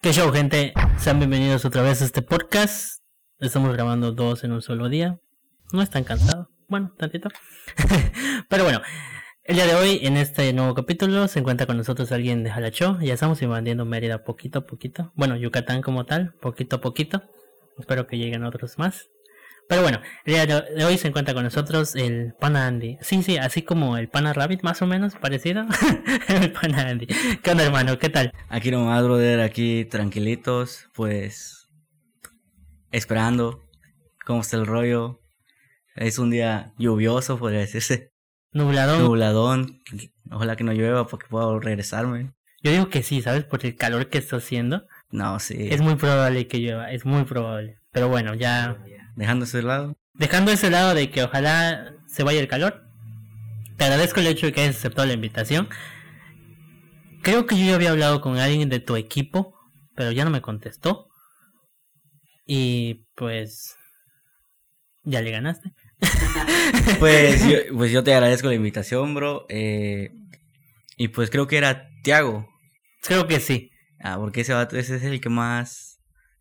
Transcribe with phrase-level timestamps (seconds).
[0.00, 0.74] ¿Qué show, gente?
[0.96, 3.02] Sean bienvenidos otra vez a este podcast.
[3.40, 5.18] Estamos grabando dos en un solo día.
[5.72, 6.46] No están cansados.
[6.68, 7.30] Bueno, tantito.
[8.48, 8.80] Pero bueno,
[9.42, 12.96] el día de hoy, en este nuevo capítulo, se encuentra con nosotros alguien de Jalachó.
[13.00, 15.12] Ya estamos invadiendo Mérida poquito a poquito.
[15.16, 17.24] Bueno, Yucatán como tal, poquito a poquito.
[17.76, 19.08] Espero que lleguen otros más.
[19.68, 22.96] Pero bueno, el día de hoy se encuentra con nosotros el Pana Andy.
[23.02, 25.66] Sí, sí, así como el Pana Rabbit, más o menos, parecido.
[26.28, 27.06] el Pana Andy.
[27.42, 27.98] ¿Qué onda, hermano?
[27.98, 28.32] ¿Qué tal?
[28.48, 31.68] Aquí nomás, brother, aquí tranquilitos, pues
[32.92, 33.68] esperando
[34.24, 35.20] cómo está el rollo.
[35.96, 38.10] Es un día lluvioso, podría decirse.
[38.52, 39.02] Nubladón.
[39.02, 39.82] Nubladón.
[40.30, 42.32] Ojalá que no llueva porque puedo regresarme.
[42.62, 43.44] Yo digo que sí, ¿sabes?
[43.44, 44.86] Por el calor que está haciendo.
[45.10, 45.68] No, sí.
[45.70, 47.76] Es muy probable que llueva, es muy probable.
[47.92, 48.78] Pero bueno, ya
[49.18, 49.96] Dejando ese lado.
[50.14, 52.84] Dejando ese lado de que ojalá se vaya el calor.
[53.76, 55.68] Te agradezco el hecho de que hayas aceptado la invitación.
[57.22, 59.58] Creo que yo ya había hablado con alguien de tu equipo,
[59.96, 61.08] pero ya no me contestó.
[62.46, 63.76] Y pues
[65.02, 65.72] ya le ganaste.
[67.00, 69.46] pues, yo, pues yo te agradezco la invitación, bro.
[69.48, 70.12] Eh,
[70.96, 72.48] y pues creo que era Tiago.
[73.02, 73.72] Creo que sí.
[73.98, 75.87] Ah, porque ese, ese es el que más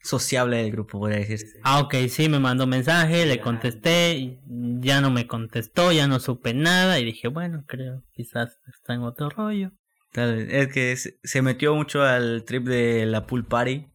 [0.07, 1.59] sociable del grupo, podría decirse.
[1.63, 4.39] Ah, ok, sí, me mandó mensaje, le contesté,
[4.79, 9.01] ya no me contestó, ya no supe nada y dije, bueno, creo, quizás está en
[9.01, 9.71] otro rollo.
[10.13, 13.87] Tal es que se metió mucho al trip de la pool party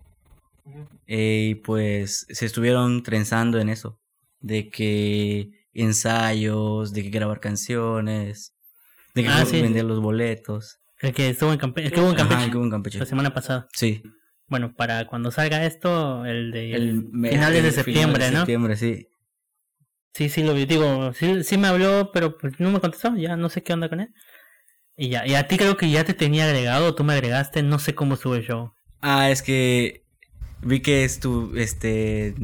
[1.07, 3.99] eh, y pues se estuvieron trenzando en eso,
[4.41, 8.55] de que ensayos, de que grabar canciones,
[9.15, 10.79] de que ah, vender los boletos.
[11.01, 12.45] El que estuvo en, Campe el que hubo en Campeche.
[12.45, 12.99] el que hubo en Campeche.
[12.99, 13.67] La semana pasada.
[13.73, 14.03] Sí
[14.49, 18.39] bueno, para cuando salga esto, el de el, finales de septiembre, ¿no?
[18.39, 19.09] septiembre, sí.
[20.15, 20.67] Sí, sí, lo vi.
[20.67, 23.17] Digo, sí, sí me habló, pero pues no me contestó.
[23.17, 24.13] Ya no sé qué onda con él.
[24.97, 27.79] Y ya, y a ti creo que ya te tenía agregado, tú me agregaste, no
[27.79, 28.75] sé cómo sube yo.
[29.01, 30.05] Ah, es que
[30.61, 32.35] vi que es tu, este,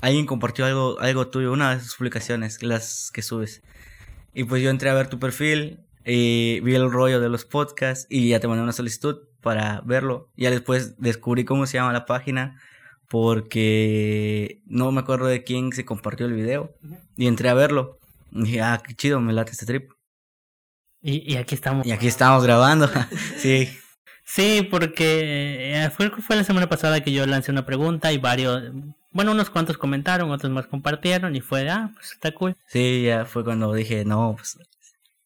[0.00, 3.62] alguien compartió algo, algo tuyo, una de sus publicaciones, las que subes.
[4.34, 8.06] Y pues yo entré a ver tu perfil y vi el rollo de los podcasts
[8.10, 10.28] y ya te mandé una solicitud para verlo.
[10.36, 12.60] Ya después descubrí cómo se llama la página
[13.08, 16.74] porque no me acuerdo de quién se compartió el video
[17.16, 17.98] y entré a verlo.
[18.30, 19.90] Y dije, ah, qué chido, me late este trip.
[21.02, 21.86] Y, y aquí estamos.
[21.86, 22.88] Y aquí estamos grabando,
[23.36, 23.68] sí.
[24.24, 28.62] Sí, porque eh, fue, fue la semana pasada que yo lancé una pregunta y varios,
[29.10, 32.56] bueno, unos cuantos comentaron, otros más compartieron y fue, ah, pues está cool.
[32.68, 34.56] Sí, ya fue cuando dije, no, pues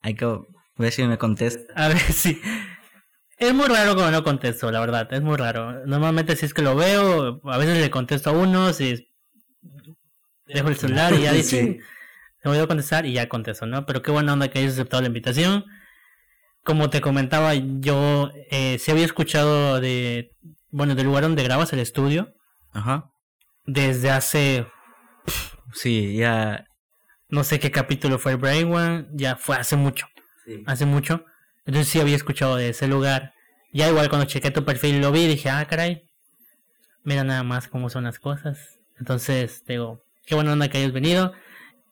[0.00, 0.38] hay que
[0.78, 1.70] ver si me contesta.
[1.74, 2.40] A ver si.
[3.44, 5.84] Es muy raro cuando no contesto, la verdad, es muy raro.
[5.84, 9.06] Normalmente si es que lo veo, a veces le contesto a uno, si
[10.46, 11.78] dejo el celular y ya dice,
[12.42, 13.84] me voy a contestar y ya contesto, ¿no?
[13.84, 15.66] Pero qué buena onda que hayas aceptado la invitación.
[16.62, 20.30] Como te comentaba, yo eh, sí había escuchado de,
[20.70, 22.32] bueno, del lugar donde grabas el estudio.
[22.72, 23.10] Ajá.
[23.66, 24.66] Desde hace...
[25.74, 26.64] Sí, ya...
[27.28, 30.06] No sé qué capítulo fue el Brain One, ya fue hace mucho.
[30.64, 31.26] Hace mucho.
[31.66, 33.33] Entonces sí había escuchado de ese lugar.
[33.74, 36.08] Ya igual cuando chequé tu perfil lo vi dije, ah, caray,
[37.02, 38.78] mira nada más cómo son las cosas.
[39.00, 41.32] Entonces, digo, qué buena onda que hayas venido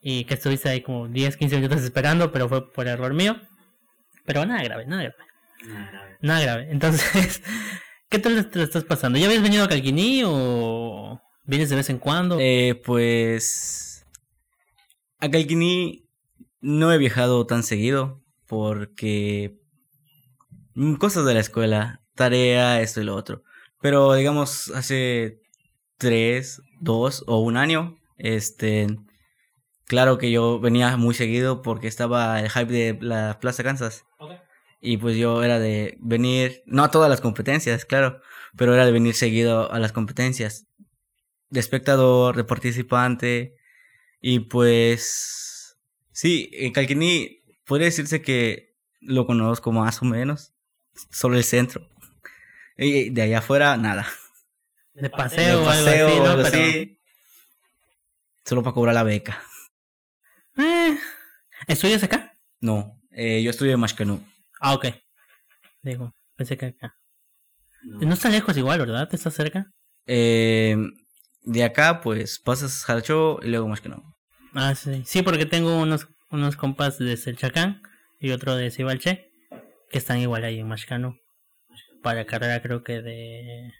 [0.00, 3.36] y que estuviste ahí como 10, 15 minutos esperando, pero fue por error mío.
[4.24, 5.16] Pero nada grave, nada grave.
[5.66, 6.16] Nada grave.
[6.20, 6.68] Nada grave.
[6.70, 7.42] Entonces,
[8.08, 9.18] ¿qué tal te lo estás pasando?
[9.18, 12.38] ¿Ya habías venido a Calquiní o vienes de vez en cuando?
[12.40, 14.06] Eh, pues...
[15.18, 16.08] A Calquiní
[16.60, 19.61] no he viajado tan seguido porque
[20.98, 23.42] cosas de la escuela, tarea, esto y lo otro.
[23.80, 25.40] Pero digamos, hace
[25.98, 28.86] tres, dos o un año, este,
[29.86, 34.04] claro que yo venía muy seguido porque estaba el hype de la Plaza Kansas.
[34.80, 38.20] Y pues yo era de venir, no a todas las competencias, claro,
[38.56, 40.66] pero era de venir seguido a las competencias.
[41.50, 43.54] De espectador, de participante.
[44.20, 45.76] Y pues,
[46.10, 50.51] sí, en Calquini podría decirse que lo conozco más o menos
[51.10, 51.88] solo el centro.
[52.76, 54.06] Y de allá afuera, nada.
[54.94, 57.00] De paseo, de paseo algo así,
[58.44, 59.42] Solo para cobrar la beca.
[60.58, 60.98] Eh,
[61.66, 62.36] ¿Estudias acá?
[62.60, 64.22] No, eh, yo estudio en Mashcanú.
[64.60, 64.86] Ah, ok.
[65.82, 66.98] Digo, pensé que acá.
[67.84, 68.12] No.
[68.12, 69.08] está lejos igual, ¿verdad?
[69.12, 69.72] ¿Está cerca?
[70.06, 70.76] Eh,
[71.42, 74.02] de acá, pues, pasas Jalcho y luego Mashcanú.
[74.54, 75.02] Ah, sí.
[75.06, 77.82] Sí, porque tengo unos, unos compas de Selchacán
[78.20, 79.31] y otro de Cibalche que
[79.98, 81.16] están igual ahí en Mashcano.
[82.02, 83.72] Para carrera creo que de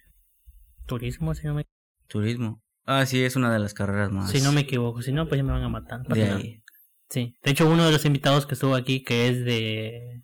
[0.85, 1.65] turismo, si no me
[2.07, 2.61] Turismo.
[2.85, 4.29] Ah, sí, es una de las carreras más.
[4.29, 6.01] Si no me equivoco, si no, pues ya me van a matar.
[6.01, 6.63] de ahí.
[7.09, 10.23] Sí, de hecho uno de los invitados que estuvo aquí, que es de...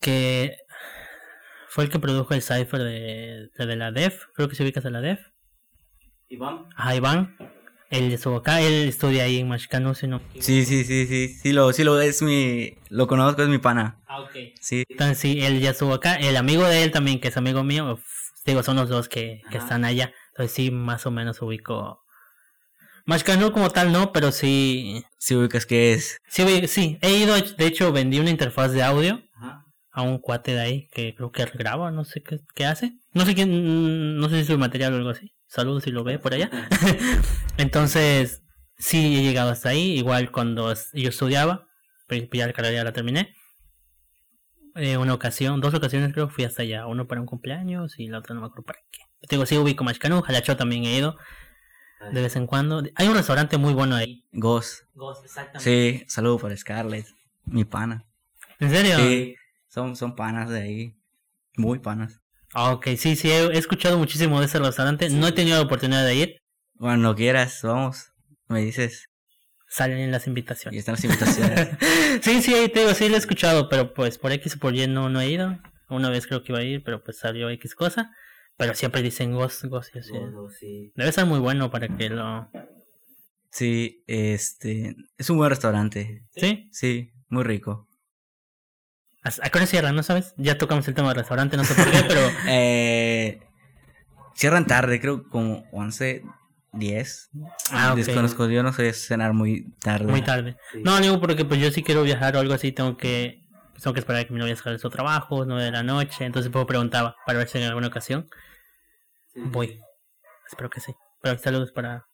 [0.00, 0.56] que
[1.68, 4.24] fue el que produjo el cipher de, de la DEF.
[4.34, 5.20] Creo que se ubicas a la DEF.
[6.28, 6.66] Iván.
[6.76, 7.36] Ajá, Iván.
[7.90, 10.20] Él estuvo acá, él estudia ahí en Mexicano, si no.
[10.38, 13.98] Sí, sí, sí, sí, sí lo, sí lo es mi, lo conozco, es mi pana.
[14.06, 14.30] Ah, ok.
[14.60, 14.84] Sí.
[14.88, 16.14] Entonces sí, él ya estuvo acá.
[16.14, 17.98] El amigo de él también, que es amigo mío,
[18.46, 20.12] digo, son los dos que, que están allá.
[20.30, 22.04] Entonces sí, más o menos ubico.
[23.06, 26.18] Mexicano como tal no, pero sí, Sí ubicas que es.
[26.28, 29.64] sí, sí, he ido, de hecho vendí una interfaz de audio Ajá.
[29.90, 32.92] a un cuate de ahí que creo que graba, no sé qué, qué hace.
[33.14, 35.32] No sé quién, no sé si es su material o algo así.
[35.50, 36.48] Saludos si lo ve por allá.
[37.56, 38.44] Entonces,
[38.78, 39.98] sí he llegado hasta ahí.
[39.98, 41.66] Igual cuando yo estudiaba,
[42.08, 43.34] ya la carrera ya la terminé.
[44.76, 46.86] Eh, una ocasión, dos ocasiones creo fui hasta allá.
[46.86, 49.00] Uno para un cumpleaños y la otra no me acuerdo para qué.
[49.22, 51.16] Te digo, sí ubico Machcanu, Jalacho también he ido
[52.12, 52.84] de vez en cuando.
[52.94, 54.24] Hay un restaurante muy bueno ahí.
[54.30, 54.84] Ghost.
[55.58, 57.06] Sí, saludo para Scarlett,
[57.44, 58.06] mi pana.
[58.60, 58.98] ¿En serio?
[58.98, 59.34] Sí,
[59.66, 60.96] son, son panas de ahí.
[61.56, 62.20] Muy panas.
[62.52, 65.08] Ah, ok, sí, sí, he, escuchado muchísimo de ese restaurante.
[65.10, 66.36] No he tenido la oportunidad de ir.
[66.76, 68.12] Cuando quieras, vamos.
[68.48, 69.06] Me dices.
[69.68, 70.80] Salen en las Y invitaciones.
[70.80, 71.68] están las invitaciones.
[72.22, 74.88] sí, sí, te digo, sí lo he escuchado, pero pues por X o por Y
[74.88, 75.58] no, no he ido.
[75.88, 78.10] Una vez creo que iba a ir, pero pues salió X cosa.
[78.56, 79.94] Pero siempre dicen Ghost, Ghost,
[80.60, 80.92] y.
[80.96, 82.50] Debe ser muy bueno para que lo...
[83.50, 84.96] sí, este.
[85.16, 86.24] Es un buen restaurante.
[86.34, 86.68] ¿Sí?
[86.72, 87.88] Sí, muy rico.
[89.22, 90.34] ¿A a qué hora cierran, no sabes?
[90.36, 92.20] Ya tocamos el tema del restaurante, no sé por qué, pero...
[92.48, 93.40] Eh,
[94.34, 96.22] cierran tarde, creo como 11,
[96.72, 97.30] 10.
[97.72, 97.98] Ah, ok.
[97.98, 100.06] Desconozco, yo no sé cenar muy tarde.
[100.06, 100.56] Muy tarde.
[100.82, 103.44] No, digo porque pues yo sí quiero viajar o algo así, tengo que...
[103.72, 105.82] pues, tengo que esperar a que mi novia salga de su trabajo, 9 de la
[105.82, 108.26] noche, entonces pues preguntaba para ver si en alguna ocasión
[109.34, 109.80] voy.
[110.48, 110.94] Espero que sí.
[111.22, 112.06] Pero saludos para...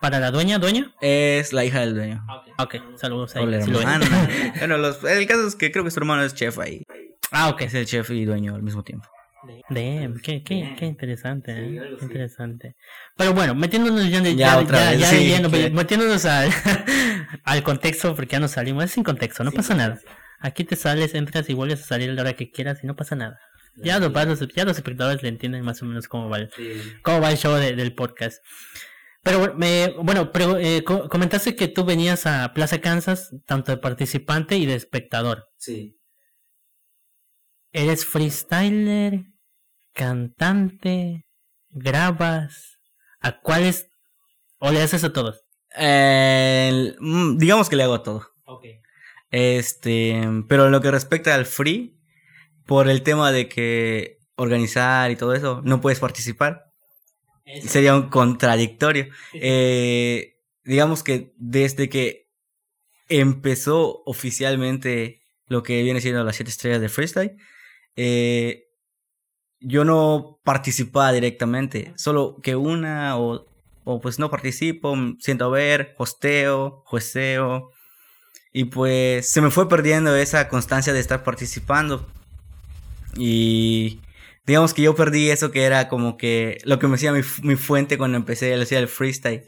[0.00, 0.58] ¿Para la dueña?
[0.58, 0.92] ¿Dueña?
[1.00, 2.24] Es la hija del dueño.
[2.58, 3.44] Ok, saludos ahí.
[3.62, 4.06] Sí lo hermana.
[4.58, 6.82] bueno, los- el caso es que creo que su hermano es chef ahí.
[7.32, 7.62] ah, ok.
[7.62, 9.08] Es el chef y dueño al mismo tiempo.
[9.70, 11.80] Damn, qué, qué, qué interesante, ¿eh?
[11.98, 12.74] Qué interesante.
[13.16, 16.50] Pero bueno, metiéndonos ya, Ya ya, otra ya- vez, ya metiéndonos al,
[17.44, 20.00] al contexto, porque ya nos salimos, es sin contexto, no pasa nada.
[20.40, 22.94] Aquí te sales, entras y vuelves a salir a la hora que quieras y no
[22.96, 23.38] pasa nada.
[23.76, 26.50] Ya los, los, ya los espectadores le entienden más o menos cómo va el,
[27.02, 28.42] cómo va el show de- del podcast.
[29.22, 34.56] Pero bueno, bueno, eh, co- comentaste que tú venías a Plaza Kansas, tanto de participante
[34.56, 35.48] y de espectador.
[35.56, 35.96] Sí.
[37.72, 39.24] ¿Eres freestyler?
[39.92, 41.26] ¿Cantante?
[41.70, 42.78] ¿Grabas?
[43.20, 43.88] ¿A cuáles?
[44.58, 45.42] ¿O le haces a todos?
[47.36, 48.22] digamos que le hago a todo.
[48.46, 48.64] Ok.
[49.30, 50.18] Este,
[50.48, 51.98] pero en lo que respecta al free,
[52.66, 56.64] por el tema de que organizar y todo eso, no puedes participar.
[57.66, 59.08] Sería un contradictorio.
[59.32, 62.28] Eh, digamos que desde que
[63.08, 67.36] empezó oficialmente lo que viene siendo las siete estrellas de freestyle,
[67.96, 68.64] eh,
[69.60, 73.46] yo no participaba directamente, solo que una o,
[73.84, 77.70] o pues no participo, siento a ver, hosteo, jueceo,
[78.52, 82.06] y pues se me fue perdiendo esa constancia de estar participando.
[83.16, 84.00] Y
[84.48, 87.42] digamos que yo perdí eso que era como que lo que me hacía mi, fu-
[87.42, 89.42] mi fuente cuando empecé a hacer el freestyle.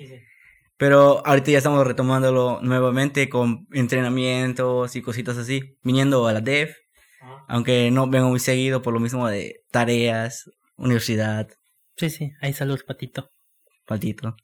[0.76, 6.75] Pero ahorita ya estamos retomándolo nuevamente con entrenamientos y cositas así, viniendo a la DEF,
[7.49, 11.49] aunque no vengo muy seguido por lo mismo de tareas, universidad,
[11.96, 13.31] Sí, sí, ahí saludos, Patito.
[13.86, 14.34] patito.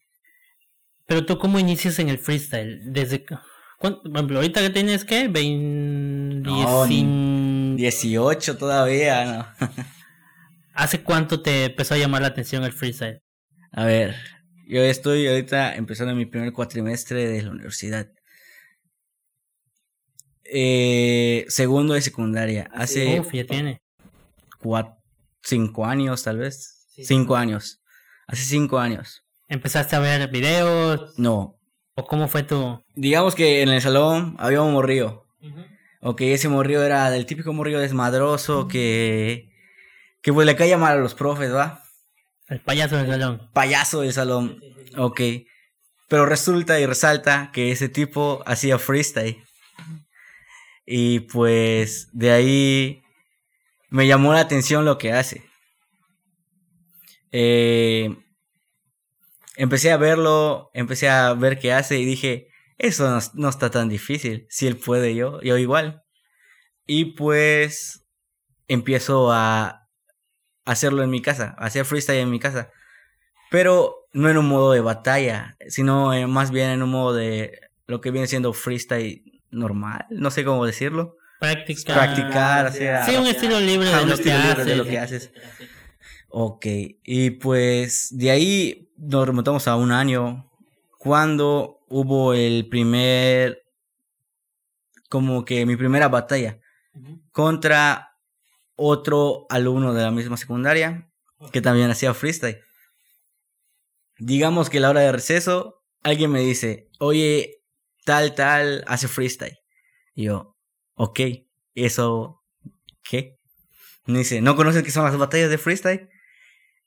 [1.07, 2.81] Pero tú, ¿cómo inicias en el freestyle?
[2.93, 3.25] Desde.
[3.25, 3.39] cu-
[3.79, 5.27] ¿cuánto- Por ejemplo, ahorita que tienes, ¿qué?
[5.27, 6.47] 20.
[6.49, 9.25] No, 18 todavía,
[9.59, 9.67] ¿no?
[10.77, 13.23] ¿Hace cuánto te empezó a llamar la atención el freestyle?
[13.71, 14.15] A ver,
[14.67, 18.07] yo estoy ahorita empezando mi primer cuatrimestre de la universidad.
[20.43, 22.69] Eh, segundo de secundaria.
[22.71, 23.81] Hace Uf, ya tiene.
[24.59, 24.95] cuatro,
[25.41, 26.85] cinco años, tal vez.
[26.89, 27.03] Sí.
[27.05, 27.81] Cinco años.
[28.27, 29.23] Hace cinco años.
[29.47, 31.17] ¿Empezaste a ver videos?
[31.17, 31.59] No.
[31.95, 32.83] ¿O cómo fue tu.?
[32.93, 35.25] Digamos que en el salón había un morrillo.
[36.01, 39.49] Ok, ese morrillo era del típico morrillo desmadroso que.
[40.27, 41.81] Que pues le caía mal a los profes, ¿va?
[42.49, 43.49] El payaso del salón.
[43.53, 44.59] Payaso del salón.
[44.97, 45.21] Ok.
[46.09, 49.41] Pero resulta y resalta que ese tipo hacía freestyle.
[50.85, 53.01] Y pues de ahí
[53.89, 55.45] me llamó la atención lo que hace.
[57.31, 58.13] Eh,
[59.55, 63.87] empecé a verlo, empecé a ver qué hace y dije, eso no, no está tan
[63.87, 64.45] difícil.
[64.49, 66.03] Si él puede, yo, yo igual.
[66.85, 68.05] Y pues
[68.67, 69.76] empiezo a
[70.67, 72.69] hacerlo en mi casa, hacer freestyle en mi casa.
[73.49, 77.59] Pero no en un modo de batalla, sino eh, más bien en un modo de
[77.87, 81.15] lo que viene siendo freestyle normal, no sé cómo decirlo.
[81.39, 81.95] Practicar.
[81.95, 84.65] practicar, o sea, Sí, un estilo libre Ajá, de un lo estilo que libre haces.
[84.65, 85.31] de lo que haces.
[86.29, 86.65] Ok,
[87.03, 90.51] y pues de ahí nos remontamos a un año
[90.97, 93.61] cuando hubo el primer,
[95.09, 96.59] como que mi primera batalla
[97.31, 98.06] contra
[98.77, 101.09] otro alumno de la misma secundaria
[101.51, 102.61] que también hacía freestyle.
[104.17, 107.61] Digamos que a la hora de receso, alguien me dice, oye,
[108.05, 109.57] tal, tal, hace freestyle.
[110.15, 110.55] Y yo,
[110.95, 111.19] ok,
[111.75, 112.43] ¿eso
[113.03, 113.37] qué?
[114.05, 116.09] Me dice, ¿no conoces qué son las batallas de freestyle?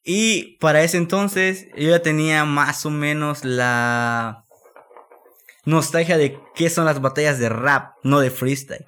[0.03, 4.45] Y para ese entonces yo ya tenía más o menos la
[5.65, 8.85] nostalgia de qué son las batallas de rap, no de freestyle.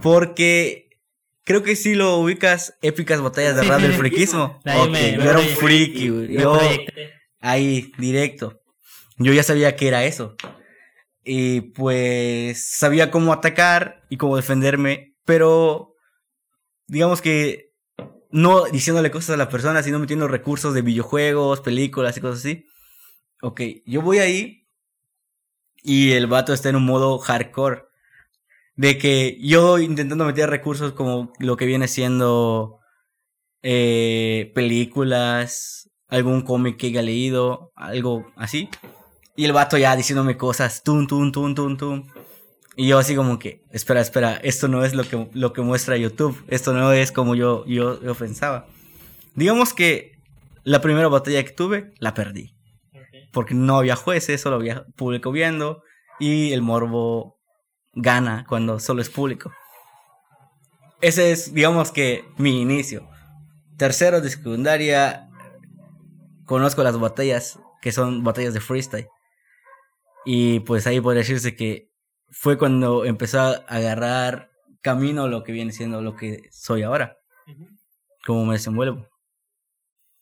[0.00, 0.83] Porque
[1.44, 4.60] creo que sí lo ubicas, épicas batallas de rap del friquismo.
[4.84, 6.32] Ok, me- yo era un friki, güey.
[6.32, 6.58] Yo
[7.40, 8.60] ahí, directo.
[9.18, 10.36] Yo ya sabía que era eso.
[11.22, 15.94] Y pues sabía cómo atacar y cómo defenderme, pero
[16.86, 17.72] digamos que
[18.30, 22.66] no diciéndole cosas a la persona, sino metiendo recursos de videojuegos, películas y cosas así.
[23.40, 24.66] Ok, yo voy ahí
[25.82, 27.84] y el vato está en un modo hardcore.
[28.76, 32.80] De que yo intentando meter recursos como lo que viene siendo
[33.62, 38.68] eh, películas, algún cómic que haya leído, algo así.
[39.36, 42.06] Y el vato ya diciéndome cosas, tum, tum, tum, tum, tum.
[42.76, 45.96] Y yo así como que, espera, espera, esto no es lo que, lo que muestra
[45.96, 48.66] YouTube, esto no es como yo, yo, yo pensaba.
[49.34, 50.18] Digamos que
[50.64, 52.54] la primera batalla que tuve, la perdí.
[53.32, 55.82] Porque no había jueces, solo había público viendo.
[56.20, 57.38] Y el morbo
[57.94, 59.52] gana cuando solo es público.
[61.00, 63.08] Ese es, digamos que, mi inicio.
[63.76, 65.28] Tercero de secundaria,
[66.46, 69.08] conozco las batallas, que son batallas de freestyle.
[70.24, 71.90] Y pues ahí podría decirse que
[72.30, 77.16] fue cuando empezó a agarrar camino lo que viene siendo lo que soy ahora,
[78.26, 79.06] cómo me desenvuelvo.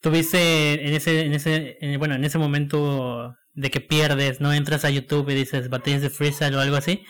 [0.01, 4.83] Tuviste en ese, en ese, en- bueno, en ese momento de que pierdes, no entras
[4.83, 7.05] a YouTube y dices batallas de freestyle o algo así.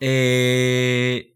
[0.00, 1.34] Eh,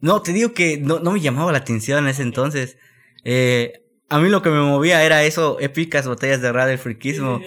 [0.00, 2.76] no, te digo que no, no me llamaba la atención en ese entonces.
[3.24, 7.40] Eh, a mí lo que me movía era eso, épicas batallas de rap del friquismo.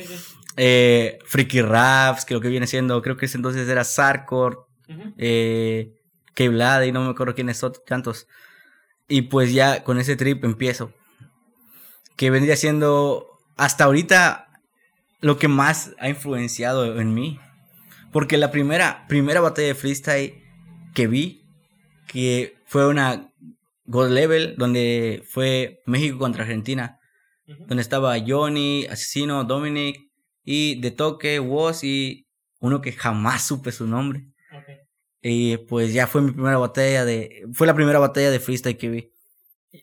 [0.57, 4.67] Eh, Freaky Raps, que lo que viene siendo, creo que ese entonces era Sarkor,
[5.17, 5.93] eh,
[6.33, 8.27] K-Blade y no me acuerdo quiénes son tantos.
[9.07, 10.91] Y pues ya con ese trip empiezo.
[12.15, 14.47] Que vendría siendo hasta ahorita
[15.21, 17.39] lo que más ha influenciado en mí.
[18.11, 20.43] Porque la primera, primera batalla de freestyle
[20.97, 21.43] que vi,
[22.07, 23.31] que fue una
[23.85, 26.99] God Level, donde fue México contra Argentina,
[27.45, 29.99] donde estaba Johnny, Asesino, Dominic,
[30.43, 32.25] y De Toque, Woz y
[32.61, 34.23] uno que jamás supe su nombre.
[35.21, 37.43] Y pues ya fue mi primera batalla de.
[37.53, 39.11] Fue la primera batalla de freestyle que vi.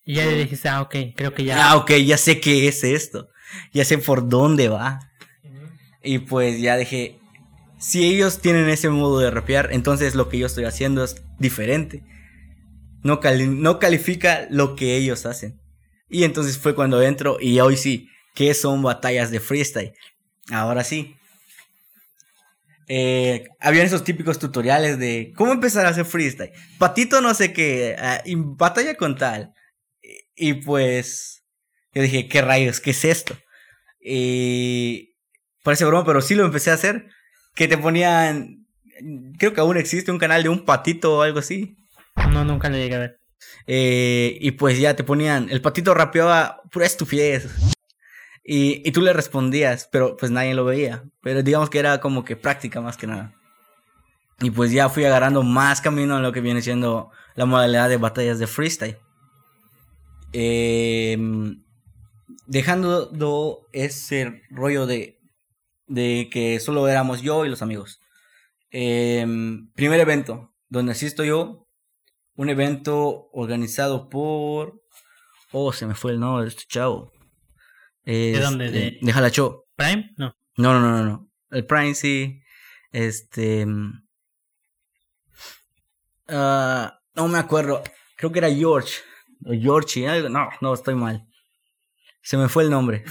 [0.04, 1.71] Y ya le dijiste, ah, ok, creo que ya.
[1.71, 3.28] Ah, ok, ya sé qué es esto.
[3.73, 4.99] Ya sé por dónde va.
[6.02, 7.21] Y pues ya dije.
[7.87, 12.03] Si ellos tienen ese modo de rapear, entonces lo que yo estoy haciendo es diferente.
[13.03, 15.61] No, cali- no califica lo que ellos hacen.
[16.09, 19.93] Y entonces fue cuando entro y hoy sí, que son batallas de freestyle.
[20.50, 21.14] Ahora sí.
[22.88, 26.53] Eh, habían esos típicos tutoriales de cómo empezar a hacer freestyle.
[26.79, 29.53] Patito no sé qué, y batalla con tal.
[30.35, 31.45] Y, y pues
[31.95, 32.81] yo dije, ¿qué rayos?
[32.81, 33.37] ¿Qué es esto?
[34.00, 35.17] Y
[35.62, 37.07] parece broma, pero sí lo empecé a hacer.
[37.55, 38.67] Que te ponían,
[39.39, 41.77] creo que aún existe un canal de un patito o algo así.
[42.33, 43.21] No, nunca le llegué a ver.
[43.67, 47.49] Eh, y pues ya te ponían, el patito rapeaba pura estupidez.
[48.45, 51.05] Y, y tú le respondías, pero pues nadie lo veía.
[51.23, 53.33] Pero digamos que era como que práctica más que nada.
[54.41, 57.97] Y pues ya fui agarrando más camino en lo que viene siendo la modalidad de
[57.97, 58.99] batallas de freestyle.
[60.33, 61.17] Eh,
[62.47, 65.19] dejando do- ese rollo de,
[65.87, 68.00] de que solo éramos yo y los amigos.
[68.71, 69.26] Eh,
[69.75, 71.69] primer evento donde asisto yo,
[72.37, 74.83] un evento organizado por...
[75.53, 77.12] Oh, se me fue el nombre de este chavo.
[78.05, 78.67] ¿De dónde?
[78.67, 79.67] Este, ¿De- de Jalacho.
[79.76, 80.11] ¿Prime?
[80.17, 80.37] No.
[80.57, 81.31] No, no, no, no, no.
[81.50, 82.41] El Prime sí.
[82.91, 83.64] Este.
[83.64, 84.05] mm,
[86.29, 87.83] ah, no me acuerdo.
[88.17, 88.95] Creo que era George.
[89.47, 90.29] O Georgie.
[90.29, 91.26] No, no, estoy mal.
[92.23, 93.05] Se me fue el nombre.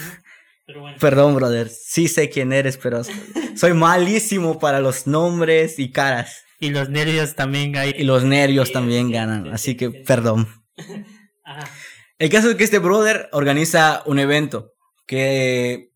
[0.65, 0.97] Pero bueno.
[0.99, 1.69] Perdón, brother.
[1.69, 3.01] Sí sé quién eres, pero
[3.55, 6.43] soy malísimo para los nombres y caras.
[6.59, 7.93] Y los nervios también hay.
[7.97, 9.43] Y los nervios Sí, también sí, ganan.
[9.43, 9.97] sí, Así sí, que, sí.
[10.05, 10.47] perdón.
[11.43, 11.69] Ajá.
[12.17, 14.71] El caso es que este brother organiza un evento
[15.05, 15.89] que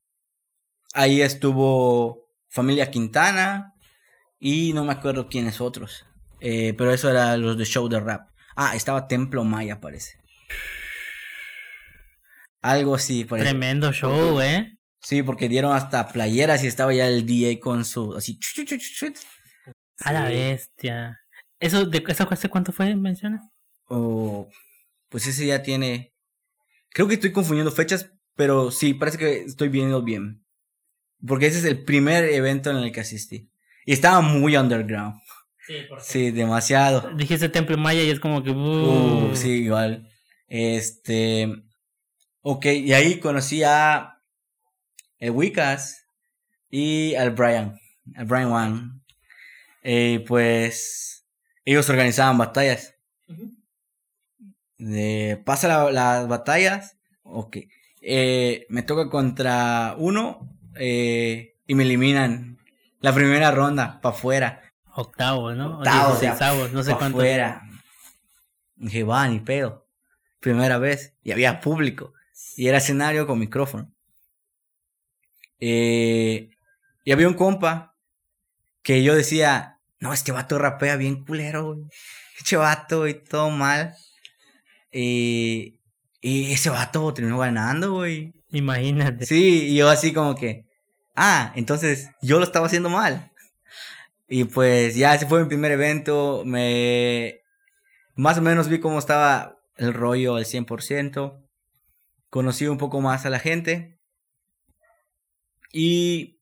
[0.93, 3.73] ahí estuvo familia Quintana
[4.39, 6.05] y no me acuerdo quiénes otros.
[6.41, 8.29] Eh, pero eso era los de show de rap.
[8.55, 10.17] Ah, estaba Templo Maya, parece.
[12.61, 13.49] Algo así, parece.
[13.49, 14.77] Tremendo show, ¿eh?
[15.01, 18.15] Sí, porque dieron hasta playeras y estaba ya el DJ con su.
[18.15, 18.37] Así.
[18.39, 19.13] chu, chu, chu.
[19.99, 21.19] A la bestia.
[21.59, 23.41] ¿Eso, de, ¿Eso hace cuánto fue, mencionas?
[23.85, 24.49] O.
[25.09, 26.13] Pues ese ya tiene.
[26.89, 30.43] Creo que estoy confundiendo fechas, pero sí, parece que estoy viendo bien.
[31.25, 33.49] Porque ese es el primer evento en el que asistí.
[33.85, 35.15] Y estaba muy underground.
[35.65, 37.11] Sí, por Sí, demasiado.
[37.15, 38.51] Dijiste Templo Maya y es como que.
[38.51, 40.09] uh, Uh, sí, igual.
[40.47, 41.63] Este.
[42.49, 44.21] Ok, y ahí conocí a.
[45.19, 46.05] El Wiccas
[46.69, 47.77] y al Brian.
[48.15, 49.03] Al Brian Wan.
[49.83, 51.25] Eh, pues.
[51.65, 52.95] Ellos organizaban batallas.
[55.45, 56.97] Pasa la- las batallas.
[57.23, 57.57] Ok.
[58.01, 60.53] Eh, me toca contra uno.
[60.79, 62.59] eh, y me eliminan.
[62.99, 64.61] La primera ronda, para afuera.
[64.93, 65.79] Octavo, ¿no?
[65.79, 67.17] Octavo, o sea, Dieciseisavos, no sé pa' cuánto.
[67.17, 67.63] Fuera.
[68.75, 69.87] Dije, va, ni pedo.
[70.39, 71.15] Primera vez.
[71.23, 72.13] Y había público.
[72.55, 73.91] Y era escenario con micrófono.
[75.59, 76.49] Eh,
[77.03, 77.95] y había un compa
[78.83, 81.87] que yo decía, no, este vato rapea bien culero, güey.
[82.39, 83.95] Este vato y todo mal.
[84.91, 85.79] Y,
[86.21, 88.33] y ese vato terminó ganando, güey.
[88.51, 89.25] Imagínate.
[89.25, 90.65] Sí, y yo así como que,
[91.15, 93.31] ah, entonces yo lo estaba haciendo mal.
[94.27, 97.41] Y pues ya ese fue mi primer evento, me
[98.15, 101.46] más o menos vi cómo estaba el rollo al 100%,
[102.29, 103.99] conocí un poco más a la gente
[105.71, 106.41] y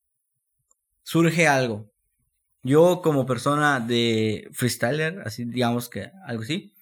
[1.04, 1.92] surge algo.
[2.64, 6.74] Yo como persona de freestyler, así digamos que algo así,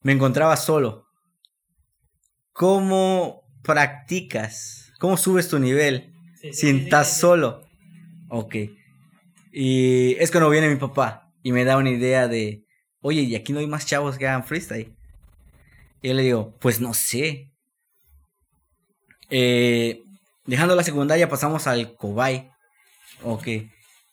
[0.00, 1.08] me encontraba solo.
[2.52, 4.92] ¿Cómo practicas?
[4.98, 6.14] ¿Cómo subes tu nivel?
[6.52, 7.66] si estás solo.
[8.28, 8.54] Ok.
[9.52, 12.64] Y es cuando viene mi papá y me da una idea de,
[13.00, 14.94] oye, ¿y aquí no hay más chavos que hagan freestyle?
[16.02, 17.47] Y yo le digo, pues no sé.
[19.30, 20.02] Eh,
[20.44, 22.50] dejando la secundaria pasamos al Cobay.
[23.22, 23.46] Ok.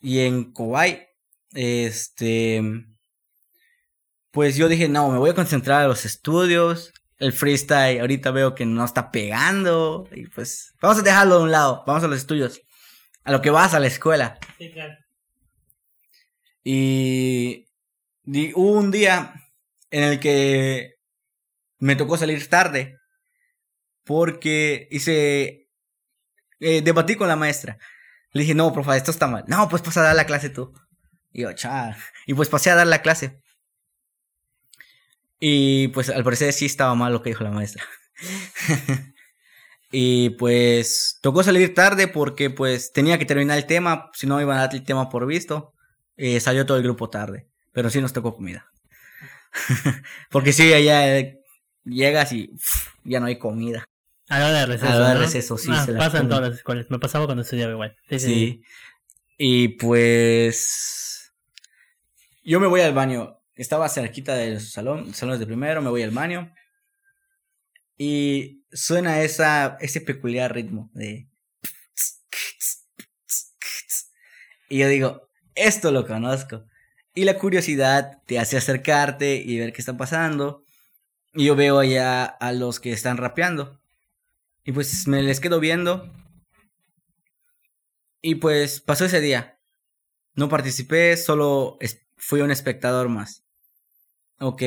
[0.01, 1.08] Y en Cobay,
[1.54, 2.62] este,
[4.32, 6.91] pues yo dije, no, me voy a concentrar a los estudios.
[7.17, 10.08] El freestyle ahorita veo que no está pegando.
[10.12, 11.84] Y pues vamos a dejarlo de un lado.
[11.88, 12.60] Vamos a los estudios.
[13.23, 14.38] A lo que vas a la escuela.
[14.58, 14.93] Sí, claro.
[16.63, 17.67] Y
[18.23, 19.34] di- hubo un día
[19.91, 20.95] en el que
[21.80, 22.94] me tocó salir tarde.
[24.05, 25.67] Porque hice...
[26.59, 27.77] eh, debatí con la maestra.
[28.31, 29.45] Le dije, no, profe, esto está mal.
[29.47, 30.73] No, pues pasa a dar la clase tú.
[31.31, 31.97] Y yo, chal.
[32.25, 33.41] Y pues pasé a dar la clase.
[35.39, 37.83] Y pues al parecer sí estaba mal lo que dijo la maestra.
[39.91, 44.57] y pues tocó salir tarde porque pues tenía que terminar el tema, si no iban
[44.57, 45.73] a dar el tema por visto.
[46.17, 48.65] Eh, salió todo el grupo tarde, pero sí nos tocó comida.
[50.29, 51.39] porque sí, allá eh,
[51.83, 52.51] llegas y
[53.03, 53.85] ya no hay comida.
[54.27, 54.88] A la hora de receso.
[54.88, 55.21] A la hora de ¿no?
[55.21, 56.88] receso, sí, Ah, se pasa en todas las escuelas.
[56.89, 57.95] Me pasaba cuando estudiaba igual.
[58.09, 58.25] Sí, sí.
[58.27, 58.63] Sí.
[59.38, 61.33] Y pues
[62.43, 63.39] yo me voy al baño.
[63.55, 66.53] Estaba cerquita del salón, salones de primero, me voy al baño.
[67.97, 71.27] Y suena esa, ese peculiar ritmo de...
[74.67, 76.65] Y yo digo, esto lo conozco.
[77.13, 80.63] Y la curiosidad te hace acercarte y ver qué está pasando.
[81.33, 83.79] Y yo veo allá a los que están rapeando.
[84.65, 86.12] Y pues me les quedo viendo.
[88.21, 89.60] Y pues pasó ese día.
[90.34, 91.78] No participé, solo
[92.17, 93.45] fui un espectador más.
[94.39, 94.63] Ok,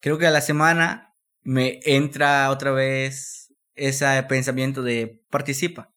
[0.00, 5.90] creo que a la semana me entra otra vez ese pensamiento de participa.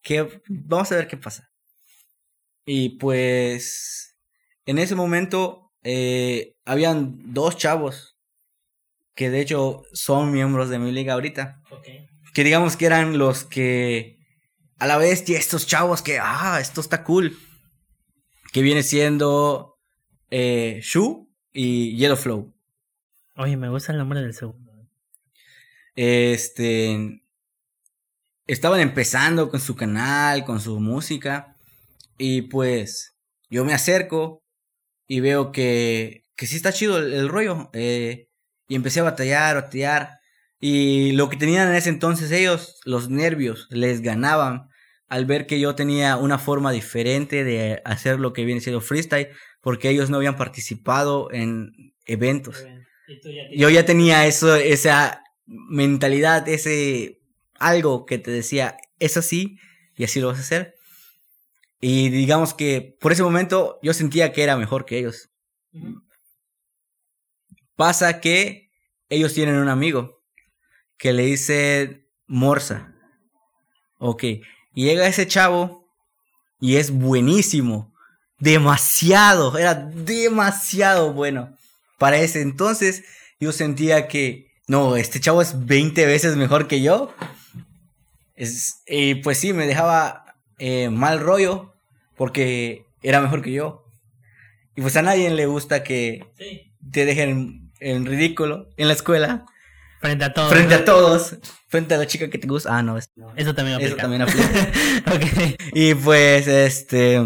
[0.00, 1.52] Que vamos a ver qué pasa.
[2.64, 4.16] Y pues
[4.64, 8.16] en ese momento eh, habían dos chavos
[9.14, 11.60] que de hecho son miembros de mi liga ahorita.
[12.32, 14.18] Que digamos que eran los que
[14.78, 17.38] a la vez y estos chavos que ah esto está cool
[18.52, 19.78] que viene siendo
[20.30, 22.54] eh, Shu y Yellow Flow
[23.34, 24.72] Oye, me gusta el nombre del segundo.
[25.94, 27.22] este
[28.46, 31.56] estaban empezando con su canal con su música
[32.18, 33.16] y pues
[33.50, 34.42] yo me acerco
[35.06, 38.28] y veo que que sí está chido el, el rollo eh,
[38.68, 40.21] y empecé a batallar batallar
[40.64, 44.68] Y lo que tenían en ese entonces ellos, los nervios, les ganaban
[45.08, 49.30] al ver que yo tenía una forma diferente de hacer lo que viene siendo freestyle,
[49.60, 51.72] porque ellos no habían participado en
[52.06, 52.64] eventos.
[53.56, 57.18] Yo ya tenía eso, esa mentalidad, ese
[57.58, 59.58] algo que te decía, es así
[59.96, 60.76] y así lo vas a hacer.
[61.80, 65.28] Y digamos que por ese momento yo sentía que era mejor que ellos.
[67.74, 68.70] Pasa que
[69.08, 70.21] ellos tienen un amigo
[71.02, 72.94] que le dice Morsa.
[73.98, 74.22] Ok.
[74.72, 75.92] Llega ese chavo
[76.60, 77.92] y es buenísimo.
[78.38, 79.58] Demasiado.
[79.58, 81.56] Era demasiado bueno.
[81.98, 83.02] Para ese entonces
[83.40, 87.12] yo sentía que, no, este chavo es 20 veces mejor que yo.
[88.36, 91.74] Es, y pues sí, me dejaba eh, mal rollo
[92.16, 93.84] porque era mejor que yo.
[94.76, 96.24] Y pues a nadie le gusta que
[96.92, 99.46] te dejen en ridículo en la escuela.
[100.02, 100.52] Frente a todos.
[100.52, 101.36] Frente a todos.
[101.68, 102.76] Frente a la chica que te gusta.
[102.76, 102.98] Ah, no.
[102.98, 103.92] Eso también aplica.
[103.92, 104.72] Eso también aplica.
[105.72, 107.20] Y pues, este...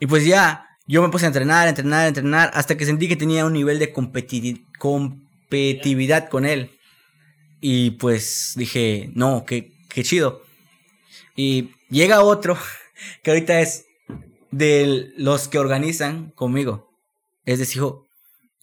[0.00, 3.44] Y pues ya, yo me puse a entrenar, entrenar, entrenar, hasta que sentí que tenía
[3.44, 6.70] un nivel de competitividad con él.
[7.60, 10.40] Y pues dije, no, qué, qué chido.
[11.34, 12.56] Y llega otro,
[13.22, 13.84] que ahorita es
[14.50, 16.88] de los que organizan conmigo.
[17.44, 17.82] Es decir,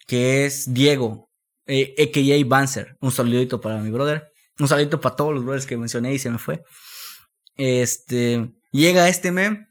[0.08, 1.30] que es Diego,
[1.68, 2.48] eh, a.k.a.
[2.48, 2.98] Banzer.
[3.00, 4.32] Un saludito para mi brother.
[4.60, 6.64] Un saludito para todos los brothers que mencioné y se me fue.
[7.58, 9.68] Este, llega este meme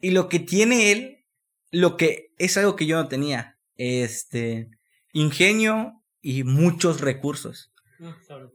[0.00, 1.24] y lo que tiene él,
[1.70, 4.68] lo que es algo que yo no tenía, este,
[5.12, 7.72] ingenio y muchos recursos.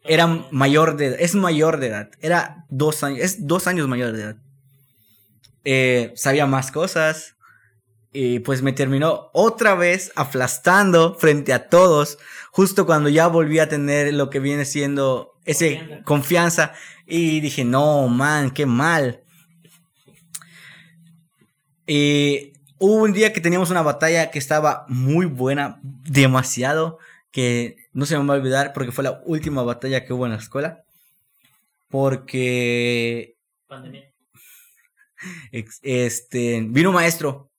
[0.03, 4.23] Era mayor de es mayor de edad, era dos años, es dos años mayor de
[4.23, 4.37] edad.
[5.63, 7.34] Eh, sabía más cosas,
[8.15, 12.17] y pues me terminó otra vez aplastando frente a todos,
[12.49, 16.71] justo cuando ya volví a tener lo que viene siendo ese confianza.
[17.05, 19.21] Y dije, no, man, qué mal.
[21.85, 26.99] Y hubo un día que teníamos una batalla que estaba muy buena, demasiado,
[27.31, 30.31] que no se me va a olvidar porque fue la última batalla que hubo en
[30.31, 30.85] la escuela.
[31.89, 33.35] Porque...
[35.81, 37.49] Este, vino un maestro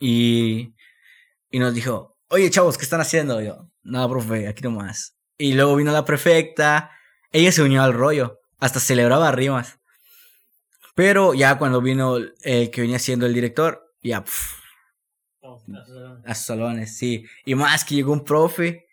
[0.00, 0.74] y,
[1.50, 3.40] y nos dijo, oye chavos, ¿qué están haciendo?
[3.40, 5.16] yo, nada, profe, aquí nomás.
[5.38, 6.90] Y luego vino la prefecta,
[7.30, 9.78] ella se unió al rollo, hasta celebraba rimas.
[10.94, 14.24] Pero ya cuando vino el que venía siendo el director, ya,
[16.24, 17.24] a sus salones, sí.
[17.44, 18.86] Y más que llegó un profe,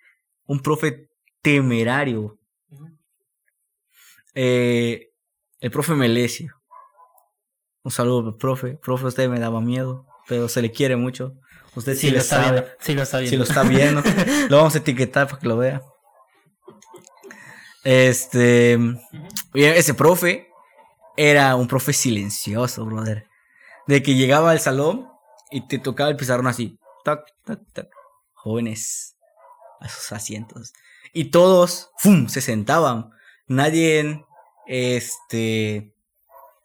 [0.45, 1.09] un profe
[1.41, 2.37] temerario.
[4.33, 5.11] eh,
[5.59, 6.53] el profe Melesio.
[7.83, 8.77] Un saludo, profe.
[8.77, 11.33] Profe, usted me daba miedo pero se le quiere mucho.
[11.75, 12.67] Usted sí, lo está Viendo.
[12.79, 13.29] Sí lo está viendo.
[13.29, 14.03] Sí lo está viendo.
[14.49, 15.81] lo vamos a etiquetar para que lo vea.
[17.83, 18.77] Este,
[19.53, 20.49] ese profe
[21.15, 23.27] era un profe silencioso, brother.
[23.85, 25.07] De que llegaba al salón
[25.51, 26.79] y te tocaba el pizarrón así.
[27.03, 27.87] Tac, tac, tac.
[28.33, 29.15] Jóvenes
[29.79, 30.73] a sus asientos.
[31.13, 32.27] Y todos, ¡fum!
[32.27, 33.11] se sentaban.
[33.47, 34.25] Nadie,
[34.65, 35.93] este,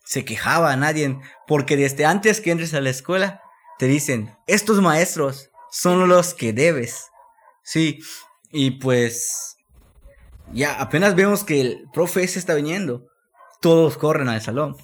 [0.05, 3.42] se quejaba, nadie, porque desde antes que entres a la escuela,
[3.83, 7.11] te dicen, estos maestros son los que debes.
[7.65, 7.99] Sí,
[8.53, 9.57] y pues
[10.53, 13.09] ya apenas vemos que el profe se está viniendo,
[13.61, 14.77] todos corren al salón.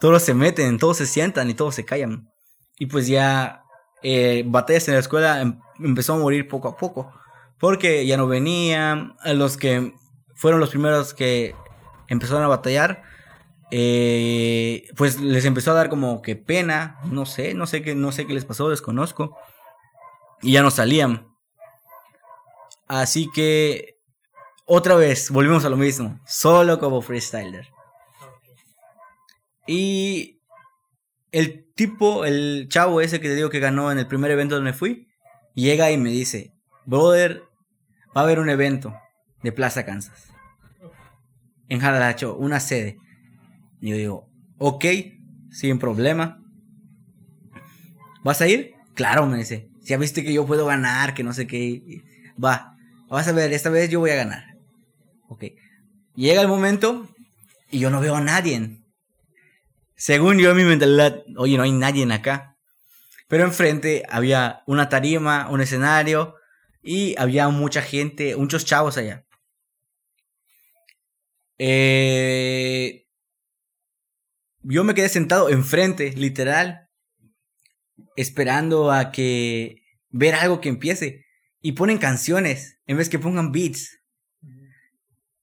[0.00, 2.28] Todos se meten, todos se sientan y todos se callan.
[2.76, 3.62] Y pues ya
[4.02, 7.12] eh, batallas en la escuela em, empezó a morir poco a poco.
[7.60, 9.14] Porque ya no venían.
[9.24, 9.94] Los que
[10.34, 11.54] fueron los primeros que
[12.08, 13.04] empezaron a batallar
[13.74, 18.12] eh, pues les empezó a dar como que pena, no sé, no sé qué, no
[18.12, 19.38] sé qué les pasó, desconozco.
[20.42, 21.26] Y ya no salían.
[22.86, 23.98] Así que
[24.66, 27.66] otra vez volvimos a lo mismo, solo como freestyler.
[29.66, 30.42] Y
[31.30, 34.74] el tipo, el chavo ese que te digo que ganó en el primer evento donde
[34.74, 35.08] fui,
[35.54, 36.52] llega y me dice,
[36.84, 37.42] brother,
[38.14, 38.94] va a haber un evento
[39.42, 40.28] de Plaza Kansas.
[41.70, 42.98] En Jadalacho, una sede.
[43.82, 44.84] Y yo digo, ok,
[45.50, 46.40] sin problema.
[48.22, 48.74] ¿Vas a ir?
[48.94, 49.68] Claro, me dice.
[49.80, 51.82] Ya viste que yo puedo ganar, que no sé qué.
[52.42, 52.76] Va,
[53.08, 54.56] vas a ver, esta vez yo voy a ganar.
[55.28, 55.46] Ok.
[56.14, 57.08] Llega el momento
[57.72, 58.84] y yo no veo a nadie.
[59.96, 62.56] Según yo, mi mentalidad, oye, no hay nadie acá.
[63.26, 66.36] Pero enfrente había una tarima, un escenario
[66.84, 69.24] y había mucha gente, muchos chavos allá.
[71.58, 73.06] Eh,
[74.62, 76.88] yo me quedé sentado enfrente, literal,
[78.16, 81.24] esperando a que ver algo que empiece.
[81.60, 84.00] Y ponen canciones en vez que pongan beats.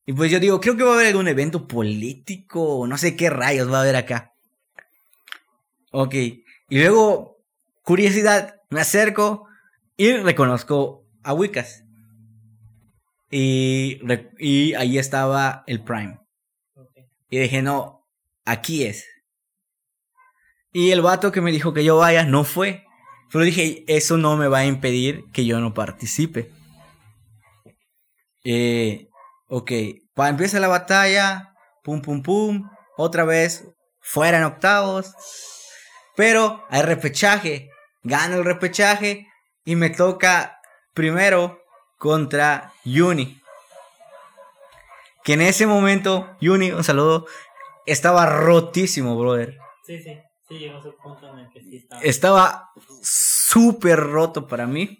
[0.05, 3.29] Y pues yo digo, creo que va a haber algún evento político, no sé qué
[3.29, 4.34] rayos va a haber acá.
[5.91, 7.38] Ok, y luego,
[7.84, 9.47] curiosidad, me acerco
[9.95, 11.84] y reconozco a Wicas.
[13.32, 13.99] Y,
[14.39, 16.19] y ahí estaba el Prime.
[17.29, 17.98] Y dije, no,
[18.49, 19.05] aquí es.
[20.71, 22.85] Y el vato que me dijo que yo vaya no fue.
[23.31, 26.51] Pero dije, eso no me va a impedir que yo no participe.
[28.43, 29.07] Eh,
[29.47, 29.71] ok,
[30.15, 33.65] empieza la batalla, pum, pum, pum, otra vez,
[33.99, 35.13] fuera en octavos.
[36.15, 37.69] Pero hay repechaje,
[38.03, 39.27] gano el repechaje
[39.63, 40.59] y me toca
[40.93, 41.62] primero
[41.97, 43.39] contra Yuni.
[45.23, 47.27] Que en ese momento, Yuni, un saludo,
[47.85, 49.57] estaba rotísimo, brother.
[49.85, 52.01] Sí, sí, sí, llegó a su punto en el que sí estaba.
[52.01, 52.69] Estaba
[53.01, 54.99] súper roto para mí.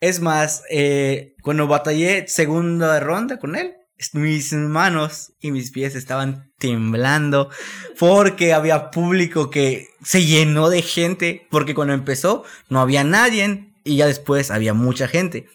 [0.00, 3.76] Es más, eh, cuando batallé segunda ronda con él,
[4.12, 7.50] mis manos y mis pies estaban temblando
[7.98, 13.96] porque había público que se llenó de gente, porque cuando empezó no había nadie y
[13.96, 15.48] ya después había mucha gente.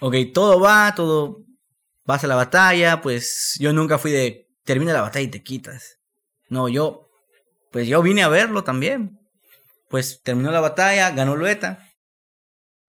[0.00, 1.44] Ok, todo va, todo
[2.08, 5.98] vas a la batalla, pues yo nunca fui de termina la batalla y te quitas.
[6.48, 7.10] No, yo
[7.70, 9.20] pues yo vine a verlo también.
[9.90, 11.86] Pues terminó la batalla, ganó Lueta.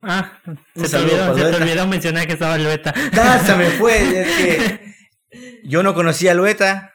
[0.01, 0.39] Ah,
[0.73, 2.93] se te, olvidó, se te olvidó mencionar que estaba Lueta.
[3.13, 3.99] ¡Ah, se me fue!
[4.21, 4.95] Es que
[5.65, 6.93] yo no conocía a Lueta.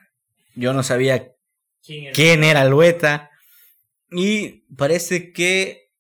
[0.55, 1.29] Yo no sabía
[1.85, 3.31] ¿Quién quién era Lueta.
[4.11, 5.91] Y parece que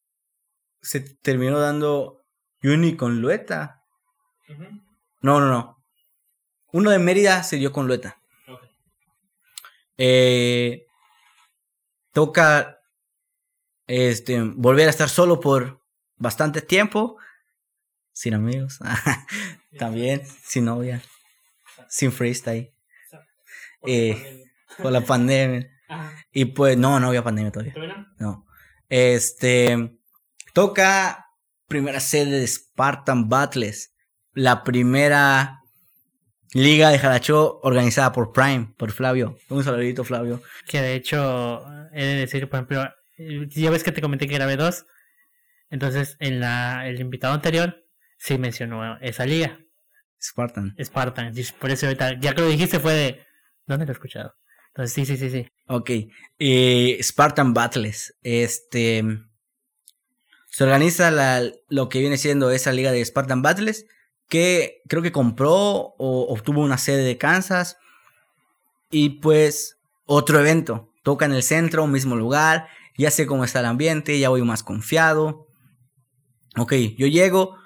[0.81, 2.25] se terminó dando
[2.63, 3.83] Uni con Lueta.
[5.21, 5.74] No, no, no.
[6.75, 8.19] Uno de Mérida se dio con Lueta.
[9.97, 10.89] Eh,
[12.13, 12.81] toca
[13.87, 15.81] este, volver a estar solo por
[16.17, 17.17] bastante tiempo.
[18.13, 18.81] Sin amigos.
[19.79, 20.23] También.
[20.27, 21.01] Sin novia.
[21.89, 22.75] Sin freestyle.
[23.87, 24.45] Eh,
[24.83, 25.71] Por la pandemia.
[26.33, 27.75] Y pues, no, no había pandemia todavía.
[28.19, 28.49] No.
[28.89, 29.97] Este.
[30.53, 31.31] Toca
[31.69, 33.95] primera sede de Spartan Battles.
[34.33, 35.64] La primera
[36.55, 39.37] liga de Jaracho organizada por Prime, por Flavio.
[39.51, 40.43] Un saludito, Flavio.
[40.67, 41.63] Que de hecho,
[41.93, 42.89] he de decir, por ejemplo,
[43.51, 44.87] ya ves que te comenté que grabé dos.
[45.69, 47.85] Entonces, en la, el invitado anterior
[48.17, 49.59] sí mencionó esa liga,
[50.25, 50.75] Spartan.
[50.83, 51.35] Spartan.
[51.59, 53.27] Por eso ahorita, ya que lo dijiste, fue de.
[53.67, 54.35] ¿Dónde lo he escuchado?
[54.69, 55.47] Entonces, sí, sí, sí, sí.
[55.67, 55.91] Ok.
[56.39, 58.17] Eh, Spartan Battles.
[58.23, 59.05] Este.
[60.51, 63.87] Se organiza la, lo que viene siendo esa liga de Spartan Battles.
[64.29, 67.77] Que creo que compró o obtuvo una sede de Kansas.
[68.91, 70.91] Y pues otro evento.
[71.03, 72.67] Toca en el centro, mismo lugar.
[72.97, 75.47] Ya sé cómo está el ambiente, ya voy más confiado.
[76.57, 77.57] Ok, yo llego,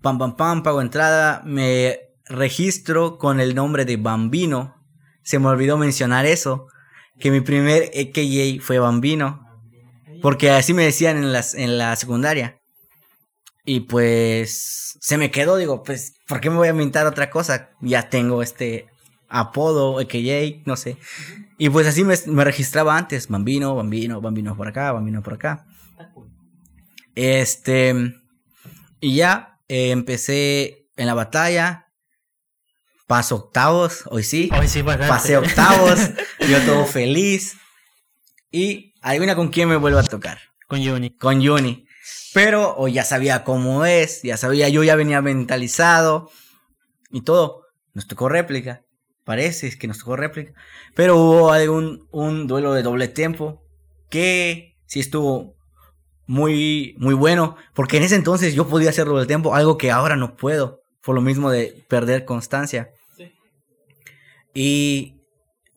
[0.00, 4.76] pam, pam, pam, pago entrada, me registro con el nombre de Bambino.
[5.22, 6.66] Se me olvidó mencionar eso,
[7.18, 9.44] que mi primer EKJ fue Bambino.
[10.22, 12.57] Porque así me decían en, las, en la secundaria.
[13.70, 17.68] Y pues se me quedó, digo, pues, ¿por qué me voy a inventar otra cosa?
[17.82, 18.86] Ya tengo este
[19.28, 20.96] apodo, EKJ, no sé.
[21.58, 25.66] Y pues así me, me registraba antes, Bambino, Bambino, Bambino por acá, Bambino por acá.
[27.14, 28.14] Este,
[29.00, 31.88] y ya eh, empecé en la batalla,
[33.06, 35.10] paso octavos, hoy sí, Hoy sí, bastante.
[35.10, 36.00] pasé octavos,
[36.48, 37.54] yo todo feliz.
[38.50, 41.10] Y adivina con quién me vuelvo a tocar Con Juni.
[41.10, 41.84] con Juni.
[42.38, 46.30] Pero o ya sabía cómo es, ya sabía, yo ya venía mentalizado
[47.10, 47.64] y todo.
[47.94, 48.84] Nos tocó réplica.
[49.24, 50.52] Parece que nos tocó réplica.
[50.94, 53.64] Pero hubo algún un duelo de doble tiempo
[54.08, 55.56] que sí estuvo
[56.28, 57.56] muy, muy bueno.
[57.74, 60.82] Porque en ese entonces yo podía hacer doble tiempo, algo que ahora no puedo.
[61.02, 62.90] Por lo mismo de perder constancia.
[63.16, 63.32] Sí.
[64.54, 65.22] Y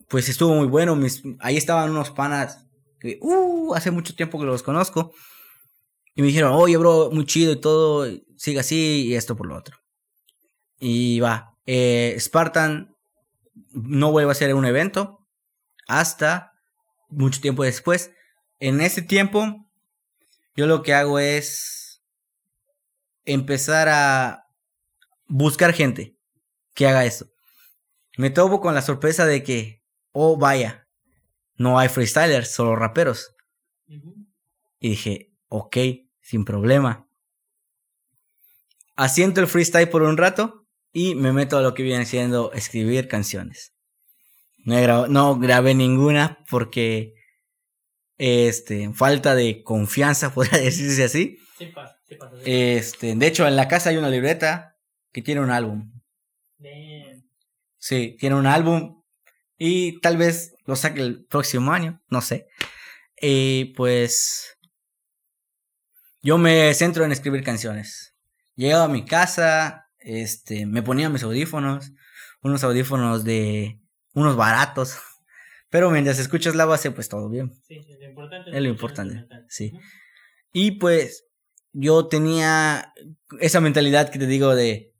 [0.10, 0.96] pues estuvo muy bueno.
[0.96, 2.68] Mis, ahí estaban unos panas
[3.00, 5.12] que uh, hace mucho tiempo que los conozco.
[6.16, 9.56] Y me dijeron, oye, bro, muy chido y todo, sigue así y esto por lo
[9.56, 9.78] otro.
[10.80, 12.96] Y va, eh, Spartan
[13.72, 15.28] no vuelve a ser un evento
[15.88, 16.54] hasta
[17.10, 18.12] mucho tiempo después.
[18.60, 19.70] En ese tiempo,
[20.56, 22.04] yo lo que hago es
[23.26, 24.48] empezar a
[25.28, 26.18] buscar gente
[26.74, 27.28] que haga eso.
[28.18, 30.88] Me topo con la sorpresa de que, oh, vaya,
[31.56, 33.36] no hay freestylers, solo raperos.
[34.80, 35.78] Y dije, ok,
[36.32, 37.06] sin problema.
[38.96, 43.10] Asiento el freestyle por un rato y me meto a lo que viene siendo escribir
[43.10, 43.74] canciones.
[44.64, 47.16] No, he grabado- no grabé ninguna porque
[48.18, 51.38] este, falta de confianza, podría decirse así.
[51.58, 52.36] Sí pasa, sí pasa.
[52.46, 54.78] Este, de hecho, en la casa hay una libreta
[55.12, 55.92] que tiene un álbum.
[56.60, 57.28] Bien.
[57.78, 59.02] Sí, tiene un álbum
[59.58, 62.48] y tal vez lo saque el próximo año, no sé.
[63.20, 64.58] Y pues
[66.22, 68.16] yo me centro en escribir canciones.
[68.56, 71.92] Llegaba a mi casa, este, me ponía mis audífonos,
[72.42, 73.80] unos audífonos de
[74.14, 74.98] unos baratos,
[75.72, 77.54] Pero mientras escuchas la base, pues todo bien.
[77.66, 78.52] Sí, es lo importante.
[78.52, 79.72] Es lo importante, sí.
[80.52, 81.26] Y pues
[81.72, 82.94] yo tenía
[83.40, 84.94] esa mentalidad que te digo de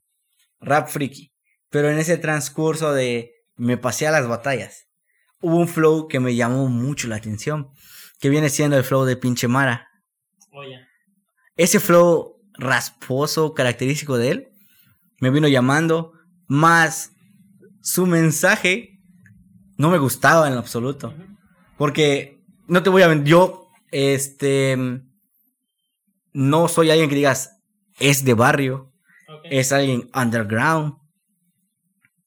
[0.60, 1.30] rap freaky.
[1.68, 4.88] Pero en ese transcurso de me pasé a las batallas,
[5.42, 7.68] hubo un flow que me llamó mucho la atención.
[8.18, 9.88] Que viene siendo el flow de pinche Mara.
[10.52, 10.80] Oye.
[11.56, 14.48] Ese flow rasposo, característico de él,
[15.20, 16.12] me vino llamando.
[16.46, 17.12] Más
[17.80, 19.00] su mensaje
[19.76, 21.14] no me gustaba en lo absoluto.
[21.76, 24.76] Porque, no te voy a mentir, yo, este,
[26.32, 27.58] no soy alguien que digas,
[27.98, 28.92] es de barrio,
[29.44, 30.94] es alguien underground.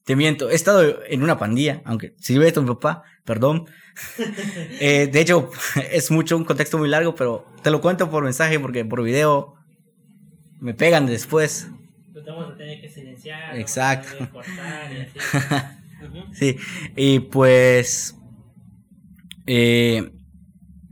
[0.04, 3.66] Te miento, he estado en una pandilla, aunque si ves a mi papá, perdón.
[4.82, 5.50] Eh, de hecho,
[5.92, 9.56] es mucho, un contexto muy largo, pero te lo cuento por mensaje porque por video
[10.60, 11.70] me pegan después.
[12.28, 13.58] vamos a tener que silenciar.
[13.58, 14.30] Exacto.
[14.32, 15.20] Cortar y así.
[16.34, 16.58] Sí,
[16.96, 18.16] y pues
[19.48, 20.12] eh,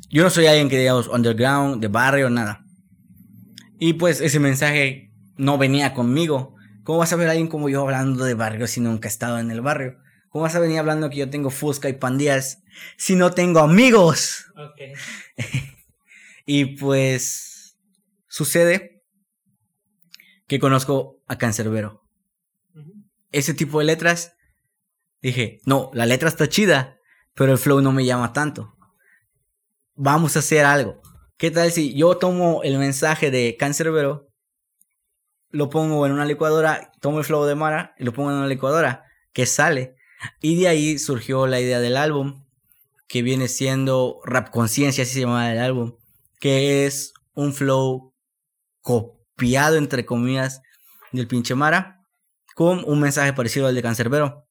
[0.09, 2.65] yo no soy alguien que digamos underground, de barrio, nada.
[3.77, 6.55] Y pues ese mensaje no venía conmigo.
[6.83, 9.37] ¿Cómo vas a ver a alguien como yo hablando de barrio si nunca he estado
[9.39, 9.97] en el barrio?
[10.33, 12.63] ¿Cómo vas a venir hablando que yo tengo fusca y pandillas
[12.97, 14.47] si no tengo amigos?
[14.57, 14.97] Ok.
[16.45, 17.77] y pues
[18.27, 19.05] sucede
[20.47, 22.01] que conozco a Cancerbero.
[23.31, 24.35] Ese tipo de letras
[25.23, 26.99] Dije, no, la letra está chida,
[27.33, 28.75] pero el flow no me llama tanto.
[29.95, 31.01] Vamos a hacer algo.
[31.37, 34.27] ¿Qué tal si yo tomo el mensaje de Cancerbero,
[35.49, 38.47] lo pongo en una licuadora, tomo el flow de Mara y lo pongo en una
[38.47, 39.95] licuadora, que sale?
[40.41, 42.43] Y de ahí surgió la idea del álbum,
[43.07, 45.95] que viene siendo Rap Conciencia, así se llama el álbum,
[46.39, 48.13] que es un flow
[48.81, 50.61] copiado, entre comillas,
[51.11, 52.01] del pinche Mara,
[52.55, 54.47] con un mensaje parecido al de Cancerbero.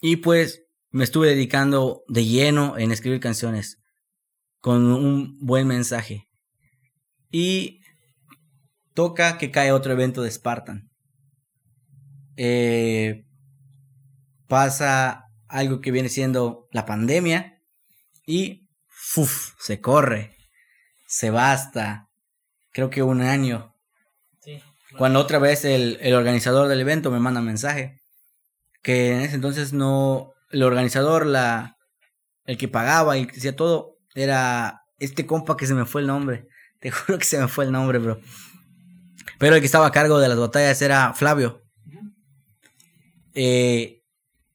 [0.00, 3.78] Y pues me estuve dedicando de lleno en escribir canciones
[4.60, 6.28] con un buen mensaje.
[7.30, 7.80] Y
[8.94, 10.90] toca que cae otro evento de Spartan.
[12.36, 13.26] Eh,
[14.48, 17.62] pasa algo que viene siendo la pandemia
[18.26, 19.54] y ¡fuf!
[19.60, 20.36] se corre,
[21.06, 22.08] se basta,
[22.72, 23.74] creo que un año.
[24.96, 28.00] Cuando otra vez el, el organizador del evento me manda mensaje
[28.82, 31.76] que en ese entonces no, el organizador, la,
[32.44, 36.06] el que pagaba y que hacía todo, era este compa que se me fue el
[36.06, 36.48] nombre.
[36.80, 38.20] Te juro que se me fue el nombre, bro.
[39.38, 41.62] Pero el que estaba a cargo de las batallas era Flavio.
[43.34, 43.97] Eh,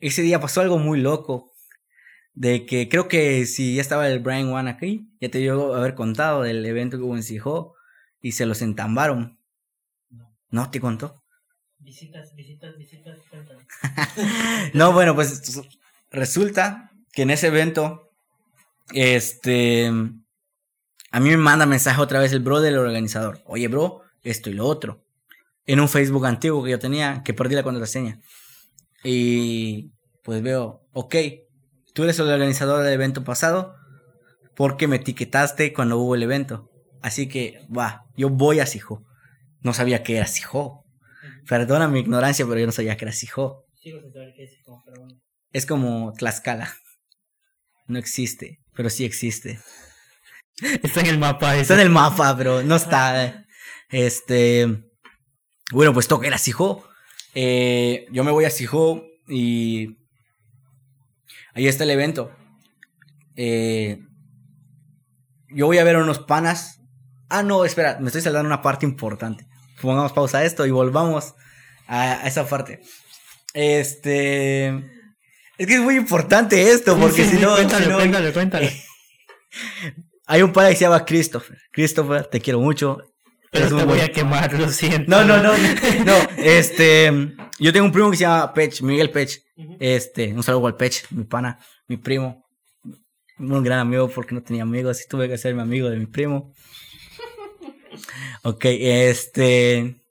[0.08, 1.52] ese día pasó algo muy loco.
[2.36, 5.94] De que creo que si ya estaba el Brian One aquí, ya te dio haber
[5.94, 7.76] contado del evento que hubo en Sijó
[8.22, 9.40] y se los entambaron.
[10.50, 11.24] ¿No te contó?
[11.78, 13.20] Visitas, visitas, visitas,
[14.74, 15.62] no, bueno, pues
[16.10, 18.12] resulta que en ese evento,
[18.94, 23.42] este, a mí me manda mensaje otra vez el bro del organizador.
[23.46, 25.04] Oye, bro, esto y lo otro.
[25.66, 28.20] En un Facebook antiguo que yo tenía, que perdí la contraseña.
[29.04, 29.93] Y
[30.24, 31.16] pues veo, ok,
[31.94, 33.76] tú eres el organizador del evento pasado
[34.56, 36.70] porque me etiquetaste cuando hubo el evento.
[37.02, 39.04] Así que, va, yo voy a Sijo.
[39.62, 40.86] No sabía que era Sijo.
[41.48, 43.66] Perdona mi ignorancia, pero yo no sabía que era Sijo.
[45.54, 46.74] es como Tlaxcala.
[47.88, 49.60] No existe, pero sí existe.
[50.82, 51.58] Está en el mapa.
[51.58, 53.46] Está en el mapa, pero no está.
[53.90, 54.68] Este.
[55.72, 56.88] Bueno, pues toca ir a Sijo.
[57.36, 59.98] Eh, yo me voy a Sijo y.
[61.54, 62.32] Ahí está el evento.
[63.36, 64.00] Eh,
[65.50, 66.82] yo voy a ver unos panas.
[67.30, 69.48] Ah, no, espera, me estoy saltando una parte importante
[69.84, 71.36] pongamos pausa a esto y volvamos
[71.88, 72.82] a, esa parte.
[73.54, 74.68] Este.
[75.58, 77.54] Es que es muy importante esto, porque si no.
[77.56, 78.84] Cuéntale, cuéntale,
[80.26, 81.60] hay un padre que se llama Christopher.
[81.72, 82.98] Christopher, te quiero mucho.
[83.54, 85.10] Pero te voy a quemar, lo siento.
[85.10, 85.54] No, no, no,
[86.06, 86.14] no.
[86.38, 87.36] Este.
[87.60, 89.44] Yo tengo un primo que se llama Pech, Miguel Pech.
[89.80, 92.44] Este, un saludo al Pech, mi pana, mi primo.
[93.38, 96.08] Un gran amigo porque no tenía amigos y tuve que ser mi amigo de mi
[96.08, 96.54] primo.
[98.46, 100.02] Ok, este.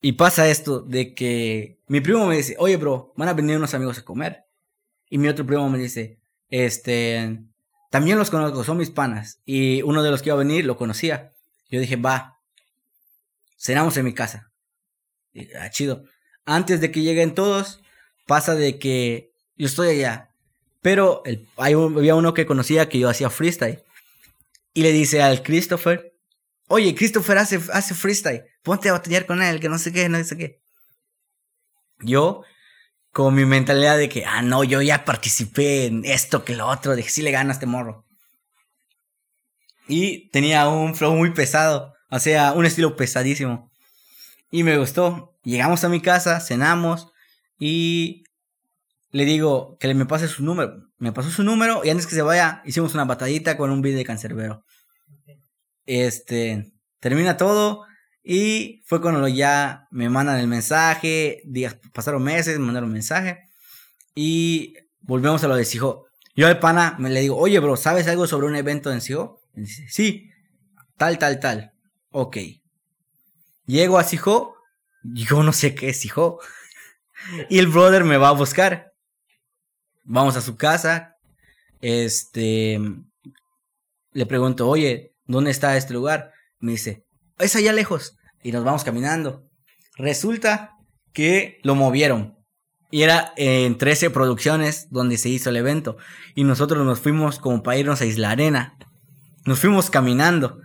[0.00, 3.74] Y pasa esto de que mi primo me dice, oye, bro, van a venir unos
[3.74, 4.44] amigos a comer.
[5.10, 6.20] Y mi otro primo me dice,
[6.50, 7.40] este,
[7.90, 9.40] también los conozco, son mis panas.
[9.44, 11.32] Y uno de los que iba a venir lo conocía.
[11.70, 12.37] Yo dije, va,
[13.58, 14.50] cenamos en mi casa.
[15.32, 16.04] Y, ah, chido.
[16.44, 17.80] Antes de que lleguen todos,
[18.26, 20.30] pasa de que yo estoy allá.
[20.80, 23.82] Pero el, había uno que conocía que yo hacía freestyle.
[24.72, 26.14] Y le dice al Christopher,
[26.68, 28.44] Oye, Christopher hace, hace freestyle.
[28.62, 30.60] Ponte a batallar con él, que no sé qué, no sé qué.
[32.00, 32.42] Yo
[33.10, 36.94] con mi mentalidad de que, ah, no, yo ya participé en esto que lo otro,
[36.94, 38.04] de sí le gana a este morro.
[39.88, 43.70] Y tenía un flow muy pesado, o sea, un estilo pesadísimo.
[44.50, 45.34] Y me gustó.
[45.44, 47.08] Llegamos a mi casa, cenamos
[47.58, 48.24] y
[49.10, 50.88] le digo que me pase su número.
[50.98, 53.98] Me pasó su número y antes que se vaya hicimos una batallita con un video
[53.98, 54.64] de cancerbero.
[55.86, 57.84] Este, termina todo
[58.22, 63.44] y fue cuando ya me mandan el mensaje, días, pasaron meses, me mandaron un mensaje
[64.14, 66.06] y volvemos a lo de Sijo.
[66.34, 69.40] Yo al pana me le digo, oye bro, ¿sabes algo sobre un evento en Sijo?
[69.54, 70.30] Dice, sí,
[70.96, 71.72] tal, tal, tal.
[72.20, 72.36] Ok.
[73.66, 74.56] Llego a Sijo,
[75.04, 76.40] yo no sé qué es Sijo.
[77.48, 78.92] Y el brother me va a buscar.
[80.02, 81.14] Vamos a su casa.
[81.80, 82.80] Este.
[84.10, 86.32] Le pregunto, oye, ¿dónde está este lugar?
[86.58, 87.06] Me dice,
[87.38, 88.16] es allá lejos.
[88.42, 89.44] Y nos vamos caminando.
[89.94, 90.72] Resulta
[91.12, 92.36] que lo movieron.
[92.90, 95.96] Y era en 13 producciones donde se hizo el evento.
[96.34, 98.76] Y nosotros nos fuimos como para irnos a Isla Arena.
[99.44, 100.60] Nos fuimos caminando.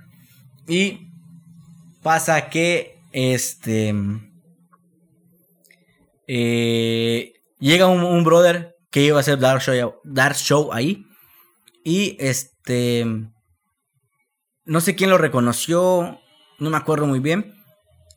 [0.67, 1.02] Y
[2.03, 3.95] pasa que este.
[6.27, 11.05] Eh, llega un, brother que iba a hacer Dark Show, Dark Show ahí.
[11.83, 13.05] Y este.
[14.65, 16.19] No sé quién lo reconoció.
[16.59, 17.55] No me acuerdo muy bien.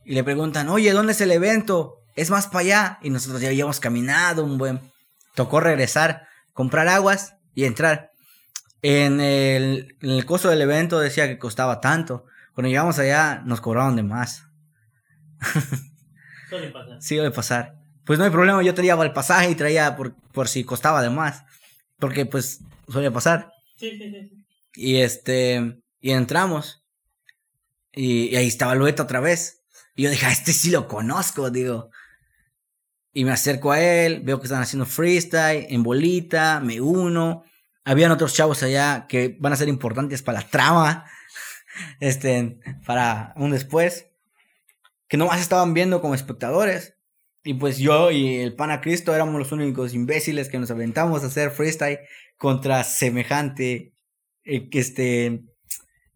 [0.05, 1.95] Y le preguntan, oye, ¿dónde es el evento?
[2.15, 2.99] Es más para allá.
[3.01, 4.79] Y nosotros ya habíamos caminado un buen.
[5.35, 8.11] Tocó regresar, comprar aguas y entrar.
[8.81, 12.25] En el, en el costo del evento decía que costaba tanto.
[12.57, 14.47] Cuando llegamos allá nos cobraron de más.
[16.49, 16.99] Suele pasar.
[16.99, 17.75] Sí, suele pasar.
[18.03, 21.11] Pues no hay problema, yo traía el pasaje y traía por, por si costaba de
[21.11, 21.43] más.
[21.99, 23.51] Porque pues suele pasar.
[23.75, 24.45] Sí, sí, sí.
[24.73, 26.83] Y este, y entramos.
[27.91, 29.63] Y, ahí estaba Lueta otra vez.
[29.93, 31.91] Y yo dije, a este sí lo conozco, digo.
[33.13, 37.43] Y me acerco a él, veo que están haciendo freestyle, en bolita, me uno.
[37.85, 41.05] Habían otros chavos allá que van a ser importantes para la trama,
[41.99, 44.07] este, para un después,
[45.07, 46.95] que nomás estaban viendo como espectadores.
[47.43, 51.27] Y pues yo y el pana Cristo éramos los únicos imbéciles que nos aventamos a
[51.27, 51.99] hacer freestyle
[52.37, 53.93] contra semejante
[54.43, 55.43] eh, este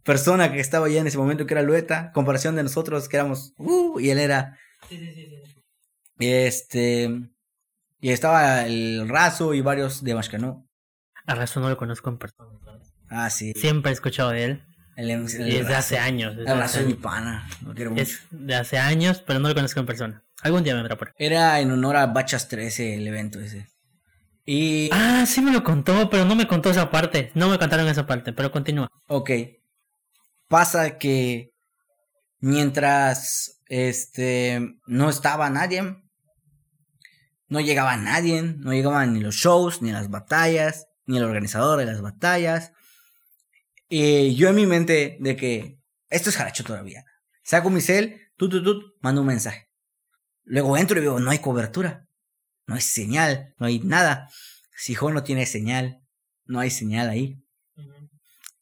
[0.04, 3.54] persona que estaba allá en ese momento, que era Lueta, comparación de nosotros que éramos,
[3.58, 4.58] uh, y él era.
[4.90, 5.64] Sí, sí, sí, sí.
[6.20, 7.10] Este.
[8.00, 10.68] Y estaba el Razo y varios de Mashcano.
[11.26, 12.60] A Razo no lo conozco en persona.
[13.10, 13.54] Ah, sí.
[13.56, 14.64] Siempre he escuchado de él.
[14.96, 16.36] Es de hace años.
[16.38, 17.48] El mi pana.
[17.66, 18.04] Lo quiero mucho.
[18.04, 20.24] Es de hace años, pero no lo conozco en persona.
[20.42, 21.24] Algún día me vendrá por aquí.
[21.24, 23.68] Era en honor a Bachas 13 el evento ese.
[24.46, 24.90] Y.
[24.92, 27.32] Ah, sí me lo contó, pero no me contó esa parte.
[27.36, 28.90] No me contaron esa parte, pero continúa.
[29.08, 29.32] Ok.
[30.48, 31.54] Pasa que
[32.40, 35.96] mientras este no estaba nadie,
[37.48, 41.86] no llegaba nadie, no llegaban ni los shows, ni las batallas, ni el organizador de
[41.86, 42.74] las batallas.
[43.94, 45.78] Y yo en mi mente de que
[46.10, 47.04] esto es jaracho todavía.
[47.44, 49.68] Saco mi cel, tut, tut, tut, mando un mensaje.
[50.46, 52.08] Luego entro y veo, no hay cobertura,
[52.68, 54.30] no hay señal, no hay nada.
[54.78, 56.02] Sijón no tiene señal,
[56.46, 57.44] no hay señal ahí.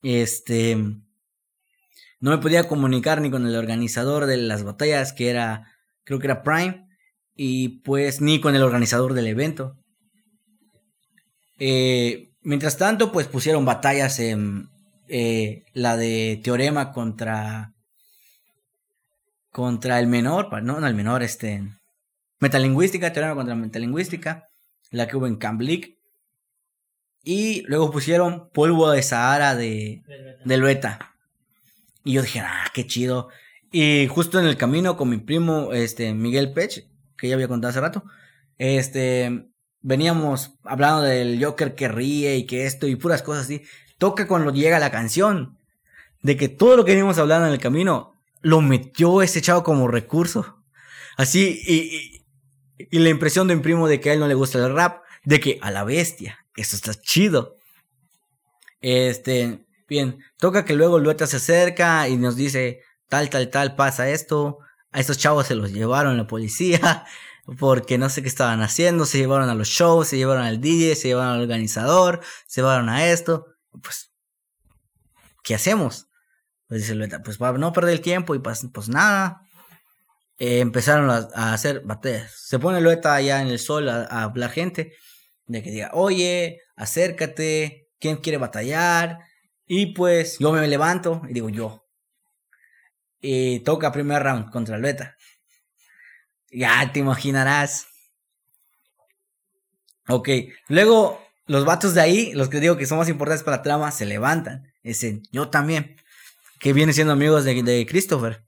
[0.02, 0.76] Este.
[0.76, 5.72] No me podía comunicar ni con el organizador de las batallas, que era.
[6.06, 6.88] Creo que era Prime.
[7.36, 9.78] Y pues ni con el organizador del evento.
[11.60, 14.70] Eh, mientras tanto, pues pusieron batallas en.
[15.10, 17.74] Eh, la de Teorema contra.
[19.52, 20.64] Contra el menor.
[20.64, 21.64] No, no el menor, este.
[22.40, 24.48] Metalingüística, Teorema contra Metalingüística.
[24.92, 25.98] La que hubo en Camp League.
[27.24, 30.02] Y luego pusieron polvo de Sahara de,
[30.46, 31.14] del beta.
[32.04, 33.30] Y yo dije, ah, qué chido.
[33.72, 36.88] Y justo en el camino con mi primo, este, Miguel Pech,
[37.18, 38.04] que ya había contado hace rato,
[38.58, 39.50] este,
[39.82, 43.62] veníamos hablando del Joker que ríe y que esto y puras cosas así.
[44.00, 45.60] Toca cuando llega la canción,
[46.22, 49.88] de que todo lo que veníamos hablando en el camino, lo metió ese chavo como
[49.88, 50.64] recurso.
[51.18, 52.24] Así, y,
[52.90, 55.04] y, la impresión de mi primo de que a él no le gusta el rap,
[55.26, 57.58] de que a la bestia, eso está chido.
[58.82, 64.10] Este, bien, toca que luego Lueta se acerca y nos dice, tal, tal, tal, pasa
[64.10, 64.60] esto.
[64.92, 67.06] A estos chavos se los llevaron la policía
[67.60, 69.06] porque no sé qué estaban haciendo.
[69.06, 72.90] Se llevaron a los shows, se llevaron al DJ, se llevaron al organizador, se llevaron
[72.90, 73.46] a esto.
[73.72, 74.12] Pues,
[75.44, 76.08] ¿qué hacemos?
[76.68, 79.42] Pues dice Lueta, pues para no perder el tiempo y pues, pues nada.
[80.38, 82.32] Eh, empezaron a, hacer batallas.
[82.32, 84.94] Se pone Lueta allá en el sol a, a hablar gente.
[85.46, 89.20] De que diga, oye, acércate, ¿quién quiere batallar?
[89.66, 91.86] Y pues yo me levanto y digo yo.
[93.22, 95.18] Y toca primer round contra el beta.
[96.52, 97.88] Ya te imaginarás.
[100.08, 100.30] Ok,
[100.70, 103.92] luego los vatos de ahí, los que digo que son más importantes para la trama,
[103.92, 104.72] se levantan.
[104.84, 105.96] Dicen, yo también.
[106.60, 108.46] Que vienen siendo amigos de, de Christopher.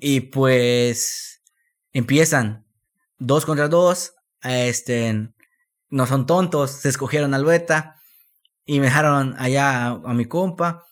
[0.00, 1.40] Y pues
[1.94, 2.66] empiezan
[3.18, 4.12] dos contra dos.
[4.42, 5.30] Este,
[5.88, 7.96] no son tontos, se escogieron al beta
[8.66, 10.84] y me dejaron allá a, a mi compa.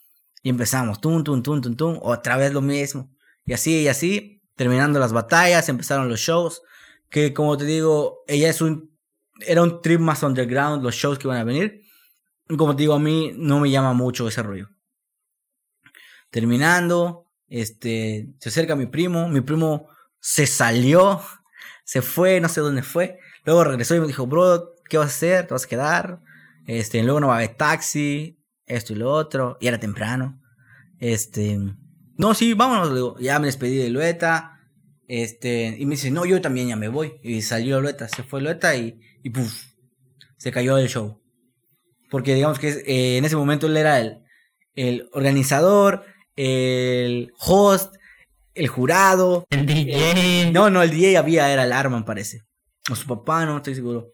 [0.43, 3.11] Y empezamos, tum, tum, tum, tum, tum, otra vez lo mismo.
[3.45, 6.63] Y así y así, terminando las batallas, empezaron los shows.
[7.11, 8.98] Que como te digo, ella es un.
[9.41, 11.83] Era un trip más underground, los shows que iban a venir.
[12.57, 14.69] Como te digo, a mí no me llama mucho ese rollo.
[16.31, 19.29] Terminando, este, se acerca mi primo.
[19.29, 19.89] Mi primo
[20.21, 21.21] se salió,
[21.85, 23.19] se fue, no sé dónde fue.
[23.45, 25.47] Luego regresó y me dijo, bro, ¿qué vas a hacer?
[25.47, 26.21] ¿Te vas a quedar?
[26.67, 29.57] Este, luego no va a haber taxi, esto y lo otro.
[29.61, 30.41] Y era temprano.
[30.99, 31.59] Este,
[32.17, 32.93] no, sí, vámonos.
[32.93, 34.59] Digo, ya me despedí de Lueta.
[35.09, 37.15] Este, y me dice, no, yo también ya me voy.
[37.23, 39.75] Y salió Lueta, se fue Lueta y, y puf,
[40.39, 41.21] se cayó del show.
[42.11, 44.23] Porque digamos que eh, en ese momento él era el,
[44.75, 47.95] el organizador, el host,
[48.55, 49.45] el jurado.
[49.51, 50.51] El DJ.
[50.53, 52.41] No, no, el DJ había, era el Arman, parece.
[52.91, 54.07] O su papá, no estoy seguro.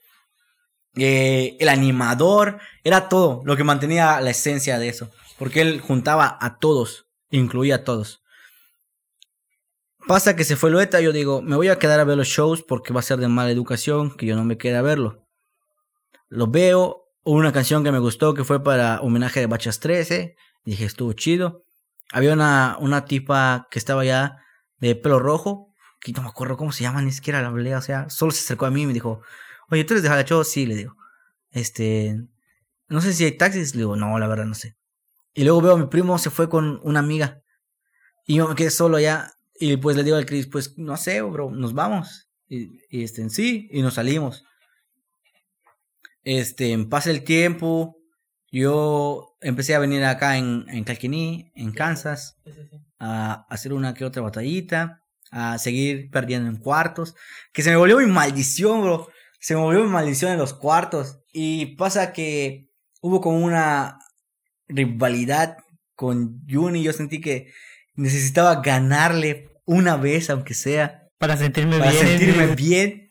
[0.97, 5.13] Eh, el animador, era todo lo que mantenía la esencia de eso.
[5.39, 8.24] Porque él juntaba a todos, incluía a todos.
[10.07, 12.63] Pasa que se fue Lueta, yo digo, me voy a quedar a ver los shows
[12.63, 15.27] porque va a ser de mala educación que yo no me quede a verlo.
[16.29, 20.37] Lo veo, una canción que me gustó que fue para homenaje de Bachas 13,
[20.67, 21.65] dije, estuvo chido.
[22.13, 24.37] Había una, una tipa que estaba ya
[24.77, 27.81] de pelo rojo, que no me acuerdo cómo se llama, ni siquiera la hablé, o
[27.81, 29.23] sea, solo se acercó a mí y me dijo,
[29.71, 30.45] oye, ¿tú eres de Jalacho?
[30.45, 30.97] Sí, le digo.
[31.51, 32.19] Este,
[32.89, 34.77] no sé si hay taxis, le digo, no, la verdad no sé.
[35.33, 37.41] Y luego veo a mi primo se fue con una amiga.
[38.27, 39.34] Y yo me quedé solo allá.
[39.59, 42.29] Y pues le digo al Chris, pues no sé, bro, nos vamos.
[42.49, 44.45] Y, y este, sí, y nos salimos.
[46.25, 47.97] Este, pasa el tiempo.
[48.51, 52.37] Yo empecé a venir acá en, en Calquiní, en Kansas,
[52.99, 57.15] a hacer una que otra batallita, a seguir perdiendo en cuartos.
[57.53, 59.09] Que se me volvió mi maldición, bro.
[59.41, 61.19] Se me volvió mi maldición en los cuartos.
[61.33, 63.99] Y pasa que hubo como una
[64.69, 65.59] rivalidad
[65.95, 66.83] con Juni.
[66.83, 67.53] Yo sentí que
[67.95, 72.07] necesitaba ganarle una vez, aunque sea, Para sentirme para bien.
[72.07, 73.11] sentirme bien.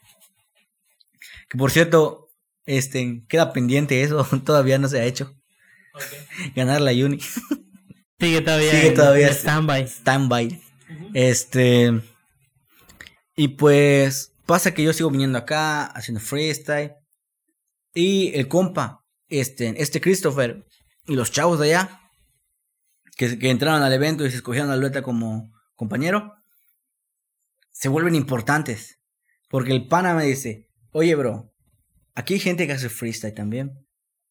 [1.49, 2.29] Que por cierto,
[2.65, 5.33] este, queda pendiente eso, todavía no se ha hecho.
[6.55, 7.19] Ganarle a Juni.
[8.19, 8.71] Sigue todavía.
[8.71, 9.33] Sigue todavía.
[9.33, 9.87] Standby.
[9.87, 10.61] Standby.
[11.13, 12.01] Este.
[13.35, 16.93] Y pues pasa que yo sigo viniendo acá, haciendo freestyle.
[17.93, 20.65] Y el compa, este, este Christopher
[21.05, 22.01] y los chavos de allá,
[23.15, 26.33] que, que entraron al evento y se escogieron a Lueta como compañero,
[27.71, 28.99] se vuelven importantes.
[29.49, 31.53] Porque el pana me dice, oye bro,
[32.15, 33.85] aquí hay gente que hace freestyle también.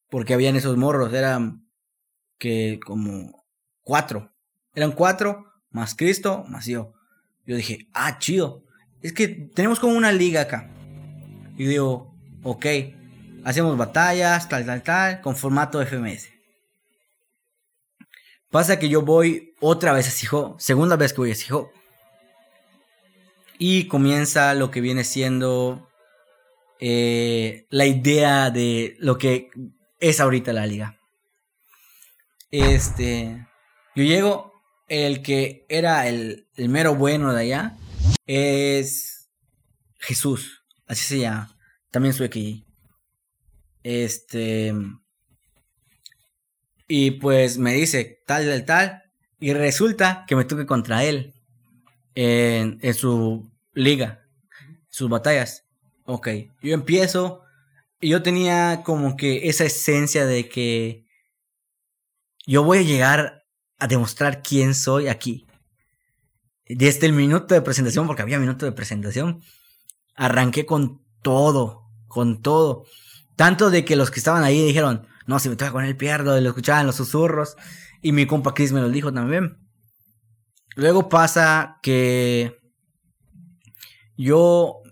[0.09, 1.69] Porque habían esos morros, eran
[2.39, 3.45] que como
[3.83, 4.33] cuatro.
[4.75, 6.93] Eran cuatro, más Cristo, más yo.
[7.47, 8.65] Yo dije, ah, chido.
[9.01, 10.71] Es que tenemos como una liga acá.
[11.57, 12.67] Y digo, ok,
[13.45, 16.29] hacemos batallas, tal, tal, tal, con formato FMS.
[18.53, 21.73] Pasa que yo voy otra vez a Sijo, segunda vez que voy a Sijo.
[23.59, 25.89] Y comienza lo que viene siendo
[26.79, 29.49] eh, la idea de lo que
[30.01, 31.01] es ahorita la liga.
[32.51, 33.49] Este,
[33.97, 34.53] yo llego,
[34.87, 37.79] el que era el, mero bueno de allá
[38.27, 39.31] es
[39.99, 41.57] Jesús, así se llama,
[41.91, 42.29] también su.
[43.83, 44.75] Este,
[46.95, 49.03] y pues me dice tal, tal, tal,
[49.41, 51.33] y resulta que me toque contra él
[52.15, 54.27] en, su liga,
[54.91, 55.65] sus batallas.
[56.05, 56.29] Ok,
[56.61, 57.45] yo empiezo
[57.99, 61.07] y yo tenía como que esa esencia de que
[62.47, 63.47] yo voy a llegar
[63.79, 65.47] a demostrar quién soy aquí.
[66.69, 69.41] Desde el minuto de presentación, porque había minuto de presentación,
[70.15, 72.85] arranqué con todo, con todo.
[73.35, 76.41] Tanto de que los que estaban ahí dijeron, no, si me toca con él pierdo,
[76.41, 77.57] lo escuchaban los susurros.
[78.01, 79.59] Y mi compa Chris me lo dijo también.
[80.75, 82.59] Luego pasa que
[84.17, 84.83] yo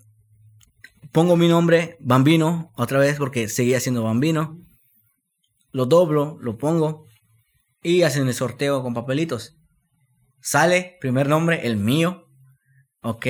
[1.13, 4.59] pongo mi nombre, Bambino, otra vez porque seguía siendo Bambino.
[5.73, 7.07] Lo doblo, lo pongo
[7.83, 9.57] y hacen el sorteo con papelitos.
[10.41, 12.27] Sale, primer nombre, el mío,
[13.03, 13.27] ok.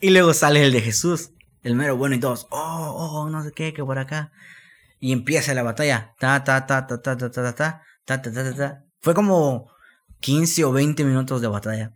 [0.00, 3.52] Y luego sale el de Jesús, el mero bueno y todos, oh, oh, no sé
[3.52, 4.32] qué, que por acá.
[5.00, 8.32] Y empieza la batalla, ta, ta, ta, ta, ta, ta, ta, ta, ta, ta, ta,
[8.32, 8.84] ta, ta.
[9.00, 9.70] Fue como
[10.20, 11.92] 15 o 20 minutos de batalla.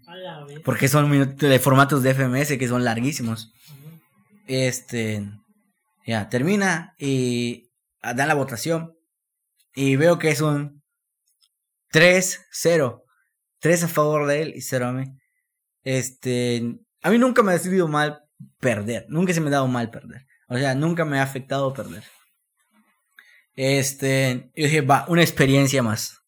[0.64, 3.52] Porque son minutos de formatos de FMS que son larguísimos.
[4.46, 5.28] Este.
[6.06, 7.70] Ya, termina y
[8.02, 8.94] ah, dan la votación.
[9.74, 10.82] Y veo que es un
[11.92, 13.02] 3-0.
[13.60, 15.04] 3 a favor de él y 0 a mí.
[15.84, 16.62] Este,
[17.02, 18.22] a mí nunca me ha sido mal
[18.60, 19.06] perder.
[19.08, 20.26] Nunca se me ha dado mal perder.
[20.48, 22.02] O sea, nunca me ha afectado perder.
[23.54, 26.22] Este, yo dije, va, una experiencia más.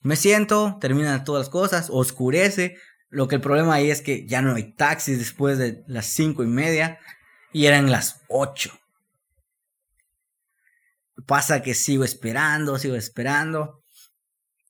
[0.00, 2.76] Me siento, terminan todas las cosas, oscurece.
[3.08, 6.44] Lo que el problema ahí es que ya no hay taxis después de las cinco
[6.44, 6.98] y media
[7.52, 8.78] y eran las ocho.
[11.26, 13.82] Pasa que sigo esperando, sigo esperando.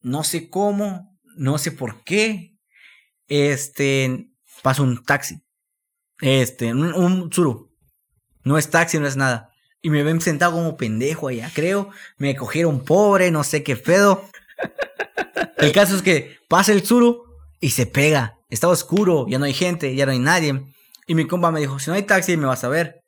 [0.01, 2.57] No sé cómo, no sé por qué.
[3.27, 4.31] Este,
[4.63, 5.43] pasa un taxi.
[6.21, 7.77] Este, un, un suru.
[8.45, 9.48] No es taxi, no es nada.
[9.81, 11.91] Y me ven sentado como pendejo allá, creo.
[12.17, 14.29] Me cogieron pobre, no sé qué pedo.
[15.59, 17.25] El caso es que pasa el suru
[17.61, 18.39] y se pega.
[18.51, 20.63] Está oscuro, ya no hay gente, ya no hay nadie.
[21.07, 23.03] Y mi compa me dijo, si no hay taxi me vas a ver.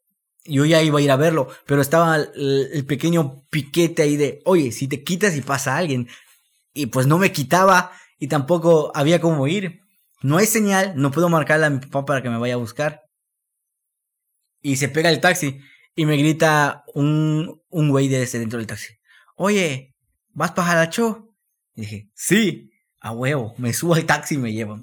[0.44, 4.72] Yo ya iba a ir a verlo, pero estaba el, pequeño piquete ahí de, oye,
[4.72, 6.08] si te quitas y pasa alguien.
[6.72, 9.80] Y pues no me quitaba y tampoco había cómo ir.
[10.22, 13.02] No hay señal, no puedo marcarle a mi papá para que me vaya a buscar.
[14.62, 15.60] Y se pega el taxi
[16.00, 18.94] y me grita un, un güey de ese dentro del taxi.
[19.36, 19.94] Oye,
[20.30, 21.36] ¿vas para Jalacho?
[21.74, 22.70] Y dije, sí,
[23.00, 24.82] a huevo, me subo al taxi y me llevan.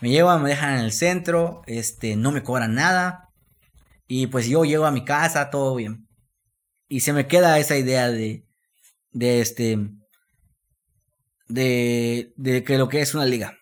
[0.00, 3.30] Me llevan, me dejan en el centro, este, no me cobran nada.
[4.06, 6.06] Y pues yo llego a mi casa, todo bien.
[6.86, 8.46] Y se me queda esa idea de,
[9.10, 9.80] de este,
[11.48, 13.58] de, de que lo que es una liga.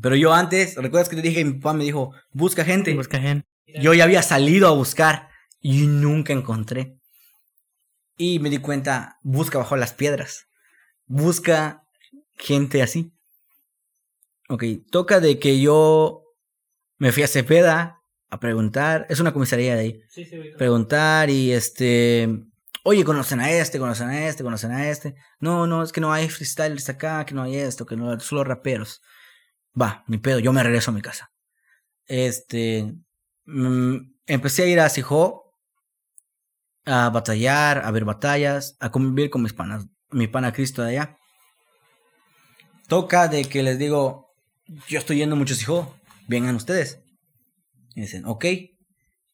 [0.00, 1.44] Pero yo antes, ¿recuerdas que te dije?
[1.44, 2.94] Mi papá me dijo, busca gente.
[2.94, 3.48] Busca gente.
[3.80, 5.28] Yo ya había salido a buscar
[5.60, 6.98] y nunca encontré.
[8.16, 10.48] Y me di cuenta, busca bajo las piedras.
[11.06, 11.84] Busca
[12.36, 13.12] gente así.
[14.48, 16.24] Ok, toca de que yo
[16.96, 18.00] me fui a Cepeda
[18.30, 19.06] a preguntar.
[19.08, 20.02] Es una comisaría de ahí.
[20.08, 22.28] Sí, sí, preguntar y este.
[22.84, 25.14] Oye, conocen a este, conocen a este, conocen a este.
[25.40, 28.44] No, no, es que no hay freestylers acá, que no hay esto, que no, solo
[28.44, 29.02] raperos.
[29.80, 31.30] Va, mi pedo, yo me regreso a mi casa.
[32.06, 32.94] Este.
[33.50, 35.54] Mm, empecé a ir a Sijo
[36.84, 41.16] a batallar, a ver batallas, a convivir con mis panas, mi pana Cristo de allá.
[42.88, 44.34] Toca de que les digo,
[44.86, 47.00] yo estoy yendo mucho hijo, vengan ustedes.
[47.94, 48.44] Y dicen, ok.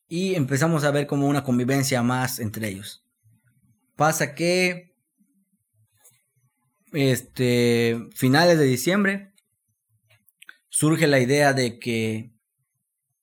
[0.08, 3.04] Y empezamos a ver como una convivencia más entre ellos.
[3.96, 4.94] Pasa que,
[6.92, 9.32] este, finales de diciembre,
[10.68, 12.33] surge la idea de que,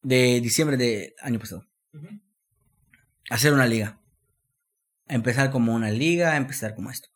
[0.01, 1.65] de diciembre de año pasado,
[3.29, 4.01] hacer una liga
[5.11, 7.09] empezar como una liga, empezar como esto.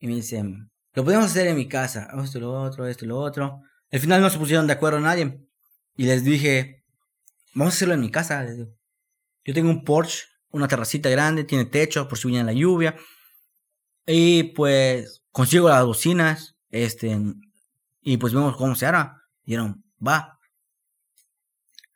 [0.00, 3.62] Y me dicen, lo podemos hacer en mi casa, esto, lo otro, esto, lo otro.
[3.90, 5.40] Al final no se pusieron de acuerdo nadie.
[5.96, 6.84] Y les dije,
[7.54, 8.44] vamos a hacerlo en mi casa.
[9.44, 12.96] Yo tengo un Porsche, una terracita grande, tiene techo por si viene la lluvia.
[14.04, 17.16] Y pues consigo las bocinas, este,
[18.00, 19.22] y pues vemos cómo se hará.
[19.44, 20.31] Dijeron, va.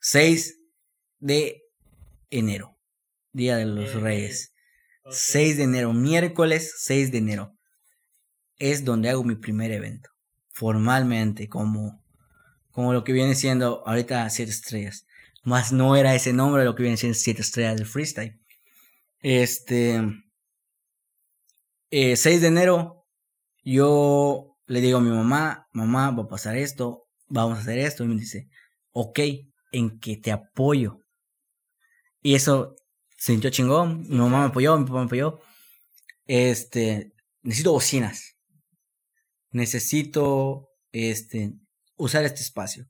[0.09, 0.61] 6
[1.19, 1.65] de
[2.31, 2.79] enero,
[3.33, 4.55] Día de los Reyes.
[5.11, 7.57] 6 de enero, miércoles 6 de enero.
[8.57, 10.11] Es donde hago mi primer evento.
[10.53, 12.05] Formalmente, como,
[12.71, 15.07] como lo que viene siendo ahorita 7 estrellas.
[15.43, 18.39] Más no era ese nombre lo que viene siendo 7 estrellas del freestyle.
[19.23, 20.01] Este.
[21.91, 23.09] 6 eh, de enero,
[23.65, 28.05] yo le digo a mi mamá: Mamá, va a pasar esto, vamos a hacer esto.
[28.05, 28.49] Y me dice:
[28.93, 29.19] Ok,
[29.73, 31.01] en que te apoyo.
[32.23, 32.75] Y eso
[33.17, 34.03] se sintió chingón.
[34.09, 35.41] Mi mamá me apoyó, mi papá me apoyó.
[36.25, 37.13] Este,
[37.43, 38.37] necesito bocinas.
[39.51, 41.55] Necesito, este,
[41.97, 42.87] usar este espacio.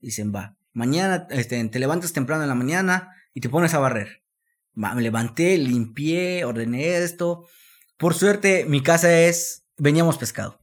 [0.00, 0.56] Dicen, va.
[0.72, 4.22] Mañana, este, te levantas temprano en la mañana y te pones a barrer.
[4.82, 7.46] Va, me levanté, limpié, ordené esto.
[7.96, 10.60] Por suerte, mi casa es, veníamos pescado.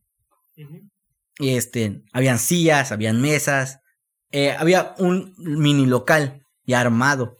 [1.39, 3.79] Y este, habían sillas, habían mesas.
[4.31, 7.37] Eh, había un mini local ya armado.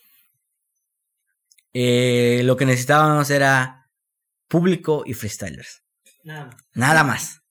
[1.74, 3.90] Eh, lo que necesitábamos era
[4.48, 5.84] público y freestylers.
[6.74, 7.42] Nada más.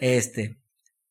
[0.00, 0.58] Este,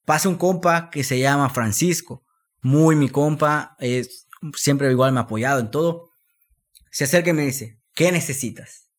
[0.06, 2.26] pasa un compa que se llama Francisco,
[2.62, 6.10] muy mi compa, es, siempre igual me ha apoyado en todo.
[6.92, 8.90] Se acerca y me dice, ¿qué necesitas?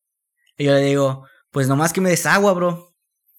[0.57, 2.95] Y yo le digo, pues nomás que me des agua, bro.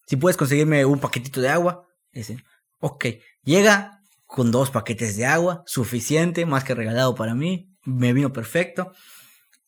[0.07, 1.87] Si puedes conseguirme un paquetito de agua.
[2.11, 2.43] Dice,
[2.79, 3.05] ok.
[3.43, 3.98] Llega
[4.29, 7.67] con dos paquetes de agua, suficiente, más que regalado para mí.
[7.83, 8.91] Me vino perfecto.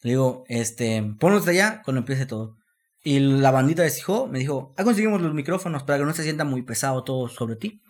[0.01, 2.57] Le digo, este, ponlos allá cuando empiece todo.
[3.03, 3.91] Y la bandita de
[4.29, 7.55] me dijo, ah, conseguimos los micrófonos para que no se sienta muy pesado todo sobre
[7.55, 7.81] ti.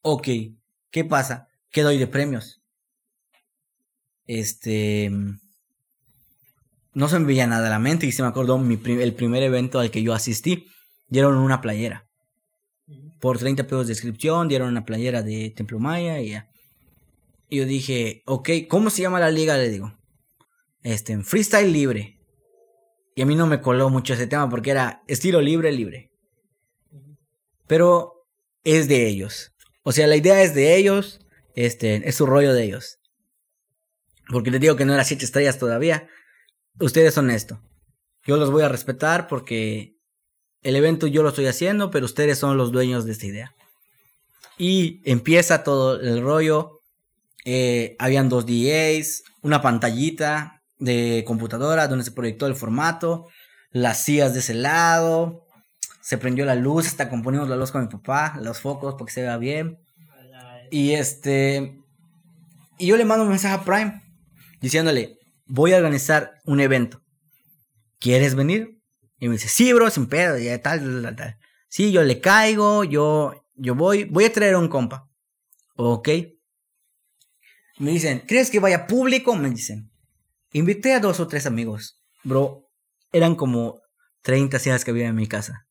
[0.00, 0.28] Ok,
[0.90, 1.48] ¿qué pasa?
[1.70, 2.60] ¿Qué doy de premios?
[4.38, 5.10] este,
[6.94, 9.80] no se me veía nada a la mente y se me acordó el primer evento
[9.80, 10.66] al que yo asistí,
[11.08, 12.06] dieron una playera.
[13.20, 16.50] Por 30 pesos de inscripción, dieron una playera de Templo Maya y ya.
[17.48, 19.56] Y yo dije, ok, ¿cómo se llama la liga?
[19.56, 19.92] Le digo,
[20.82, 22.18] este, freestyle libre.
[23.14, 26.10] Y a mí no me coló mucho ese tema porque era estilo libre, libre.
[27.66, 28.26] Pero
[28.64, 29.52] es de ellos.
[29.82, 31.20] O sea, la idea es de ellos,
[31.54, 33.00] este, es su rollo de ellos.
[34.28, 36.08] Porque les digo que no era siete estrellas todavía.
[36.78, 37.60] Ustedes son esto.
[38.24, 39.96] Yo los voy a respetar porque
[40.62, 43.54] el evento yo lo estoy haciendo, pero ustedes son los dueños de esta idea.
[44.58, 46.80] Y empieza todo el rollo.
[47.44, 53.28] Eh, habían dos DAs, una pantallita de computadora donde se proyectó el formato,
[53.70, 55.46] las sillas de ese lado,
[56.02, 59.12] se prendió la luz, hasta componimos la luz con mi papá, los focos para que
[59.12, 59.78] se vea bien.
[60.70, 61.78] Y este.
[62.78, 64.02] Y yo le mando un mensaje a Prime
[64.60, 67.02] diciéndole: Voy a organizar un evento.
[67.98, 68.79] ¿Quieres venir?
[69.20, 71.38] Y me dice: Sí, bro, sin pedo, y tal, tal, tal, tal.
[71.68, 75.08] Sí, yo le caigo, yo, yo voy, voy a traer a un compa.
[75.76, 76.08] Ok.
[77.78, 79.36] Me dicen: ¿Crees que vaya público?
[79.36, 79.92] Me dicen.
[80.52, 82.02] Invité a dos o tres amigos.
[82.24, 82.68] Bro,
[83.12, 83.80] eran como
[84.22, 85.68] 30 sillas que había en mi casa.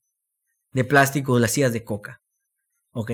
[0.72, 2.22] De plástico, las sillas de coca.
[2.92, 3.12] Ok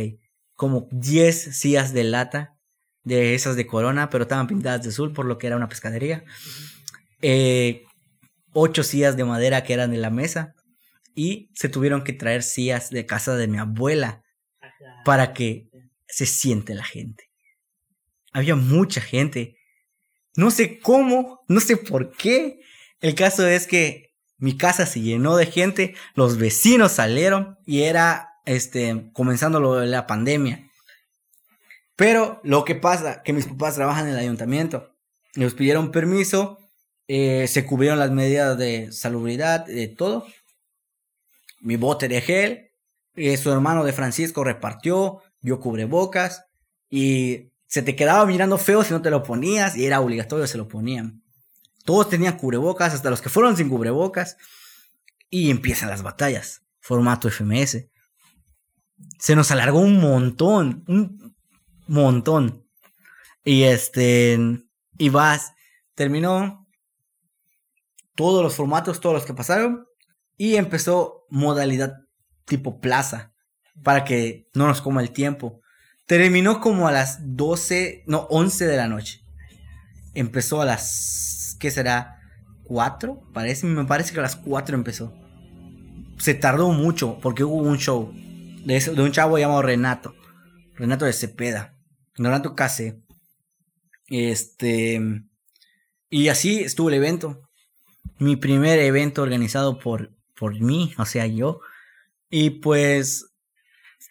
[0.56, 2.58] como 10 sillas de lata
[3.04, 6.24] de esas de corona, pero estaban pintadas de azul por lo que era una pescadería.
[7.22, 7.84] Eh,
[8.56, 10.56] ocho sillas de madera que eran de la mesa.
[11.14, 14.24] Y se tuvieron que traer sillas de casa de mi abuela
[15.04, 15.70] para que
[16.08, 17.30] se siente la gente.
[18.34, 19.58] Había mucha gente.
[20.36, 22.60] No sé cómo, no sé por qué.
[23.00, 28.30] El caso es que mi casa se llenó de gente, los vecinos salieron y era
[28.46, 30.70] este, comenzando de la pandemia.
[31.96, 34.94] Pero lo que pasa, que mis papás trabajan en el ayuntamiento.
[35.36, 36.58] Nos pidieron permiso,
[37.08, 40.26] eh, se cubrieron las medidas de salubridad, de todo.
[41.62, 42.72] Mi bote de gel,
[43.16, 46.46] eh, su hermano de Francisco repartió, yo cubrebocas
[46.90, 50.58] y se te quedaba mirando feo si no te lo ponías y era obligatorio, se
[50.58, 51.24] lo ponían.
[51.84, 54.38] Todos tenían cubrebocas, hasta los que fueron sin cubrebocas.
[55.30, 57.90] Y empiezan las batallas, formato FMS
[59.20, 61.36] se nos alargó un montón, un
[61.88, 62.66] montón.
[63.44, 64.38] Y este,
[64.98, 65.54] y vas,
[65.94, 66.65] terminó
[68.16, 69.88] todos los formatos, todos los que pasaron,
[70.38, 71.94] y empezó modalidad
[72.46, 73.34] tipo plaza,
[73.84, 75.62] para que no nos coma el tiempo.
[76.06, 79.22] Terminó como a las 12, no, 11 de la noche.
[80.14, 82.20] Empezó a las, ¿qué será?
[82.66, 83.32] ¿4?
[83.34, 85.14] Parece, me parece que a las 4 empezó.
[86.18, 90.16] Se tardó mucho porque hubo un show de, de un chavo llamado Renato.
[90.76, 91.76] Renato de Cepeda.
[92.16, 93.02] Renato Case.
[94.08, 95.02] Este.
[96.10, 97.45] Y así estuvo el evento.
[98.18, 101.60] Mi primer evento organizado por, por mí, o sea, yo.
[102.30, 103.32] Y pues.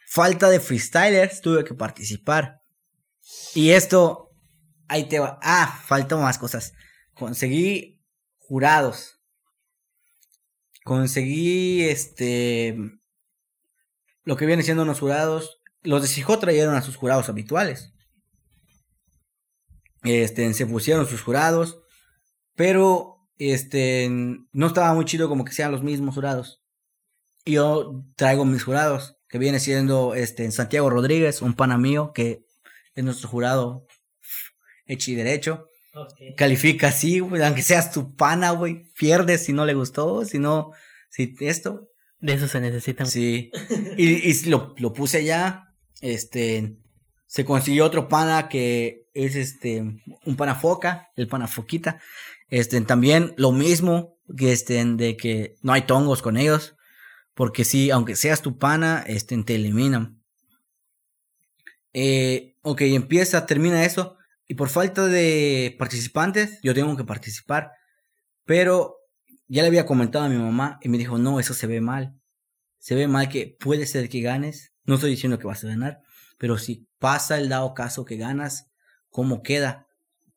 [0.07, 2.63] Falta de freestylers, tuve que participar.
[3.55, 4.31] Y esto.
[4.87, 5.39] Ahí te va.
[5.43, 6.75] Ah, faltan más cosas.
[7.15, 8.03] Conseguí
[8.39, 9.19] jurados.
[10.85, 12.77] Conseguí este
[14.25, 15.61] lo que viene siendo unos jurados.
[15.83, 17.93] Los de Sijó trajeron a sus jurados habituales.
[20.03, 21.81] Este, se pusieron sus jurados.
[22.55, 26.63] Pero, este, no estaba muy chido como que sean los mismos jurados.
[27.45, 32.45] Yo traigo mis jurados, que viene siendo, este, Santiago Rodríguez, un pana mío, que
[32.95, 33.87] es nuestro jurado
[34.87, 35.67] hecho y derecho.
[35.95, 36.35] Okay.
[36.35, 38.91] Califica así, güey, aunque seas tu pana, güey.
[38.99, 40.73] Pierdes si no le gustó, si no,
[41.09, 41.89] si esto.
[42.19, 43.05] De eso se necesita.
[43.05, 43.51] Sí.
[43.97, 45.69] Y, y lo, lo, puse allá.
[46.01, 46.77] Este.
[47.27, 49.81] Se consiguió otro pana que es este.
[50.25, 51.11] Un pana foca.
[51.17, 52.01] El pana foquita.
[52.49, 52.81] Este.
[52.83, 54.19] También lo mismo.
[54.37, 54.85] Que este.
[54.85, 56.77] De que no hay tongos con ellos.
[57.35, 60.23] Porque sí, aunque seas tu pana, este, te eliminan.
[61.93, 64.17] Eh, ok, empieza, termina eso.
[64.47, 67.73] Y por falta de participantes, yo tengo que participar.
[68.45, 68.97] Pero
[69.49, 72.15] ya le había comentado a mi mamá y me dijo, no, eso se ve mal.
[72.79, 74.73] Se ve mal que puede ser que ganes.
[74.85, 76.01] No estoy diciendo que vas a ganar,
[76.39, 78.71] pero si pasa el dado caso que ganas,
[79.09, 79.87] ¿cómo queda?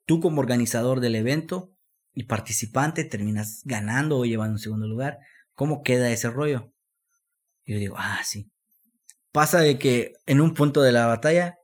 [0.06, 1.77] Tú como organizador del evento
[2.18, 5.20] y participante terminas ganando o llevando un segundo lugar.
[5.54, 6.74] ¿Cómo queda ese rollo?
[7.64, 8.50] Y yo digo, ah, sí.
[9.32, 11.58] Pasa de que en un punto de la batalla,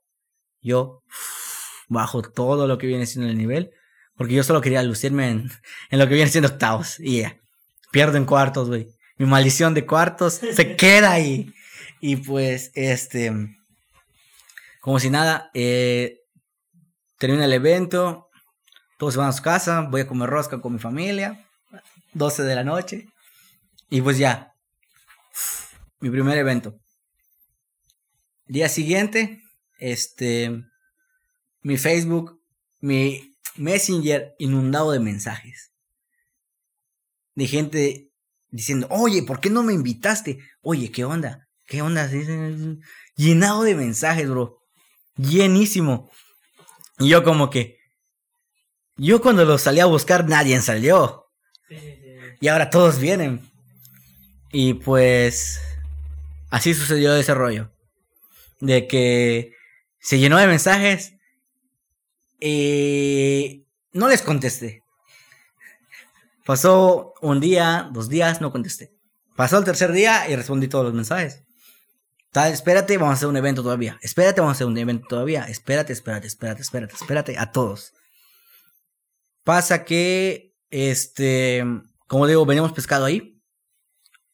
[0.61, 1.01] yo
[1.89, 3.71] bajo todo lo que viene siendo el nivel
[4.15, 5.49] porque yo solo quería lucirme en,
[5.89, 6.99] en lo que viene siendo octavos.
[6.99, 7.39] Y yeah,
[7.91, 8.87] pierdo en cuartos, güey.
[9.17, 11.51] Mi maldición de cuartos se queda ahí.
[11.99, 13.33] Y pues, este.
[14.81, 16.19] Como si nada, eh,
[17.17, 18.29] termina el evento.
[18.97, 21.45] Todos van a su casa, voy a comer rosca con mi familia,
[22.13, 23.07] 12 de la noche.
[23.89, 24.53] Y pues ya,
[25.99, 26.79] mi primer evento.
[28.45, 29.41] Día siguiente,
[29.79, 30.63] este,
[31.61, 32.41] mi Facebook,
[32.81, 35.73] mi Messenger inundado de mensajes.
[37.35, 38.11] De gente
[38.49, 40.39] diciendo, oye, ¿por qué no me invitaste?
[40.61, 41.47] Oye, ¿qué onda?
[41.65, 42.09] ¿Qué onda?
[43.15, 44.59] Llenado de mensajes, bro.
[45.15, 46.11] Llenísimo.
[46.99, 47.77] Y yo como que...
[48.95, 51.27] Yo cuando los salí a buscar, nadie salió.
[52.39, 53.41] Y ahora todos vienen.
[54.51, 55.59] Y pues...
[56.49, 57.71] Así sucedió ese rollo.
[58.59, 59.53] De que
[59.99, 61.13] se llenó de mensajes.
[62.39, 64.83] Y no les contesté.
[66.45, 68.93] Pasó un día, dos días, no contesté.
[69.35, 71.43] Pasó el tercer día y respondí todos los mensajes.
[72.31, 73.97] Tal, espérate, vamos a hacer un evento todavía.
[74.01, 75.45] Espérate, vamos a hacer un evento todavía.
[75.45, 77.93] Espérate, espérate, espérate, espérate, espérate a todos.
[79.43, 81.63] Pasa que, este,
[82.07, 83.41] como digo, venimos pescado ahí.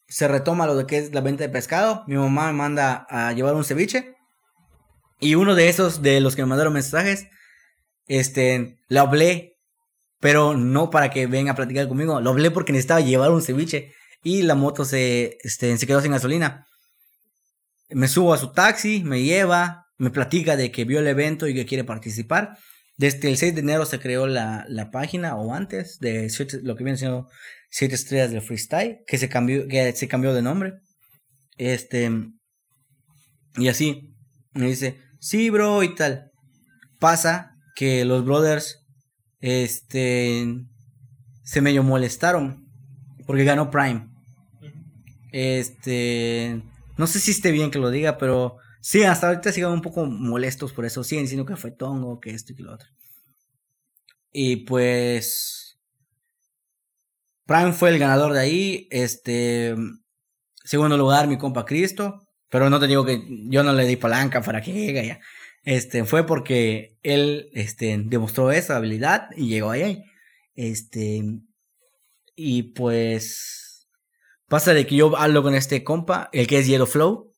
[0.07, 2.03] Se retoma lo de que es la venta de pescado.
[2.07, 4.16] Mi mamá me manda a llevar un ceviche.
[5.20, 7.28] Y uno de esos, de los que me mandaron mensajes,
[8.07, 9.57] este, lo hablé,
[10.20, 12.22] pero no para que venga a platicar conmigo.
[12.22, 13.93] Lo hablé porque necesitaba llevar un ceviche.
[14.24, 16.66] Y la moto se, este, se quedó sin gasolina
[17.89, 21.53] me subo a su taxi, me lleva, me platica de que vio el evento y
[21.53, 22.57] que quiere participar.
[23.00, 26.30] Desde el 6 de enero se creó la, página, o antes, de
[26.64, 27.30] lo que viene siendo
[27.72, 30.74] 7 estrellas del freestyle, que se cambió, que se cambió de nombre.
[31.58, 32.12] Este,
[33.56, 34.14] y así,
[34.52, 36.30] me dice, sí, bro, y tal.
[37.00, 38.86] Pasa que los brothers,
[39.39, 40.45] este,
[41.45, 42.68] se medio molestaron,
[43.26, 44.10] porque ganó Prime.
[45.32, 46.62] Este,
[46.97, 50.05] no sé si esté bien que lo diga, pero sí, hasta ahorita siguen un poco
[50.05, 51.03] molestos por eso.
[51.03, 52.89] Siguen diciendo que fue Tongo, que esto y que lo otro.
[54.32, 55.77] Y pues.
[57.45, 58.88] Prime fue el ganador de ahí.
[58.91, 59.75] Este.
[60.63, 62.27] Segundo lugar, mi compa Cristo.
[62.49, 65.19] Pero no te digo que yo no le di palanca para que llegue ya.
[65.63, 70.03] Este, fue porque él, este, demostró esa habilidad y llegó ahí.
[70.55, 71.23] Este,
[72.36, 73.69] y pues,
[74.49, 77.28] Pasa de que yo hablo con este compa, el que es Yellow Flow,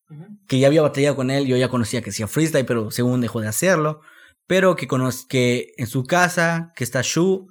[0.47, 3.41] que ya había batallado con él, yo ya conocía que hacía freestyle, pero según dejó
[3.41, 4.01] de hacerlo.
[4.47, 7.47] Pero que conozco que en su casa, que está Shu,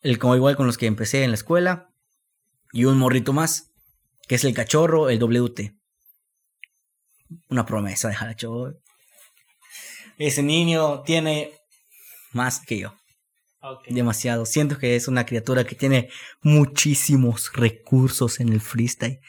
[0.00, 1.88] el como igual con los que empecé en la escuela,
[2.72, 3.72] y un morrito más,
[4.28, 5.74] que es el cachorro, el WT.
[7.48, 8.74] Una promesa de Jalacho.
[10.18, 11.52] Ese niño tiene
[12.32, 12.94] más que yo.
[13.88, 14.44] Demasiado.
[14.44, 16.10] Siento que es una criatura que tiene
[16.42, 19.20] muchísimos recursos en el freestyle.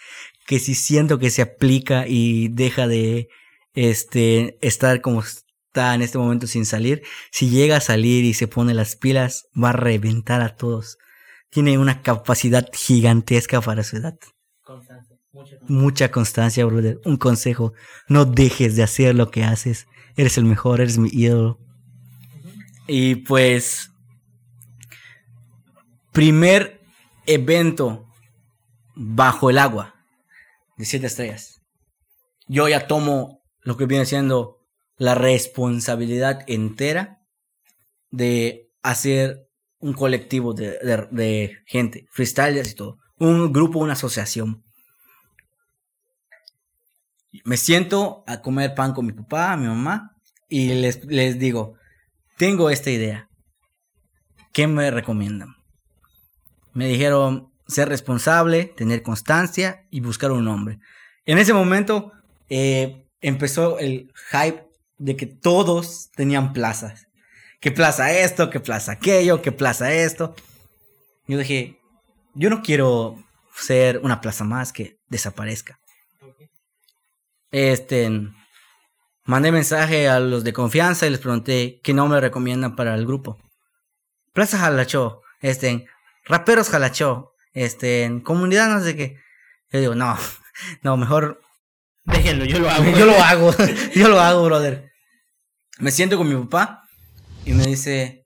[0.46, 3.30] Que si siento que se aplica y deja de
[3.74, 8.48] este, estar como está en este momento sin salir, si llega a salir y se
[8.48, 10.98] pone las pilas, va a reventar a todos.
[11.50, 14.18] Tiene una capacidad gigantesca para su edad.
[15.68, 16.66] Mucha constancia.
[16.66, 17.00] brother.
[17.06, 17.74] Un consejo,
[18.08, 19.88] no dejes de hacer lo que haces.
[20.16, 21.60] Eres el mejor, eres mi ídolo.
[22.88, 23.91] Y pues
[26.12, 26.82] primer
[27.26, 28.06] evento
[28.96, 29.93] bajo el agua
[30.78, 31.62] de siete estrellas.
[32.48, 34.60] Yo ya tomo lo que viene siendo
[34.98, 37.22] la responsabilidad entera
[38.12, 39.48] de hacer
[39.80, 40.78] un colectivo de,
[41.12, 43.00] de, gente, freestylers y todo.
[43.18, 44.64] Un grupo, una asociación.
[47.44, 50.16] Me siento a comer pan con mi papá, mi mamá,
[50.48, 51.76] y les, les digo,
[52.38, 53.30] tengo esta idea.
[54.52, 55.56] ¿Qué me recomiendan?
[56.74, 60.80] Me dijeron ser responsable, tener constancia y buscar un nombre.
[61.26, 62.12] En ese momento
[62.50, 64.64] eh, empezó el hype
[64.98, 67.08] de que todos tenían plazas.
[67.60, 68.50] ¿Qué plaza esto?
[68.50, 69.42] ¿Qué plaza aquello?
[69.42, 70.36] ¿Qué plaza esto?
[71.28, 71.80] Yo dije,
[72.36, 73.24] yo no quiero
[73.56, 75.80] ser una plaza más que desaparezca.
[77.52, 78.10] Este,
[79.26, 83.38] mandé mensaje a los de confianza y les pregunté qué nombre recomiendan para el grupo.
[84.34, 85.86] Plaza Jalacho, este,
[86.26, 89.18] raperos jalachó, este, en comunidad no sé qué.
[89.72, 90.18] Yo digo, no,
[90.82, 91.41] no, mejor...
[92.06, 92.84] Déjenlo, yo lo hago.
[92.97, 93.56] yo lo hago,
[93.95, 94.91] yo lo hago, brother.
[95.80, 96.84] Me siento con mi papá
[97.45, 98.26] y me dice,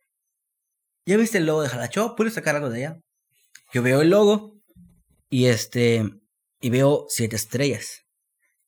[1.06, 2.16] ¿ya viste el logo de Jalachó?
[2.16, 3.00] ¿Puedes sacar algo de allá?
[3.74, 4.56] Yo veo el logo
[5.30, 6.04] y este,
[6.60, 8.06] y veo siete estrellas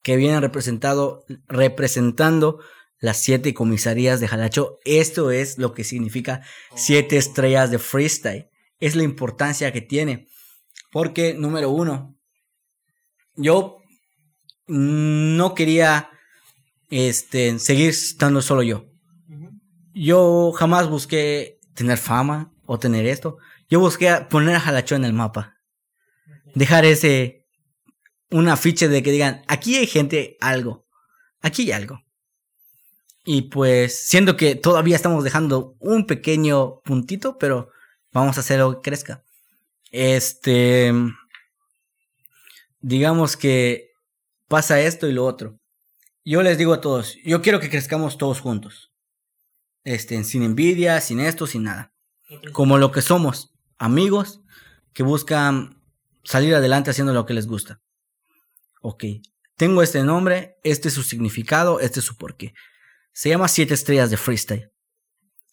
[0.01, 2.59] que vienen representado, representando
[2.99, 4.79] las siete comisarías de Jalacho.
[4.85, 6.41] Esto es lo que significa
[6.75, 8.49] siete estrellas de freestyle
[8.79, 10.27] es la importancia que tiene.
[10.91, 12.15] Porque, número uno,
[13.35, 13.77] yo
[14.67, 16.09] no quería
[16.89, 18.85] este, seguir estando solo yo.
[19.93, 23.37] Yo jamás busqué tener fama o tener esto.
[23.69, 25.55] Yo busqué poner a Jalachó en el mapa.
[26.55, 27.45] Dejar ese,
[28.31, 30.87] un afiche de que digan, aquí hay gente, algo.
[31.41, 32.01] Aquí hay algo.
[33.25, 37.69] Y pues, siendo que todavía estamos dejando un pequeño puntito, pero
[38.11, 39.23] vamos a hacerlo que crezca.
[39.91, 40.93] Este,
[42.79, 43.91] digamos que
[44.47, 45.59] pasa esto y lo otro.
[46.25, 48.91] Yo les digo a todos, yo quiero que crezcamos todos juntos.
[49.83, 51.93] Este, sin envidia, sin esto, sin nada.
[52.51, 54.41] Como lo que somos, amigos
[54.93, 55.81] que buscan
[56.23, 57.81] salir adelante haciendo lo que les gusta.
[58.81, 59.05] Ok,
[59.55, 62.53] tengo este nombre, este es su significado, este es su porqué.
[63.11, 64.71] Se llama Siete Estrellas de Freestyle.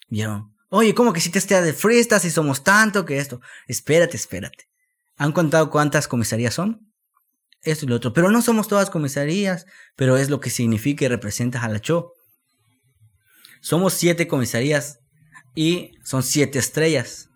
[0.08, 0.55] ¿Vieron?
[0.68, 3.40] Oye, ¿cómo que Siete Estrellas de Freestyle si somos tanto que esto?
[3.68, 4.68] Espérate, espérate.
[5.16, 6.92] ¿Han contado cuántas comisarías son?
[7.62, 8.12] Esto y lo otro.
[8.12, 12.12] Pero no somos todas comisarías, pero es lo que significa y representa Jalachó.
[13.60, 15.00] Somos siete comisarías
[15.54, 17.30] y son siete estrellas.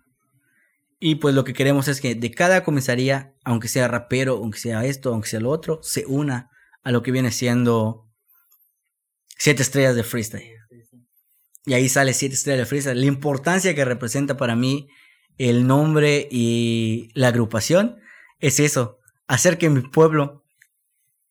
[0.99, 4.85] Y pues lo que queremos es que de cada comisaría, aunque sea rapero, aunque sea
[4.85, 6.51] esto, aunque sea lo otro, se una
[6.83, 8.07] a lo que viene siendo
[9.37, 10.60] siete estrellas de freestyle.
[11.65, 12.99] Y ahí sale siete estrellas de freestyle.
[12.99, 14.87] La importancia que representa para mí
[15.37, 17.97] el nombre y la agrupación
[18.39, 20.43] es eso, hacer que mi pueblo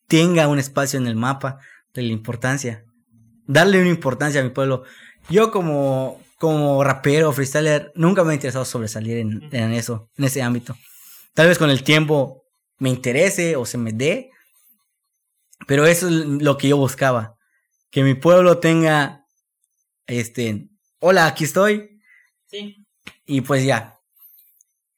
[0.07, 1.59] tenga un espacio en el mapa
[1.95, 2.85] de la importancia.
[3.47, 4.85] Darle una importancia a mi pueblo.
[5.29, 10.43] Yo como, como rapero, freestyler, nunca me he interesado sobresalir en, en eso, en ese
[10.43, 10.77] ámbito.
[11.35, 12.45] Tal vez con el tiempo
[12.79, 14.31] me interese o se me dé,
[15.67, 17.37] pero eso es lo que yo buscaba.
[17.91, 19.20] Que mi pueblo tenga,
[20.11, 22.01] este, hola, aquí estoy.
[22.47, 22.85] Sí.
[23.27, 23.97] Y pues ya.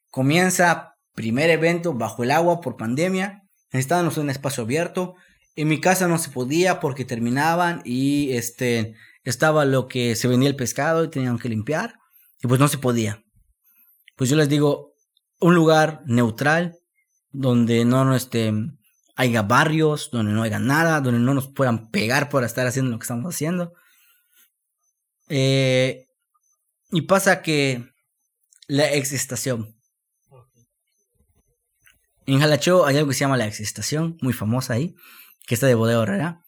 [0.09, 3.43] Comienza primer evento bajo el agua por pandemia.
[3.71, 5.15] Necesitábamos un espacio abierto.
[5.55, 10.49] En mi casa no se podía porque terminaban y este estaba lo que se vendía
[10.49, 11.95] el pescado y tenían que limpiar.
[12.41, 13.23] Y pues no se podía.
[14.15, 14.93] Pues yo les digo,
[15.39, 16.77] un lugar neutral
[17.31, 18.53] donde no, no este,
[19.15, 22.99] haya barrios, donde no haya nada, donde no nos puedan pegar por estar haciendo lo
[22.99, 23.73] que estamos haciendo.
[25.29, 26.05] Eh,
[26.91, 27.83] y pasa que
[28.67, 29.75] la existación.
[32.25, 34.95] En Jalachó hay algo que se llama la existación, muy famosa ahí,
[35.45, 36.41] que está de Bodega Herrera.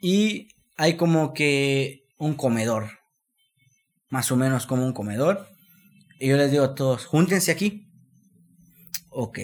[0.00, 2.90] Y hay como que un comedor,
[4.08, 5.48] más o menos como un comedor.
[6.18, 7.86] Y yo les digo a todos, júntense aquí.
[9.10, 9.38] Ok,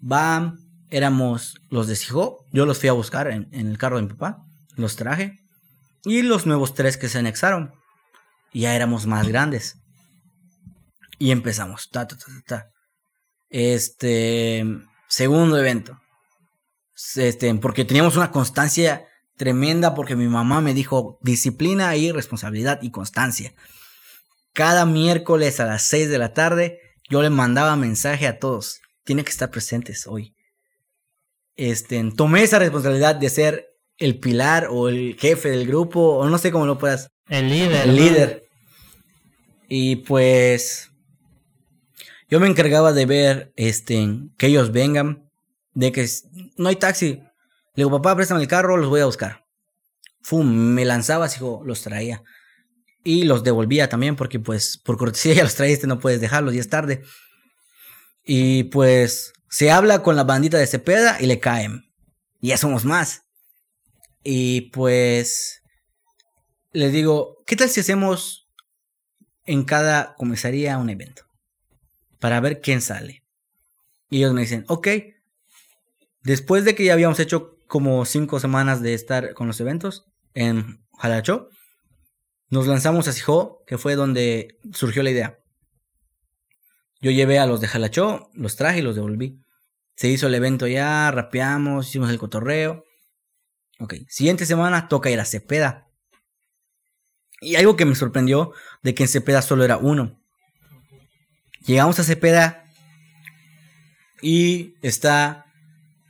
[0.00, 0.58] van,
[0.90, 4.08] éramos los de Sijó, yo los fui a buscar en, en, el carro de mi
[4.08, 4.44] papá,
[4.76, 5.38] los traje.
[6.04, 7.72] Y los nuevos tres que se anexaron,
[8.60, 9.76] ya éramos más grandes.
[11.18, 12.70] Y empezamos, ta, ta, ta, ta.
[13.48, 14.64] Este,
[15.08, 15.98] segundo evento.
[17.16, 22.90] Este, porque teníamos una constancia tremenda porque mi mamá me dijo disciplina y responsabilidad y
[22.90, 23.52] constancia.
[24.52, 26.80] Cada miércoles a las 6 de la tarde
[27.10, 28.80] yo le mandaba mensaje a todos.
[29.04, 30.34] Tiene que estar presentes hoy.
[31.54, 33.66] Este, tomé esa responsabilidad de ser
[33.98, 37.10] el pilar o el jefe del grupo o no sé cómo lo puedas.
[37.28, 37.88] El líder.
[37.88, 38.45] El líder.
[39.68, 40.90] Y pues
[42.28, 45.30] yo me encargaba de ver este que ellos vengan,
[45.74, 46.08] de que
[46.56, 47.14] no hay taxi.
[47.74, 49.46] Le digo, papá, préstame el carro, los voy a buscar.
[50.22, 52.22] Fum, me lanzaba, hijo, los traía.
[53.04, 56.60] Y los devolvía también porque pues por cortesía ya los traíste, no puedes dejarlos, ya
[56.60, 57.02] es tarde.
[58.24, 61.92] Y pues se habla con la bandita de Cepeda y le caen.
[62.40, 63.22] Y ya somos más.
[64.24, 65.62] Y pues
[66.72, 68.45] les digo, ¿qué tal si hacemos
[69.46, 71.22] en cada comisaría un evento?
[72.18, 73.24] Para ver quién sale.
[74.10, 74.88] Y ellos me dicen, ok.
[76.22, 80.84] Después de que ya habíamos hecho como cinco semanas de estar con los eventos en
[80.98, 81.48] Jalachó,
[82.48, 85.38] nos lanzamos a Sijó, que fue donde surgió la idea.
[87.00, 89.40] Yo llevé a los de Jalachó, los traje y los devolví.
[89.96, 92.84] Se hizo el evento ya, rapeamos, hicimos el cotorreo.
[93.78, 95.85] Ok, siguiente semana toca ir a Cepeda.
[97.40, 100.18] Y algo que me sorprendió de que en Cepeda solo era uno.
[101.66, 102.64] Llegamos a Cepeda
[104.22, 105.46] y está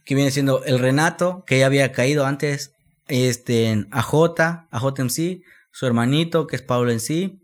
[0.06, 2.72] que viene siendo el Renato, que ya había caído antes,
[3.08, 7.40] este, AJ, AJMC, su hermanito, que es Pablo en sí,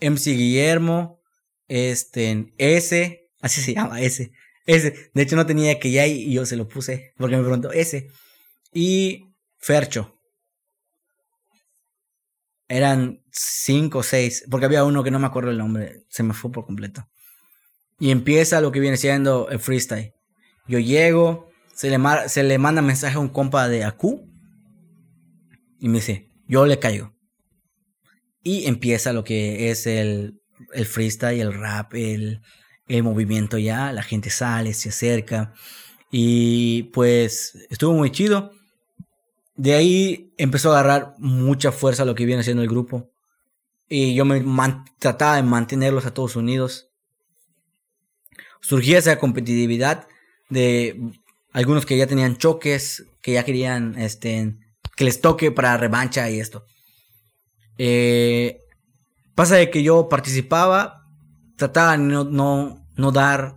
[0.00, 1.20] MC Guillermo,
[1.68, 4.32] este, S, así se llama, S,
[4.66, 7.70] S, de hecho no tenía que ya y yo se lo puse, porque me preguntó
[7.72, 8.08] S,
[8.72, 10.11] y Fercho.
[12.72, 16.32] Eran cinco o seis, porque había uno que no me acuerdo el nombre, se me
[16.32, 17.06] fue por completo.
[18.00, 20.14] Y empieza lo que viene siendo el freestyle.
[20.66, 21.98] Yo llego, se le,
[22.30, 24.26] se le manda mensaje a un compa de Aku
[25.80, 27.14] y me dice, yo le caigo.
[28.42, 30.40] Y empieza lo que es el,
[30.72, 32.40] el freestyle, el rap, el,
[32.88, 35.52] el movimiento ya, la gente sale, se acerca
[36.10, 38.50] y pues estuvo muy chido.
[39.62, 43.12] De ahí empezó a agarrar mucha fuerza lo que viene siendo el grupo.
[43.88, 44.44] Y yo me
[44.98, 46.90] trataba de mantenerlos a todos unidos.
[48.60, 50.08] Surgía esa competitividad
[50.50, 51.00] de
[51.52, 54.56] algunos que ya tenían choques, que ya querían este,
[54.96, 56.64] que les toque para revancha y esto.
[57.78, 58.62] Eh,
[59.36, 61.06] pasa de que yo participaba,
[61.56, 63.54] trataba de no, no, no dar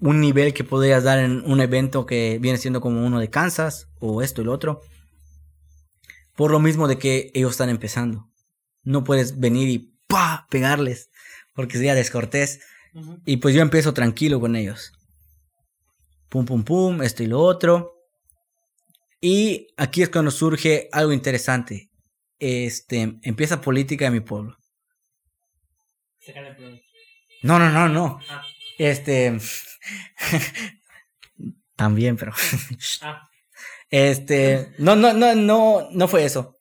[0.00, 3.88] un nivel que podrías dar en un evento que viene siendo como uno de Kansas
[4.00, 4.80] o esto y lo otro.
[6.36, 8.30] Por lo mismo de que ellos están empezando.
[8.82, 10.46] No puedes venir y ¡pa!
[10.50, 11.10] pegarles
[11.54, 12.60] porque sería descortés.
[13.24, 14.92] Y pues yo empiezo tranquilo con ellos.
[16.28, 17.92] Pum, pum, pum, esto y lo otro.
[19.20, 21.90] Y aquí es cuando surge algo interesante.
[22.38, 24.58] Este, empieza política en mi pueblo.
[27.42, 28.20] No, no, no, no.
[28.28, 28.42] Ah.
[28.78, 29.38] Este.
[31.76, 32.32] También, pero.
[33.02, 33.28] Ah.
[33.90, 34.74] Este.
[34.78, 36.56] No, no, no, no, no fue eso.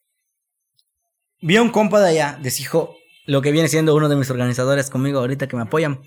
[1.41, 2.95] Vi a un compa de allá, hijo
[3.25, 6.01] lo que viene siendo uno de mis organizadores conmigo ahorita que me apoyan.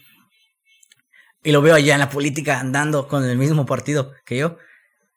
[1.42, 4.58] Y lo veo allá en la política andando con el mismo partido que yo.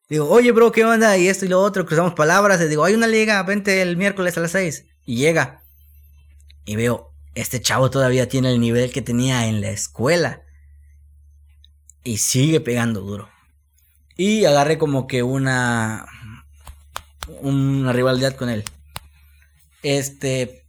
[0.08, 1.18] Digo, oye, bro, ¿qué onda?
[1.18, 2.62] Y esto y lo otro, cruzamos palabras.
[2.62, 4.86] Y digo, hay una liga, vente el miércoles a las 6.
[5.06, 5.64] Y llega.
[6.66, 10.44] Y veo, este chavo todavía tiene el nivel que tenía en la escuela
[12.04, 13.30] y sigue pegando duro.
[14.20, 16.06] Y agarré como que una
[17.40, 18.66] una rivalidad con él.
[19.82, 20.66] Este,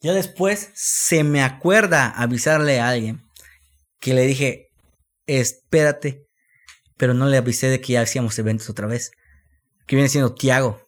[0.00, 3.22] ya después se me acuerda avisarle a alguien
[4.00, 4.70] que le dije,
[5.26, 6.26] espérate,
[6.96, 9.10] pero no le avisé de que ya hacíamos eventos otra vez.
[9.86, 10.80] Que viene siendo Tiago.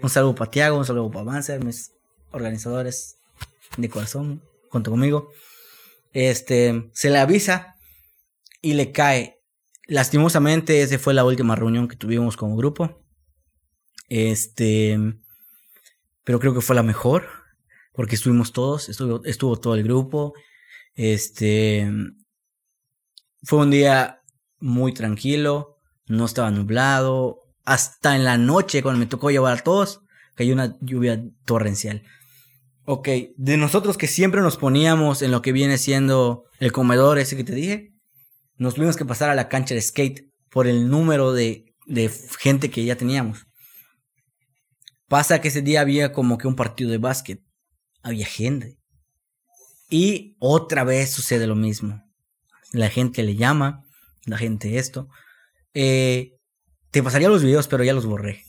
[0.00, 1.90] Un saludo para Tiago, un saludo para Banzer, mis
[2.30, 3.16] organizadores
[3.76, 5.32] de corazón, junto conmigo.
[6.12, 7.74] Este, se le avisa
[8.60, 9.41] y le cae.
[9.92, 13.04] Lastimosamente, esa fue la última reunión que tuvimos como grupo.
[14.08, 14.98] Este,
[16.24, 17.28] pero creo que fue la mejor,
[17.92, 20.32] porque estuvimos todos, estuvo, todo el grupo.
[20.94, 21.92] Este,
[23.42, 24.22] fue un día
[24.60, 25.76] muy tranquilo,
[26.06, 27.40] no estaba nublado.
[27.66, 30.00] Hasta en la noche, cuando me tocó llevar a todos,
[30.34, 32.02] cayó una lluvia torrencial.
[32.86, 37.36] Ok, de nosotros que siempre nos poníamos en lo que viene siendo el comedor ese
[37.36, 37.91] que te dije,
[38.62, 41.74] nos tuvimos que pasar a la cancha de skate por el número de,
[42.38, 43.44] gente que ya teníamos.
[45.08, 47.40] Pasa que ese día había como que un partido de básquet.
[48.02, 48.78] Había gente.
[49.90, 52.02] Y otra vez sucede lo mismo.
[52.72, 53.82] La gente le llama,
[54.24, 55.08] la gente esto.
[55.74, 56.32] Eh,
[56.90, 58.44] te pasaría los videos, pero ya los borré.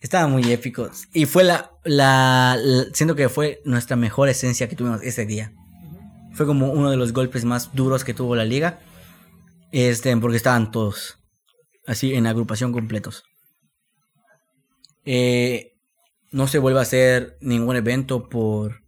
[0.00, 1.08] Estaban muy épicos.
[1.12, 2.58] Y fue la, la,
[2.92, 5.52] siento que fue nuestra mejor esencia que tuvimos ese día.
[6.34, 8.80] Fue como uno de los golpes más duros que tuvo la liga.
[9.72, 11.18] Este, porque estaban todos
[11.86, 13.24] así en agrupación completos.
[15.04, 15.72] Eh,
[16.30, 18.82] no se vuelve a hacer ningún evento por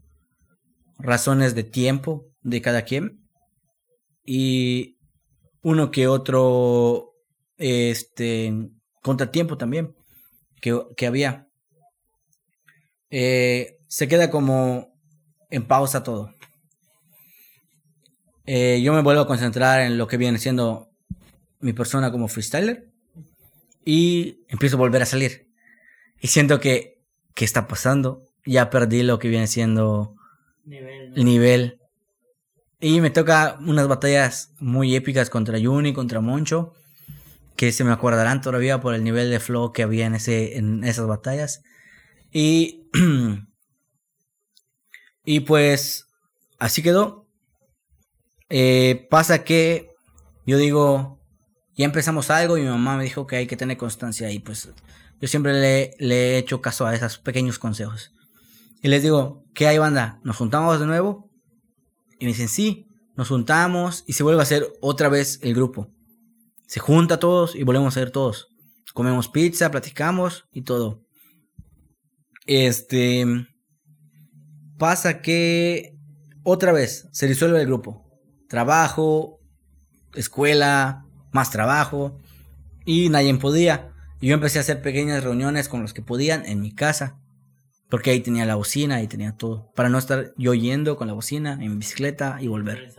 [0.99, 3.27] razones de tiempo de cada quien.
[4.25, 4.99] Y
[5.63, 7.15] uno que otro
[7.57, 8.71] este
[9.03, 9.95] contratiempo también
[10.61, 11.49] que, que había.
[13.11, 14.93] Eh, se queda como
[15.51, 16.34] en pausa todo.
[18.47, 20.91] Eh, yo me vuelvo a concentrar en lo que viene siendo
[21.61, 22.91] mi persona como freestyler
[23.85, 25.49] y empiezo a volver a salir.
[26.21, 27.03] Y siento que,
[27.35, 28.23] ¿qué está pasando?
[28.45, 30.17] Ya perdí lo que viene siendo
[30.67, 31.81] el nivel.
[32.81, 36.75] Y me toca unas batallas muy épicas contra Juni, contra Moncho,
[37.57, 40.85] que se me acordarán todavía por el nivel de flow que había en, ese, en
[40.85, 41.63] esas batallas.
[42.31, 42.91] Y,
[45.25, 46.09] y pues
[46.59, 47.24] así quedó.
[48.51, 49.91] Eh, pasa que
[50.47, 51.21] yo digo,
[51.77, 54.71] ya empezamos algo y mi mamá me dijo que hay que tener constancia y pues
[55.21, 58.13] yo siempre le, he hecho caso a esos pequeños consejos.
[58.83, 60.21] Y les digo, ¿qué hay banda?
[60.23, 61.31] ¿Nos juntamos de nuevo?
[62.19, 65.89] Y me dicen, sí, nos juntamos y se vuelve a hacer otra vez el grupo.
[66.67, 68.49] Se junta todos y volvemos a ser todos.
[68.93, 71.03] Comemos pizza, platicamos y todo.
[72.47, 73.27] Este...
[74.77, 75.97] Pasa que
[76.43, 78.04] otra vez se disuelve el grupo
[78.55, 79.41] trabajo,
[80.15, 82.21] escuela, más trabajo
[82.85, 83.91] y nadie podía.
[84.21, 87.19] Y yo empecé a hacer pequeñas reuniones con los que podían en mi casa,
[87.91, 91.15] porque ahí tenía la bocina y tenía todo, para no estar yo yendo con la
[91.15, 92.95] bocina en bicicleta y volver.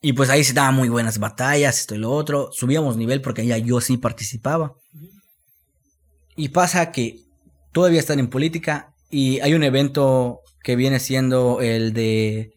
[0.00, 2.48] Y pues ahí se daban muy buenas batallas, esto y lo otro.
[2.50, 4.72] Subíamos nivel porque allá yo sí participaba.
[6.34, 7.20] Y pasa que
[7.72, 12.53] todavía están en política y hay un evento que viene siendo el de...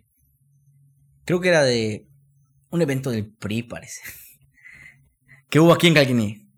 [1.28, 2.08] Creo que era de
[2.70, 4.02] un evento del PRI, parece.
[5.50, 6.50] que hubo aquí en Calquiní.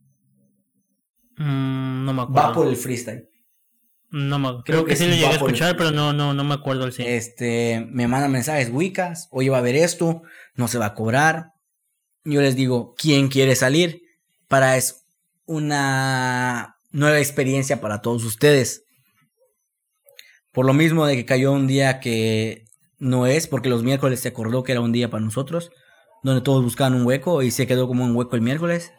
[1.38, 2.48] Mm, no me acuerdo.
[2.48, 3.28] Va por el freestyle.
[4.12, 6.86] No me Creo, que, sí lo llegué a escuchar, pero no, no, no me acuerdo
[6.86, 7.04] el sí.
[7.04, 10.22] Este, me mandan mensajes, Wicas, oye, va a ver esto,
[10.54, 11.54] no se va a cobrar.
[12.24, 14.04] Yo les digo, ¿quién quiere salir?
[14.48, 15.08] Para es
[15.46, 18.84] una nueva experiencia para todos ustedes.
[20.52, 22.69] Por lo mismo de que cayó un día que
[23.00, 25.72] no es, porque los miércoles se acordó que era un día para nosotros,
[26.24, 28.92] donde todos buscaban un hueco y se quedó como un hueco el miércoles.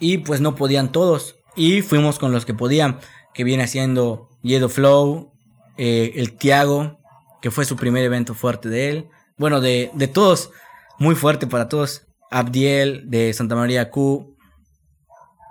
[0.00, 1.36] Y pues no podían todos.
[1.56, 2.98] Y fuimos con los que podían,
[3.34, 5.32] que viene siendo Yedo Flow,
[5.76, 6.98] eh, el Tiago,
[7.42, 9.08] que fue su primer evento fuerte de él.
[9.36, 10.50] Bueno, de, de todos,
[10.98, 12.06] muy fuerte para todos.
[12.30, 14.36] Abdiel de Santa María Q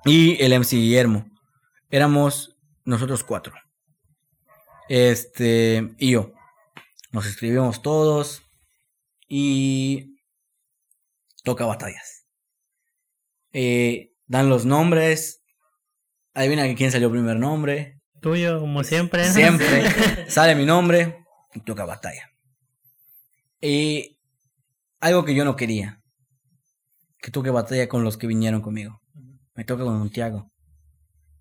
[0.05, 1.25] y el MC Guillermo.
[1.89, 3.53] Éramos nosotros cuatro.
[4.89, 6.31] Este, y yo.
[7.17, 8.43] Nos escribimos todos
[9.27, 10.19] y
[11.43, 12.27] toca batallas.
[13.53, 15.41] Eh, dan los nombres.
[16.35, 18.03] Adivina quién salió primer nombre.
[18.21, 19.27] Tuyo, como siempre.
[19.31, 20.29] Siempre.
[20.29, 21.25] sale mi nombre
[21.55, 22.29] y toca batalla.
[23.61, 24.19] Y
[24.99, 26.03] algo que yo no quería.
[27.17, 29.01] Que toque batalla con los que vinieron conmigo.
[29.55, 30.51] Me toca con Santiago.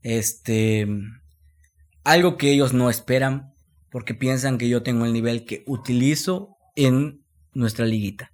[0.00, 0.88] Este.
[2.02, 3.52] Algo que ellos no esperan.
[3.90, 8.32] Porque piensan que yo tengo el nivel que utilizo en nuestra liguita.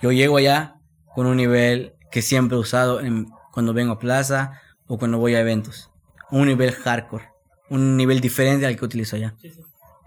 [0.00, 0.76] Yo llego allá
[1.14, 5.34] con un nivel que siempre he usado en, cuando vengo a plaza o cuando voy
[5.34, 5.90] a eventos.
[6.30, 7.28] Un nivel hardcore.
[7.68, 9.36] Un nivel diferente al que utilizo allá.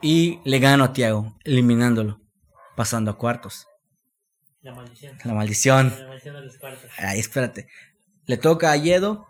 [0.01, 2.19] Y le gano a Tiago, eliminándolo.
[2.75, 3.67] Pasando a cuartos.
[4.61, 5.17] La maldición.
[5.23, 5.93] La maldición.
[5.97, 6.89] La maldición de los cuartos.
[6.97, 7.67] Ay, espérate.
[8.25, 9.27] Le toca a Yedo.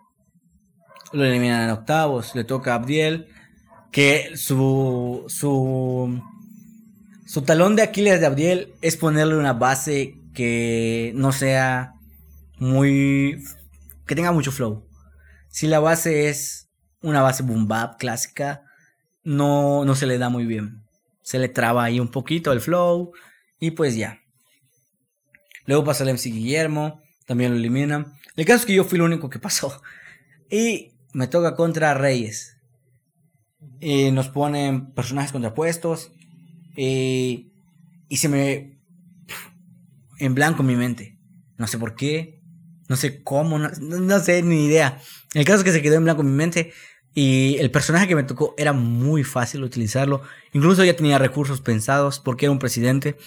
[1.12, 2.36] Lo eliminan en octavos.
[2.36, 3.33] Le toca a Abdiel.
[3.94, 5.24] Que su.
[5.30, 6.22] Su.
[7.26, 11.94] Su talón de Aquiles de Abdiel es ponerle una base que no sea
[12.58, 13.42] muy.
[14.06, 14.86] que tenga mucho flow.
[15.48, 16.68] Si la base es
[17.02, 18.64] una base boom bap clásica,
[19.24, 20.84] no, no se le da muy bien.
[21.22, 23.14] Se le traba ahí un poquito el flow
[23.60, 24.20] y pues ya.
[25.66, 28.14] Luego pasa el MC Guillermo, también lo eliminan.
[28.36, 29.82] El caso es que yo fui el único que pasó.
[30.50, 32.58] Y me toca contra Reyes.
[33.80, 36.12] Y nos ponen personajes contrapuestos.
[36.76, 37.52] Y,
[38.08, 38.80] y se me.
[40.20, 41.20] En blanco mi mente.
[41.58, 42.42] No sé por qué.
[42.88, 43.60] No sé cómo.
[43.60, 45.00] No, no sé ni idea.
[45.34, 46.74] El caso es que se quedó en blanco mi mente.
[47.14, 50.22] Y el personaje que me tocó era muy fácil utilizarlo.
[50.52, 53.18] Incluso ya tenía recursos pensados porque era un presidente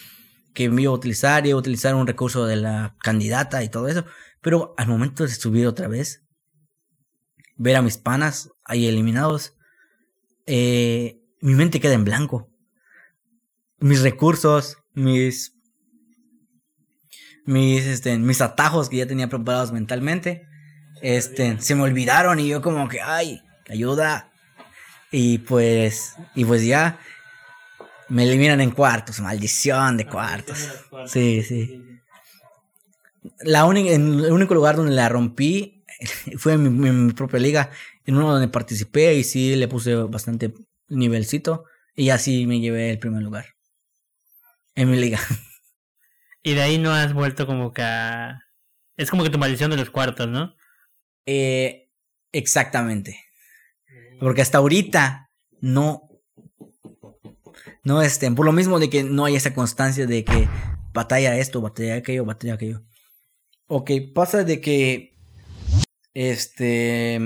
[0.55, 3.89] que me iba a utilizar, iba a utilizar un recurso de la candidata y todo
[3.89, 4.05] eso.
[4.41, 6.25] Pero al momento de subir otra vez,
[7.57, 9.56] ver a mis panas ahí eliminados,
[10.47, 12.49] eh, mi mente queda en blanco.
[13.79, 15.55] Mis recursos, mis,
[17.45, 20.47] mis, este, mis atajos que ya tenía preparados mentalmente,
[21.03, 24.33] este, se me olvidaron y yo como que, ay, ayuda.
[25.13, 26.99] Y pues, y pues ya,
[28.09, 30.69] me eliminan en cuartos, maldición de cuartos.
[31.07, 31.83] Sí, sí.
[33.41, 35.85] La única, el único lugar donde la rompí
[36.39, 37.71] fue en mi, propia liga,
[38.07, 40.55] en uno donde participé y sí le puse bastante
[40.89, 41.65] nivelcito
[41.95, 43.47] y así me llevé el primer lugar
[44.75, 45.21] en mi liga.
[46.43, 48.41] Y de ahí no has vuelto como que a...
[48.97, 50.55] Es como que tu maldición de los cuartos, ¿no?
[51.27, 51.91] Eh,
[52.31, 53.21] exactamente.
[54.21, 55.29] Porque hasta ahorita
[55.61, 56.07] no
[57.87, 58.35] no estén.
[58.35, 60.49] Por lo mismo de que no hay esa constancia de que
[60.93, 62.83] batalla esto, batalla aquello, batalla aquello.
[63.69, 65.13] Ok, pasa de que.
[66.13, 67.21] Este.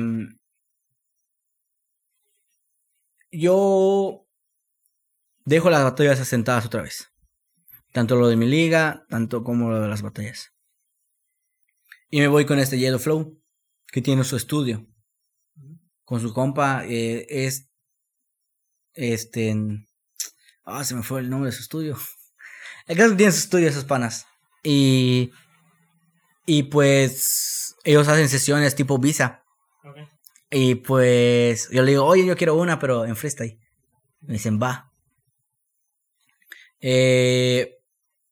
[3.31, 4.27] Yo.
[5.45, 7.11] Dejo las batallas asentadas otra vez.
[7.93, 10.53] Tanto lo de mi liga, tanto como lo de las batallas.
[12.11, 13.41] Y me voy con este Yellow Flow,
[13.87, 14.87] que tiene su estudio.
[16.05, 17.69] Con su compa, eh, es.
[18.95, 19.55] Este.
[20.65, 21.97] Ah, se me fue el nombre de su estudio.
[22.87, 24.27] El caso tiene su estudio esos panas.
[24.63, 25.31] Y.
[26.47, 27.77] Y pues.
[27.85, 29.45] Ellos hacen sesiones tipo visa.
[30.51, 31.69] Y pues.
[31.71, 33.59] Yo le digo, oye, yo quiero una, pero en freestyle.
[34.23, 34.93] Me dicen, va.
[36.81, 37.79] Eh,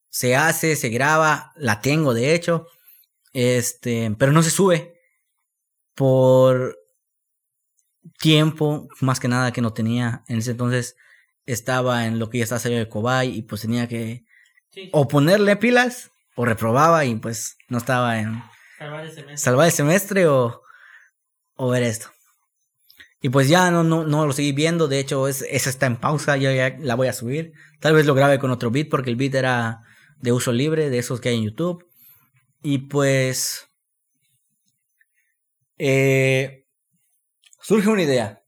[0.08, 1.52] se hace, se graba.
[1.56, 2.66] La tengo, de hecho.
[3.32, 4.14] Este.
[4.18, 5.00] Pero no se sube.
[5.94, 6.78] Por
[8.18, 10.96] tiempo, más que nada que no tenía en ese entonces
[11.46, 14.24] estaba en lo que ya estaba saliendo de Cobay y pues tenía que
[14.92, 18.42] o ponerle pilas o reprobaba y pues no estaba en
[18.78, 20.62] salvar el semestre, salvar el semestre o,
[21.58, 22.08] o ver esto.
[23.20, 24.88] Y pues ya no, no, no lo seguí viendo.
[24.88, 26.36] De hecho, es, esa está en pausa.
[26.36, 27.52] Yo ya la voy a subir.
[27.80, 29.82] Tal vez lo grabe con otro beat porque el beat era
[30.20, 31.84] de uso libre, de esos que hay en YouTube.
[32.62, 33.66] Y pues...
[35.80, 36.64] Eh,
[37.60, 38.42] surge una idea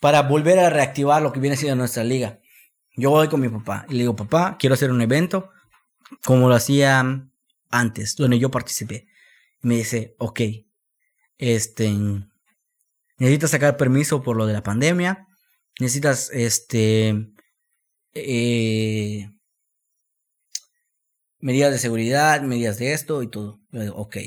[0.00, 2.40] para volver a reactivar lo que viene siendo nuestra liga.
[2.96, 5.50] Yo voy con mi papá y le digo, papá, quiero hacer un evento
[6.24, 7.28] como lo hacía
[7.70, 9.08] antes, donde yo participé.
[9.62, 10.40] Y me dice, ok,
[11.40, 11.90] este,
[13.16, 15.26] necesitas sacar permiso por lo de la pandemia,
[15.80, 17.32] necesitas, este,
[18.12, 19.30] eh,
[21.38, 23.60] medidas de seguridad, medidas de esto y todo.
[23.70, 24.18] Yo digo, ok.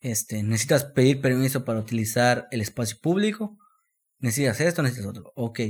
[0.00, 3.58] Este, necesitas pedir permiso para utilizar el espacio público.
[4.18, 5.32] Necesitas esto, necesitas otro.
[5.34, 5.60] Ok.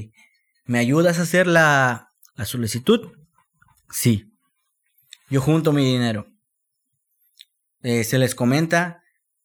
[0.67, 3.13] ¿Me ayudas a hacer la, la solicitud?
[3.91, 4.31] Sí.
[5.31, 6.27] Yo junto mi dinero.
[7.83, 9.04] Eh, se les comenta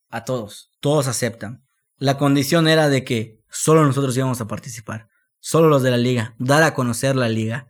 [0.10, 0.72] a todos.
[0.80, 1.64] Todos aceptan.
[1.98, 5.08] La condición era de que solo nosotros íbamos a participar.
[5.40, 6.36] Solo los de la liga.
[6.40, 7.68] Dar a conocer la liga.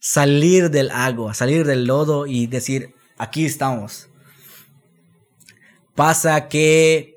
[0.00, 4.08] Salir del agua, salir del lodo y decir, aquí estamos.
[5.94, 7.16] Pasa que,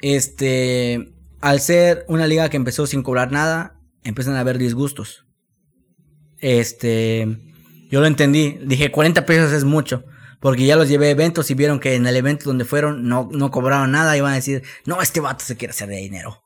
[0.00, 5.26] este, al ser una liga que empezó sin cobrar nada, empiezan a haber disgustos.
[6.38, 7.28] Este,
[7.90, 8.58] yo lo entendí.
[8.64, 10.04] Dije, 40 pesos es mucho.
[10.42, 13.28] Porque ya los llevé a eventos y vieron que en el evento donde fueron no,
[13.30, 14.16] no cobraron nada.
[14.16, 16.42] Y a decir, no, este vato se quiere hacer de dinero.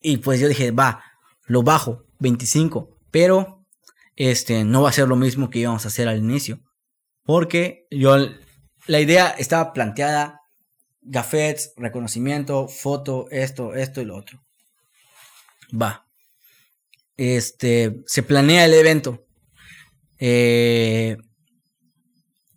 [0.00, 1.04] Y pues yo dije, va,
[1.44, 2.98] lo bajo, 25.
[3.12, 3.64] Pero,
[4.16, 6.58] este, no va a ser lo mismo que íbamos a hacer al inicio.
[7.22, 8.16] Porque yo,
[8.88, 10.40] la idea estaba planteada,
[11.00, 14.42] gafetes, reconocimiento, foto, esto, esto y lo otro.
[15.70, 16.08] Va.
[17.16, 19.24] Este, se planea el evento.
[20.18, 21.18] Eh,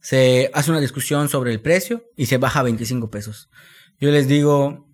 [0.09, 3.51] se hace una discusión sobre el precio y se baja a 25 pesos.
[3.99, 4.89] Yo les digo,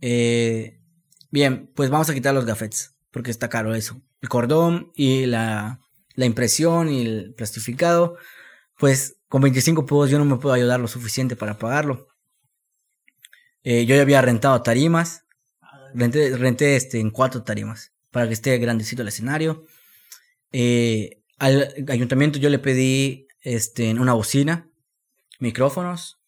[0.00, 0.80] eh,
[1.32, 4.00] bien, pues vamos a quitar los gafetes, porque está caro eso.
[4.20, 5.80] El cordón y la,
[6.14, 8.16] la impresión y el plastificado,
[8.76, 12.06] pues con 25 pesos yo no me puedo ayudar lo suficiente para pagarlo.
[13.64, 15.24] Eh, yo ya había rentado tarimas,
[15.94, 19.64] renté, renté este, en cuatro tarimas para que esté grandecito el escenario.
[20.52, 24.70] Eh, al ayuntamiento yo le pedí este, una bocina,
[25.38, 26.18] micrófonos.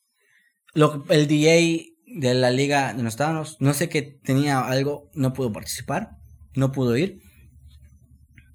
[0.75, 5.33] Lo, el DJ de la liga de los estábamos, no sé que tenía algo, no
[5.33, 6.11] pudo participar,
[6.55, 7.21] no pudo ir.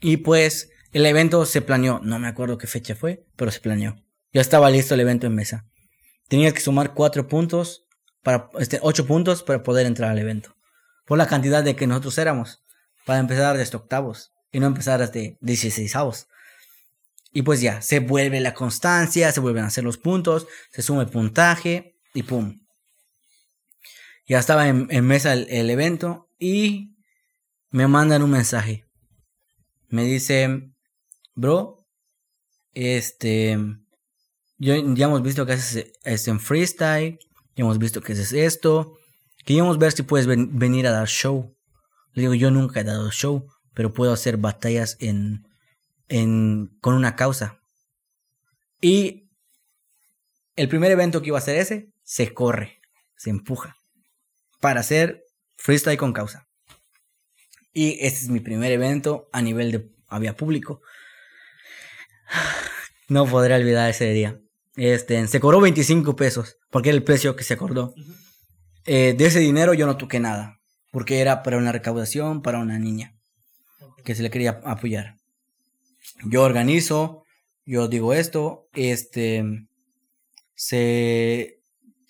[0.01, 3.95] Y pues el evento se planeó, no me acuerdo qué fecha fue, pero se planeó.
[4.33, 5.65] Ya estaba listo el evento en mesa.
[6.27, 7.85] Tenías que sumar cuatro puntos,
[8.23, 10.55] para, este, ocho puntos para poder entrar al evento.
[11.05, 12.63] Por la cantidad de que nosotros éramos,
[13.05, 16.27] para empezar desde octavos y no empezar desde 16 avos.
[17.35, 21.01] Y pues ya, se vuelve la constancia, se vuelven a hacer los puntos, se suma
[21.01, 22.61] el puntaje y pum.
[24.25, 26.95] Ya estaba en, mesa el, evento y
[27.71, 28.85] me mandan un mensaje.
[29.89, 30.77] Me dicen,
[31.33, 31.85] bro,
[32.71, 33.59] este,
[34.57, 37.19] ya hemos visto que haces en freestyle,
[37.57, 38.97] ya hemos visto que haces esto,
[39.43, 41.53] queríamos ver si puedes venir a dar show.
[42.13, 45.43] Le digo, yo nunca he dado show, pero puedo hacer batallas en,
[46.07, 47.59] con una causa.
[48.81, 49.29] Y
[50.55, 52.79] el primer evento que iba a ser ese, se corre,
[53.15, 53.77] se empuja,
[54.59, 55.25] para hacer
[55.57, 56.47] freestyle con causa.
[57.73, 60.81] Y este es mi primer evento a nivel de había público.
[63.07, 64.41] No podré olvidar ese día.
[64.77, 67.93] Este, se cobró 25 pesos, porque era el precio que se acordó.
[68.85, 70.59] Eh, de ese dinero yo no toqué nada,
[70.91, 73.15] porque era para una recaudación para una niña
[74.03, 75.17] que se le quería apoyar
[76.25, 77.23] yo organizo,
[77.65, 79.67] yo digo esto, este,
[80.55, 81.61] se,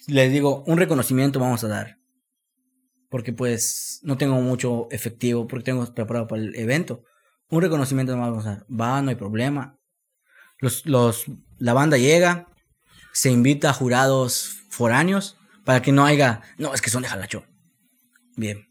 [0.08, 2.00] les digo, un reconocimiento vamos a dar.
[3.10, 7.04] Porque pues no tengo mucho efectivo, porque tengo preparado para el evento.
[7.50, 8.66] Un reconocimiento vamos a dar.
[8.70, 9.78] Va, no hay problema.
[10.60, 11.26] Los, los,
[11.58, 12.48] la banda llega,
[13.14, 17.46] se invita a jurados foráneos para que no haya, no, es que son de Jalacho.
[18.36, 18.68] Bien.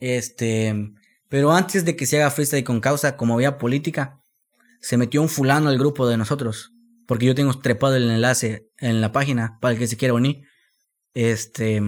[0.00, 0.92] Este,
[1.28, 4.17] pero antes de que se haga freestyle con causa, como había política,
[4.80, 6.72] se metió un fulano al grupo de nosotros.
[7.06, 10.42] Porque yo tengo trepado el enlace en la página para el que se quiera unir.
[11.14, 11.80] Este.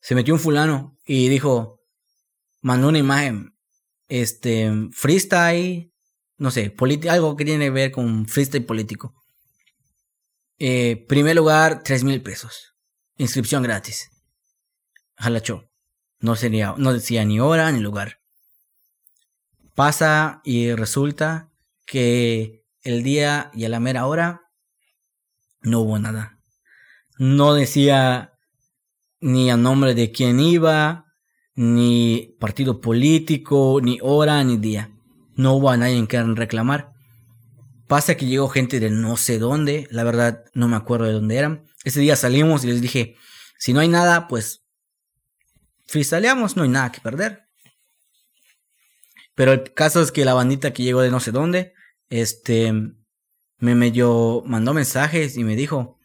[0.00, 1.80] Se metió un fulano y dijo.
[2.60, 3.56] Mandó una imagen.
[4.08, 4.70] Este.
[4.92, 5.90] Freestyle.
[6.36, 6.74] No sé,
[7.08, 9.14] algo que tiene que ver con freestyle político.
[10.58, 12.74] Eh, primer lugar, tres mil pesos.
[13.16, 14.10] Inscripción gratis.
[15.16, 15.70] Jalachó.
[16.18, 18.18] No, sería, no decía ni hora ni lugar.
[19.74, 21.50] Pasa y resulta
[21.86, 24.42] que el día y a la mera hora
[25.62, 26.38] no hubo nada.
[27.18, 28.34] No decía
[29.20, 31.06] ni a nombre de quién iba,
[31.54, 34.90] ni partido político, ni hora, ni día.
[35.34, 36.92] No hubo a nadie en quien reclamar.
[37.88, 41.36] Pasa que llegó gente de no sé dónde, la verdad no me acuerdo de dónde
[41.36, 41.64] eran.
[41.84, 43.16] Ese día salimos y les dije,
[43.58, 44.64] si no hay nada, pues
[45.86, 47.43] freestyleamos, no hay nada que perder.
[49.34, 51.72] Pero el caso es que la bandita que llegó de no sé dónde,
[52.08, 52.72] este,
[53.58, 55.98] me medio mandó mensajes y me dijo,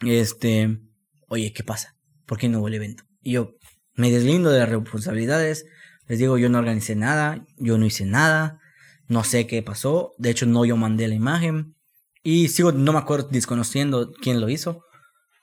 [0.00, 0.80] este,
[1.28, 1.96] oye, ¿qué pasa?
[2.26, 3.04] ¿Por qué no hubo el evento?
[3.20, 3.54] Y yo
[3.94, 5.66] me deslindo de las responsabilidades,
[6.06, 8.60] les digo, yo no organicé nada, yo no hice nada,
[9.06, 11.76] no sé qué pasó, de hecho no yo mandé la imagen
[12.22, 14.82] y sigo, no me acuerdo, desconociendo quién lo hizo.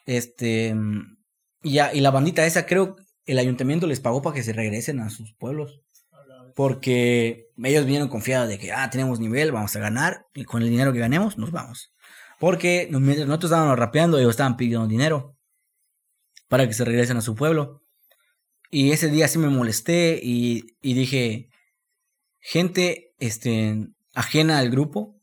[0.06, 0.76] Este,
[1.62, 2.96] y, ya, y la bandita esa, creo,
[3.26, 5.82] el ayuntamiento les pagó para que se regresen a sus pueblos.
[6.56, 10.70] Porque ellos vinieron confiados de que, ah, tenemos nivel, vamos a ganar, y con el
[10.70, 11.94] dinero que ganemos, nos vamos.
[12.40, 15.38] Porque nosotros estábamos rapeando, ellos estaban pidiendo dinero
[16.48, 17.84] para que se regresen a su pueblo.
[18.70, 21.50] Y ese día sí me molesté y, y dije,
[22.40, 25.22] gente este, ajena al grupo,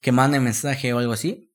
[0.00, 1.52] que mande mensaje o algo así,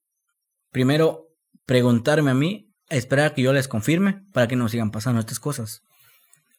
[0.71, 1.27] primero
[1.65, 5.83] preguntarme a mí, esperar que yo les confirme para que no sigan pasando estas cosas.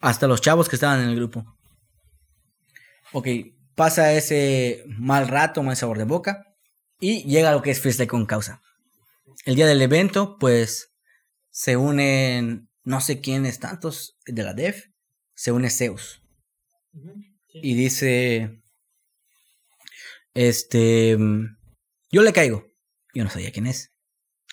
[0.01, 1.58] Hasta los chavos que estaban en el grupo.
[3.13, 3.27] Ok,
[3.75, 6.45] pasa ese mal rato, mal sabor de boca.
[7.01, 8.61] Y llega lo que es fiesta con causa.
[9.45, 10.93] El día del evento, pues
[11.51, 14.87] se unen no sé quiénes tantos de la DEF.
[15.35, 16.23] Se une Zeus.
[17.53, 18.61] Y dice,
[20.35, 21.17] este,
[22.11, 22.65] yo le caigo.
[23.15, 23.93] Yo no sabía quién es.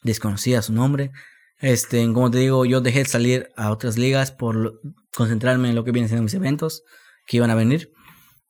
[0.04, 1.12] Desconocía su nombre.
[1.60, 4.80] Este, como te digo, yo dejé de salir a otras ligas por
[5.16, 6.84] concentrarme en lo que vienen siendo mis eventos
[7.26, 7.92] que iban a venir.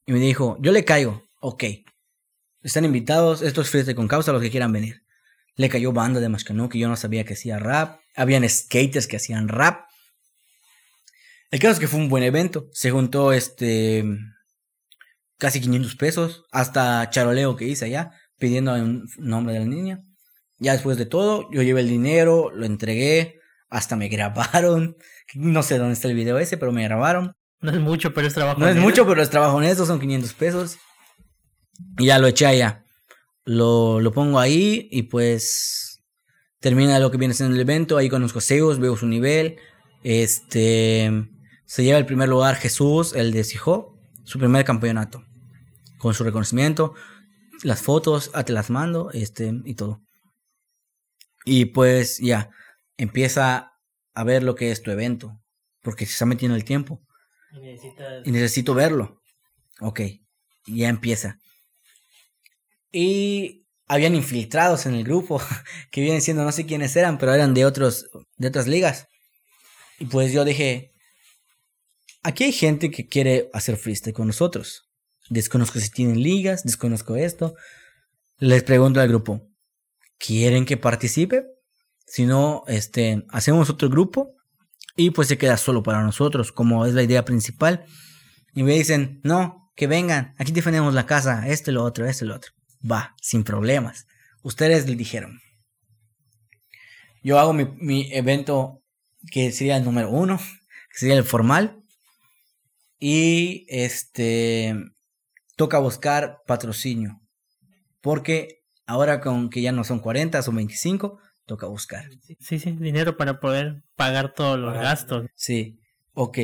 [0.06, 1.24] Y me dijo, yo le caigo.
[1.42, 1.64] Ok.
[2.62, 3.42] Están invitados.
[3.42, 5.04] Esto es fiesta con causa los que quieran venir.
[5.56, 8.00] Le cayó banda de Mashcanu que yo no sabía que hacía rap.
[8.16, 9.86] Habían skaters que hacían rap.
[11.52, 12.68] El caso es que fue un buen evento.
[12.72, 14.04] Se juntó este
[15.38, 20.02] casi 500 pesos, hasta charoleo que hice allá, pidiendo el nombre de la niña.
[20.58, 24.96] Ya después de todo, yo llevé el dinero, lo entregué, hasta me grabaron.
[25.34, 27.36] No sé dónde está el video ese, pero me grabaron.
[27.62, 28.60] No es mucho, pero es trabajo.
[28.60, 30.78] No es mucho, pero es trabajo honesto, son 500 pesos.
[31.98, 32.84] Y ya lo eché allá.
[33.44, 36.04] Lo, lo pongo ahí y pues
[36.60, 37.98] termina lo que viene siendo el evento.
[37.98, 39.58] Ahí conozco a Zeus, veo su nivel.
[40.04, 41.12] Este
[41.66, 43.96] se lleva el primer lugar Jesús, el de Sijó
[44.26, 45.24] su primer campeonato.
[45.98, 46.94] Con su reconocimiento,
[47.64, 50.02] las fotos, ah, te las mando, este, y todo.
[51.46, 52.50] Y pues ya,
[52.98, 53.72] empieza
[54.14, 55.40] a ver lo que es tu evento.
[55.82, 57.05] Porque se está metiendo el tiempo.
[58.26, 59.22] Y, necesito verlo.
[59.82, 60.02] Ok,
[60.68, 61.40] ya empieza.
[62.92, 65.42] Y habían infiltrados en el grupo,
[65.92, 69.08] que vienen siendo, no sé quiénes eran, pero eran de, otros, de otras ligas.
[70.00, 70.96] Y pues yo dije,
[72.26, 74.90] Aquí hay gente que quiere hacer freestyle con nosotros.
[75.30, 77.54] Desconozco si tienen ligas, desconozco esto.
[78.40, 79.48] Les pregunto al grupo,
[80.18, 81.46] ¿quieren que participe?
[82.08, 84.35] Si no, este, hacemos otro grupo
[84.96, 87.86] y pues se queda solo para nosotros, como es la idea principal.
[88.54, 92.36] Y me dicen, no, que vengan, aquí defendemos la casa, este, lo otro, este, lo
[92.36, 92.52] otro.
[92.90, 94.08] Va, sin problemas.
[94.42, 95.40] Ustedes le dijeron.
[97.24, 98.84] Yo hago mi, mi evento
[99.32, 101.82] que sería el número uno, que sería el formal.
[103.00, 104.76] Y este
[105.58, 107.20] toca buscar patrocinio.
[108.02, 112.06] Porque ahora con que ya no son 40, son 25, toca buscar.
[112.40, 115.28] Sí, sí, dinero para poder pagar todos los gastos.
[115.36, 115.80] Sí,
[116.14, 116.38] ok.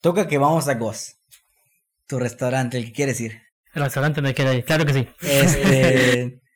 [0.00, 1.18] Toca que vamos a Goz.
[2.06, 3.42] Tu restaurante, el que quieres ir.
[3.74, 5.08] El restaurante me queda ahí, claro que sí.
[5.20, 6.40] Este.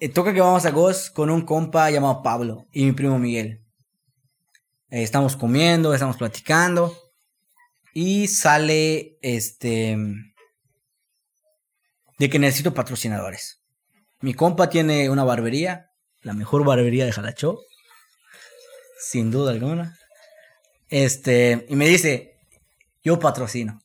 [0.00, 3.64] Eh, toca que vamos a Goz con un compa llamado Pablo y mi primo Miguel.
[4.90, 6.96] Eh, estamos comiendo, estamos platicando.
[7.94, 9.96] Y sale este
[12.18, 13.62] de que necesito patrocinadores.
[14.20, 15.87] Mi compa tiene una barbería,
[16.22, 17.60] la mejor barbería de Jalachó,
[18.98, 19.98] sin duda alguna.
[20.88, 22.36] Este, y me dice,
[23.02, 23.80] yo patrocino.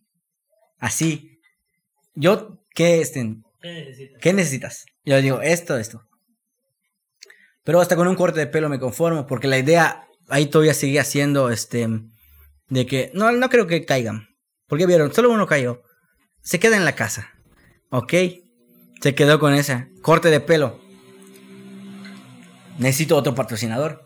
[0.80, 1.40] Así.
[2.16, 3.38] Yo, ¿qué, este,
[4.22, 4.86] ¿qué necesitas?
[5.06, 6.04] Yo le digo, esto, esto.
[7.64, 11.04] Pero hasta con un corte de pelo me conformo, porque la idea ahí todavía sigue
[11.04, 11.88] siendo, este,
[12.68, 14.28] de que no, no creo que caigan.
[14.68, 15.82] Porque vieron, solo uno cayó.
[16.42, 17.32] Se queda en la casa.
[17.90, 18.14] ¿Ok?
[19.02, 19.88] Se quedó con esa.
[20.02, 20.83] Corte de pelo.
[22.78, 24.04] Necesito otro patrocinador.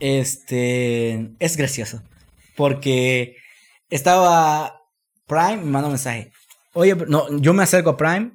[0.00, 1.34] Este.
[1.38, 2.02] Es gracioso.
[2.56, 3.36] Porque
[3.90, 4.78] estaba
[5.26, 6.32] Prime me mandó un mensaje.
[6.72, 8.32] Oye, no, yo me acerco a Prime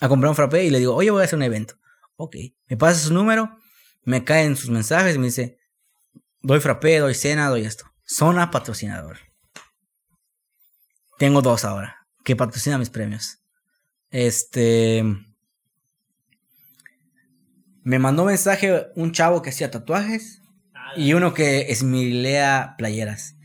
[0.00, 1.74] a comprar un frappé y le digo, oye, voy a hacer un evento.
[2.16, 2.36] Ok.
[2.68, 3.56] Me pasa su número,
[4.04, 5.58] me caen sus mensajes y me dice,
[6.40, 7.84] doy frappé, doy cena, doy esto.
[8.04, 9.18] Zona patrocinador.
[11.18, 13.38] Tengo dos ahora que patrocinan mis premios.
[14.10, 15.04] Este.
[17.86, 20.42] Me mandó mensaje un chavo que hacía tatuajes
[20.96, 23.36] y uno que esmilea playeras.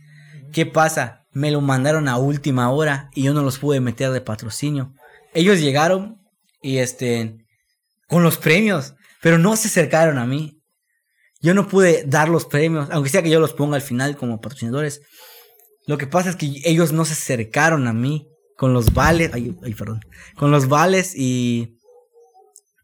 [0.52, 1.28] ¿Qué pasa?
[1.32, 4.96] Me lo mandaron a última hora y yo no los pude meter de patrocinio.
[5.36, 6.24] Ellos llegaron
[6.60, 7.46] y este
[8.08, 10.60] con los premios, pero no se acercaron a mí.
[11.40, 14.42] Yo no pude dar los premios, aunque sea que yo los ponga al final como
[14.42, 15.04] patrocinadores.
[15.86, 18.28] Lo que pasa es que ellos no se acercaron a mí
[18.58, 20.02] con los vales, ay, ay perdón,
[20.36, 21.78] con los vales y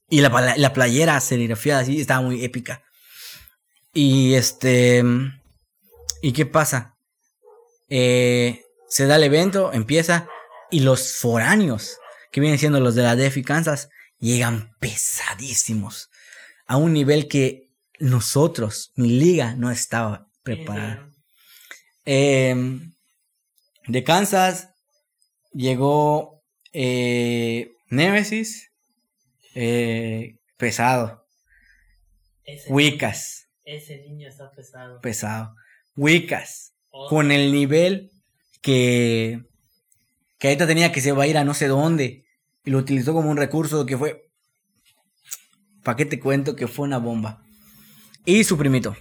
[0.09, 2.83] y la, la playera serigrafiada así estaba muy épica.
[3.93, 5.03] Y este
[6.21, 6.97] ¿y qué pasa?
[7.89, 10.27] Eh, se da el evento, empieza
[10.69, 11.97] y los foráneos,
[12.31, 13.89] que vienen siendo los de la DEF y Kansas,
[14.19, 16.09] llegan pesadísimos
[16.65, 17.69] a un nivel que
[17.99, 21.09] nosotros, mi liga, no estaba preparada.
[22.05, 22.93] Em,
[23.87, 24.69] de Kansas
[25.53, 26.43] llegó
[26.73, 28.66] eh, Nemesis,
[29.59, 31.25] eh, pesado.
[32.69, 33.49] Wicas.
[33.65, 35.01] Ese niño está pesado.
[35.01, 35.55] Pesado.
[35.95, 36.73] Wicas.
[37.09, 38.11] Con el nivel
[38.61, 39.41] que,
[40.37, 42.25] que ahorita tenía que se va a ir a no sé dónde.
[42.65, 44.29] Y lo utilizó como un recurso que fue.
[45.83, 47.43] ¿Para qué te cuento que fue una bomba?
[48.25, 48.95] Y su primito.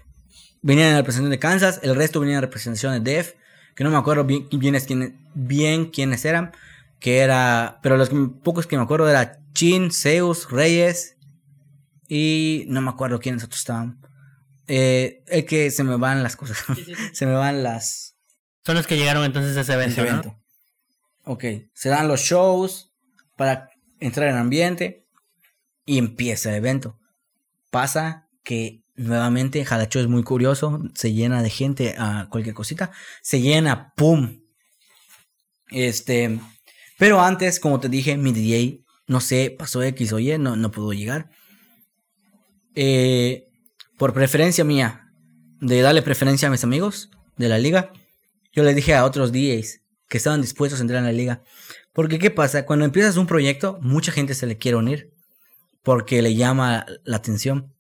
[0.63, 3.35] Venían en la representación de Kansas, el resto venía en representación de Def,
[3.75, 6.53] que no me acuerdo bien, bien, bien quiénes eran,
[6.99, 8.11] que era, pero los
[8.43, 11.17] pocos que me acuerdo era Chin, Zeus, Reyes
[12.09, 14.01] y no me acuerdo quiénes otros estaban.
[14.67, 16.59] Eh, es que se me van las cosas,
[17.13, 18.17] se me van las...
[18.65, 20.01] Son los que llegaron entonces a ese evento.
[20.01, 20.43] Ese evento.
[21.25, 22.93] Ok, se dan los shows
[23.37, 23.71] para
[24.01, 25.07] entrar en ambiente
[25.85, 26.99] y empieza el evento.
[27.71, 32.93] Pasa que nuevamente Jalacho es muy curioso, se llena de gente a cualquier cosita,
[33.23, 34.41] se llena, ¡pum!
[35.69, 36.41] Este,
[36.99, 40.71] pero antes, como te dije, mi DJ, no sé, pasó X o Y, no, no
[40.71, 41.31] pudo llegar.
[42.75, 43.49] Eh,
[43.97, 45.13] por preferencia mía,
[45.61, 47.93] de darle preferencia a mis amigos de la liga,
[48.53, 51.43] yo le dije a otros DJs que estaban dispuestos a entrar en la liga.
[51.93, 52.67] Porque, ¿qué pasa?
[52.67, 55.13] Cuando empiezas un proyecto, mucha gente se le quiere unir
[55.83, 57.73] porque le llama la atención.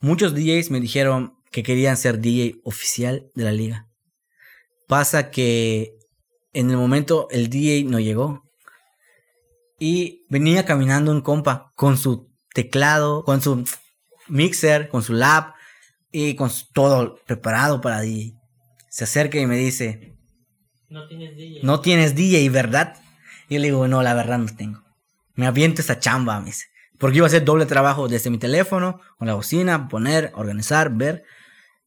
[0.00, 3.88] Muchos DJs me dijeron que querían ser DJ oficial de la liga.
[4.86, 5.97] Pasa que
[6.52, 8.44] en el momento el DJ no llegó.
[9.78, 13.64] Y venía caminando un compa con su teclado, con su
[14.26, 15.54] mixer, con su lab
[16.10, 18.34] y con todo preparado para DJ.
[18.90, 20.18] Se acerca y me dice,
[20.88, 21.60] no tienes DJ.
[21.62, 22.96] No tienes DJ, ¿verdad?
[23.48, 24.82] Y yo le digo, no, la verdad no tengo.
[25.34, 26.66] Me aviento esa chamba, me dice.
[26.98, 31.24] Porque iba a hacer doble trabajo desde mi teléfono, con la bocina, poner, organizar, ver.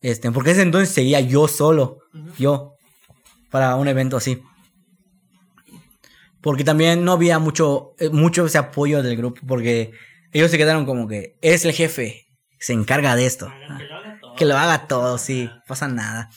[0.02, 2.00] Este, porque ese entonces seguía yo solo,
[2.38, 2.76] yo,
[3.50, 4.42] para un evento así.
[6.42, 9.92] Porque también no había mucho, eh, mucho ese apoyo del grupo, porque
[10.32, 12.26] ellos se quedaron como que, es el jefe,
[12.60, 13.52] se encarga de esto.
[13.78, 14.36] que, lo haga todo.
[14.36, 16.30] que lo haga todo, sí, pasa nada.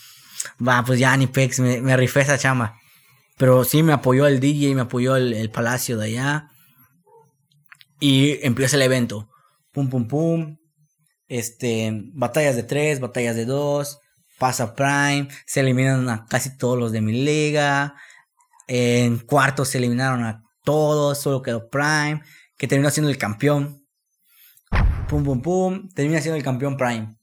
[0.65, 2.79] Va, pues ya ni pex, me, me rifé esa chamba.
[3.37, 6.49] Pero sí me apoyó el DJ, me apoyó el, el palacio de allá.
[7.99, 9.29] Y empieza el evento.
[9.71, 10.57] Pum, pum, pum.
[11.27, 13.99] Este, batallas de tres, batallas de dos.
[14.37, 15.27] Pasa Prime.
[15.45, 17.95] Se eliminan a casi todos los de mi liga.
[18.67, 21.19] En cuartos se eliminaron a todos.
[21.19, 22.21] Solo quedó Prime.
[22.57, 23.85] Que terminó siendo el campeón.
[25.07, 25.89] Pum, pum, pum.
[25.89, 27.15] Termina siendo el campeón Prime.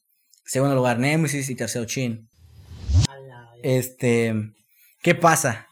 [0.44, 2.28] Segundo lugar Nemesis y tercero Chin.
[3.62, 4.34] Este.
[5.02, 5.66] ¿Qué pasa?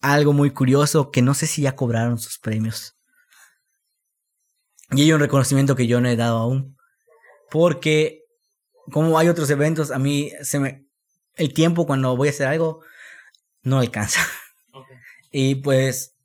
[0.00, 2.96] Algo muy curioso que no sé si ya cobraron sus premios.
[4.92, 6.76] Y hay un reconocimiento que yo no he dado aún.
[7.50, 8.24] Porque,
[8.90, 10.86] como hay otros eventos, a mí se me.
[11.34, 12.82] El tiempo cuando voy a hacer algo
[13.62, 14.20] no alcanza.
[15.30, 16.16] Y pues.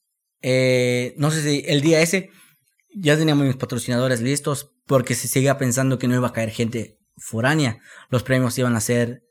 [0.42, 2.30] Eh, no sé si el día ese
[2.94, 4.72] ya teníamos mis patrocinadores listos.
[4.86, 7.80] Porque se seguía pensando que no iba a caer gente foránea.
[8.10, 9.24] Los premios iban a ser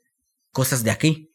[0.51, 1.33] cosas de aquí.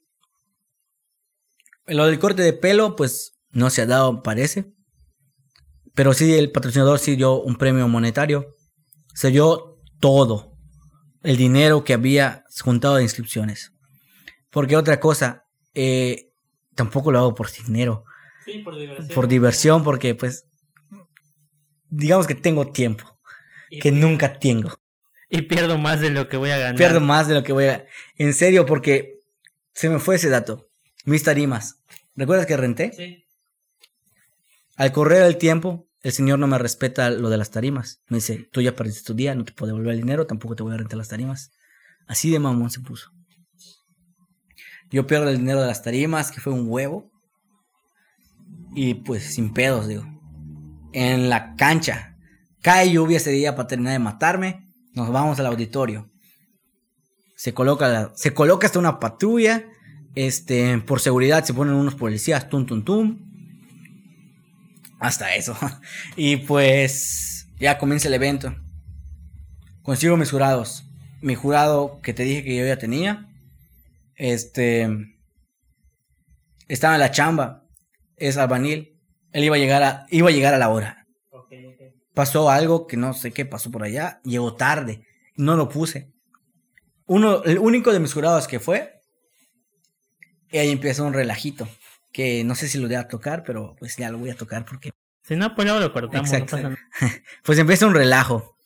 [1.86, 4.72] Lo del corte de pelo, pues no se ha dado, parece.
[5.94, 8.54] Pero sí, el patrocinador sí dio un premio monetario.
[9.14, 10.56] Se dio todo.
[11.22, 13.72] El dinero que había juntado de inscripciones.
[14.50, 16.32] Porque otra cosa, eh,
[16.74, 18.04] tampoco lo hago por dinero.
[18.50, 19.08] Sí, por diversión.
[19.14, 20.46] Por diversión, porque pues,
[21.88, 23.18] digamos que tengo tiempo.
[23.80, 24.80] que nunca tengo.
[25.28, 26.76] Y pierdo más de lo que voy a ganar.
[26.76, 27.86] Pierdo más de lo que voy a...
[28.16, 29.20] En serio, porque
[29.72, 30.68] se me fue ese dato.
[31.04, 31.84] Mis tarimas.
[32.16, 32.92] ¿Recuerdas que renté?
[32.92, 33.24] Sí.
[34.76, 38.02] Al correr el tiempo, el señor no me respeta lo de las tarimas.
[38.08, 40.62] Me dice, tú ya perdiste tu día, no te puedo devolver el dinero, tampoco te
[40.62, 41.52] voy a rentar las tarimas.
[42.06, 43.12] Así de mamón se puso.
[44.90, 47.09] Yo pierdo el dinero de las tarimas, que fue un huevo.
[48.74, 50.04] Y pues sin pedos, digo.
[50.92, 52.16] En la cancha.
[52.62, 54.68] Cae lluvia ese día para terminar de matarme.
[54.94, 56.10] Nos vamos al auditorio.
[57.36, 59.64] Se coloca, se coloca hasta una patrulla.
[60.14, 63.18] Este, por seguridad se ponen unos policías, tum, tum, tum.
[64.98, 65.56] Hasta eso.
[66.16, 68.54] Y pues ya comienza el evento.
[69.82, 70.84] Consigo mis jurados.
[71.22, 73.28] Mi jurado que te dije que yo ya tenía.
[74.16, 74.88] Este.
[76.68, 77.64] Estaba en la chamba.
[78.20, 78.96] Es albanil.
[79.32, 81.06] Él iba a llegar a, iba a, llegar a la hora.
[82.14, 84.20] Pasó algo que no sé qué pasó por allá.
[84.22, 85.04] Llegó tarde.
[85.36, 86.12] No lo puse.
[87.06, 89.00] Uno, el único de mis jurados que fue.
[90.50, 91.68] Y ahí empieza un relajito.
[92.12, 94.64] Que no sé si lo voy a tocar, pero pues ya lo voy a tocar
[94.64, 94.90] porque.
[95.22, 96.30] Si no, pues no lo cortamos.
[97.42, 98.56] pues empieza un relajo.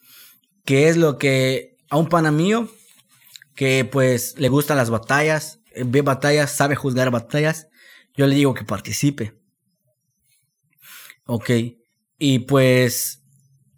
[0.65, 2.69] Que es lo que a un pana mío
[3.55, 7.69] que pues le gustan las batallas, ve batallas, sabe juzgar batallas,
[8.15, 9.35] yo le digo que participe.
[11.27, 11.51] Ok.
[12.19, 13.23] Y pues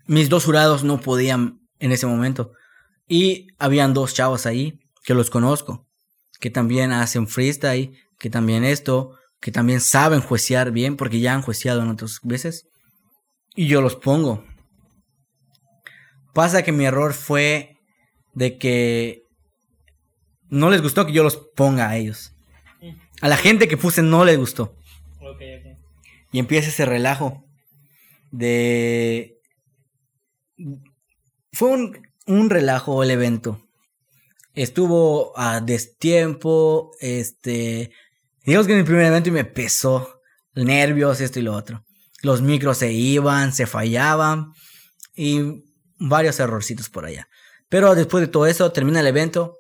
[0.07, 2.53] mis dos jurados no podían en ese momento.
[3.09, 5.87] Y habían dos chavos ahí que los conozco,
[6.41, 11.43] que también hacen freestyle, que también esto, que también saben juecear bien, porque ya han
[11.43, 12.67] jueceado en otras veces.
[13.55, 14.45] Y yo los pongo.
[16.35, 17.77] Pasa que mi error fue
[18.35, 19.23] de que
[20.49, 22.33] no les gustó que yo los ponga a ellos.
[23.21, 24.75] A la gente que puse no les gustó.
[26.37, 27.47] Y empieza ese relajo
[28.31, 29.41] de...
[31.51, 31.71] Fue
[32.27, 33.67] un, relajo el evento.
[34.53, 37.91] Estuvo a destiempo, este...
[38.45, 40.21] Digamos que en mi primer evento me pesó.
[40.55, 41.87] Nervios, esto y lo otro.
[42.21, 44.53] Los micros se iban, se fallaban.
[45.15, 45.41] Y
[45.99, 47.31] varios errorcitos por allá.
[47.71, 49.57] Pero después de todo eso, termina el evento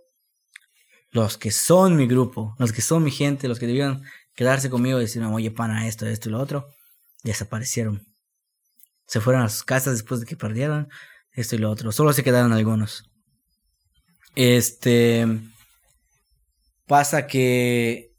[1.10, 4.02] los que son mi grupo, los que son mi gente, los que debían
[4.36, 6.68] quedarse conmigo y decirme, oye, pana, esto, esto y lo otro,
[7.24, 8.06] desaparecieron.
[9.06, 10.88] Se fueron a sus casas después de que perdieron
[11.32, 11.90] esto y lo otro.
[11.90, 13.10] Solo se quedaron algunos.
[14.34, 15.26] Este.
[16.86, 18.12] Pasa que.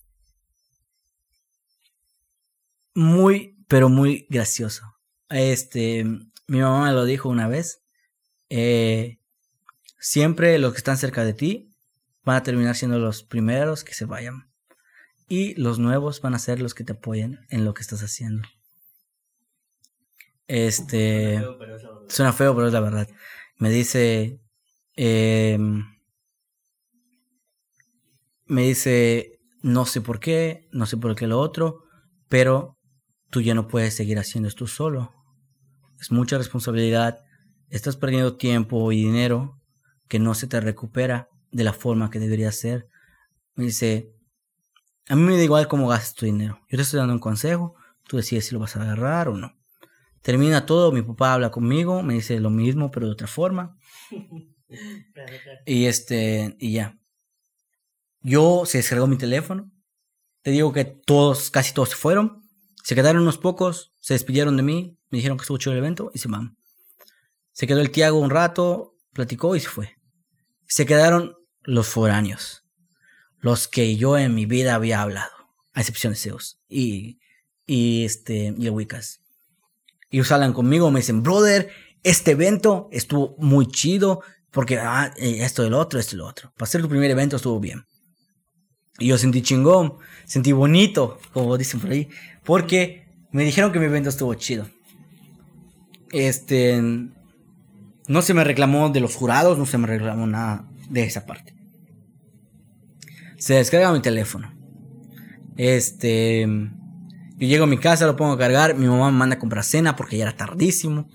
[2.95, 4.83] Muy, pero muy gracioso.
[5.29, 6.03] Este.
[6.47, 7.83] Mi mamá me lo dijo una vez.
[8.49, 9.19] Eh,
[9.99, 11.75] siempre los que están cerca de ti
[12.23, 14.49] van a terminar siendo los primeros que se vayan.
[15.27, 18.47] Y los nuevos van a ser los que te apoyen en lo que estás haciendo.
[20.47, 21.43] Este.
[22.07, 23.09] Suena feo, pero es la verdad.
[23.57, 24.39] Me dice.
[24.95, 25.83] Em,
[28.45, 29.39] me dice.
[29.63, 31.83] No sé por qué, no sé por qué lo otro,
[32.29, 32.77] pero
[33.29, 35.13] tú ya no puedes seguir haciendo esto solo.
[35.99, 37.19] Es mucha responsabilidad.
[37.69, 39.59] Estás perdiendo tiempo y dinero
[40.07, 42.87] que no se te recupera de la forma que debería ser.
[43.55, 44.13] Me dice,
[45.09, 46.59] a mí me da igual cómo gastas tu dinero.
[46.69, 47.75] Yo te estoy dando un consejo,
[48.07, 49.53] tú decides si lo vas a agarrar o no.
[50.21, 53.77] Termina todo, mi papá habla conmigo, me dice lo mismo, pero de otra forma.
[55.65, 56.99] y este, y ya.
[58.21, 59.71] Yo se descargó mi teléfono.
[60.41, 62.43] Te digo que todos, casi todos se fueron.
[62.83, 66.11] Se quedaron unos pocos, se despidieron de mí, me dijeron que estuvo chido el evento
[66.13, 66.57] y se van.
[67.51, 69.95] Se quedó el Tiago un rato, platicó y se fue.
[70.67, 72.66] Se quedaron los foráneos,
[73.39, 75.31] los que yo en mi vida había hablado,
[75.73, 77.19] a excepción de Zeus y,
[77.65, 79.21] y, este, y el Wicas.
[80.09, 81.69] Ellos hablan conmigo, me dicen, brother,
[82.03, 86.53] este evento estuvo muy chido, porque ah, eh, esto del otro, esto y lo otro.
[86.57, 87.85] Para ser tu primer evento estuvo bien.
[88.99, 89.95] Y yo sentí chingón,
[90.25, 92.09] sentí bonito, como dicen por ahí,
[92.43, 94.67] porque me dijeron que mi evento estuvo chido.
[96.11, 101.25] Este, no se me reclamó de los jurados, no se me reclamó nada de esa
[101.25, 101.56] parte.
[103.37, 104.53] Se descarga mi teléfono.
[105.55, 106.41] Este.
[107.37, 108.75] Yo llego a mi casa, lo pongo a cargar.
[108.75, 111.07] Mi mamá me manda a comprar cena porque ya era tardísimo.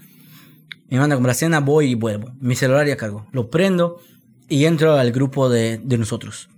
[0.89, 2.33] Me manda a comprar cena, voy y vuelvo.
[2.41, 3.27] Mi celular ya cargo.
[3.33, 4.01] Lo prendo
[4.49, 6.49] y entro al grupo de, de nosotros.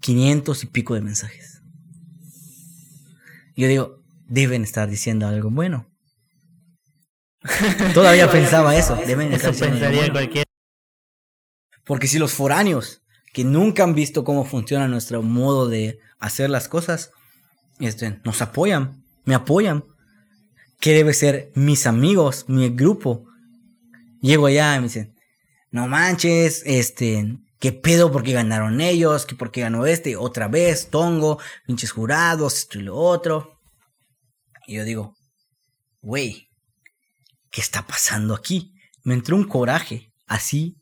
[0.00, 1.62] 500 y pico de mensajes.
[3.56, 5.90] Yo digo, deben estar diciendo algo bueno.
[7.94, 8.96] Todavía pensaba eso.
[9.06, 10.42] Deben estar diciendo algo bueno.
[11.84, 13.05] Porque si los foráneos
[13.36, 17.10] que nunca han visto cómo funciona nuestro modo de hacer las cosas,
[17.80, 19.84] este, nos apoyan, me apoyan.
[20.80, 23.26] ¿Qué debe ser mis amigos, mi grupo?
[24.22, 25.14] Llego allá y me dicen,
[25.70, 29.26] no manches, este, ¿qué pedo porque ganaron ellos?
[29.26, 30.16] ¿Qué porque ganó este?
[30.16, 33.60] Otra vez, tongo, pinches jurados, esto y lo otro.
[34.66, 35.14] Y yo digo,
[36.00, 36.48] güey,
[37.50, 38.72] ¿qué está pasando aquí?
[39.04, 40.78] Me entró un coraje, así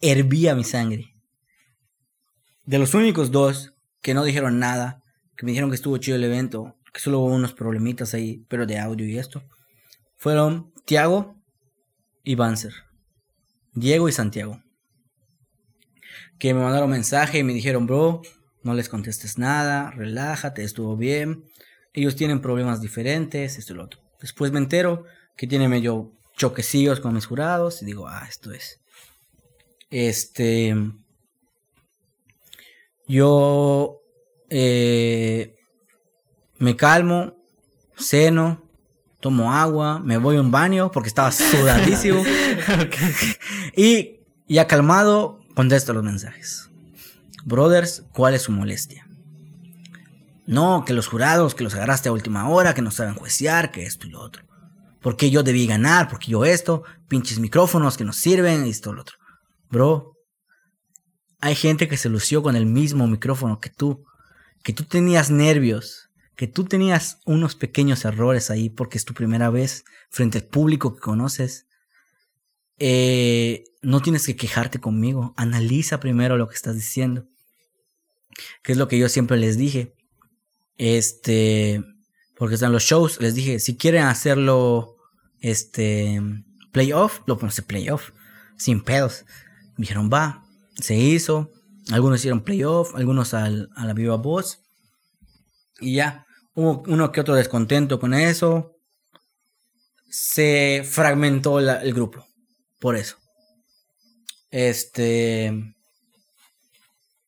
[0.00, 1.14] hervía mi sangre.
[2.64, 5.02] De los únicos dos que no dijeron nada,
[5.36, 8.66] que me dijeron que estuvo chido el evento, que solo hubo unos problemitas ahí, pero
[8.66, 9.42] de audio y esto,
[10.16, 11.36] fueron Tiago
[12.24, 12.72] y Banzer.
[13.72, 14.62] Diego y Santiago.
[16.38, 18.22] Que me mandaron mensaje y me dijeron, bro,
[18.62, 21.44] no les contestes nada, relájate, estuvo bien.
[21.92, 24.00] Ellos tienen problemas diferentes, esto y lo otro.
[24.20, 25.04] Después me entero
[25.36, 28.80] que tiene medio choquecillos con mis jurados y digo, ah, esto es.
[29.90, 30.74] Este.
[33.08, 34.00] Yo
[34.50, 35.56] eh,
[36.58, 37.36] me calmo,
[37.96, 38.62] ceno,
[39.20, 42.24] tomo agua, me voy a un baño porque estaba sudadísimo.
[43.76, 46.70] y ya calmado, contesto los mensajes.
[47.44, 49.06] Brothers, ¿cuál es su molestia?
[50.46, 53.84] No, que los jurados, que los agarraste a última hora, que no saben juiciar, que
[53.84, 54.44] esto y lo otro.
[55.00, 58.94] Porque yo debí ganar, porque yo esto, pinches micrófonos que nos sirven y esto y
[58.94, 59.16] lo otro.
[59.70, 60.16] Bro,
[61.40, 64.04] hay gente que se lució con el mismo micrófono que tú,
[64.62, 69.50] que tú tenías nervios, que tú tenías unos pequeños errores ahí porque es tu primera
[69.50, 71.66] vez frente al público que conoces.
[72.78, 77.26] Eh, no tienes que quejarte conmigo, analiza primero lo que estás diciendo.
[78.62, 79.94] Que es lo que yo siempre les dije.
[80.76, 81.82] Este,
[82.36, 84.96] porque están los shows, les dije, si quieren hacerlo,
[85.40, 86.20] este,
[86.70, 88.10] playoff, lo ponemos playoff,
[88.58, 89.24] sin pedos.
[89.76, 90.44] Me dijeron, va,
[90.80, 91.50] se hizo.
[91.92, 94.60] Algunos hicieron playoff, algunos al, a la viva voz.
[95.80, 98.72] Y ya, hubo uno que otro descontento con eso.
[100.08, 102.26] Se fragmentó el grupo.
[102.80, 103.16] Por eso.
[104.50, 105.52] Este.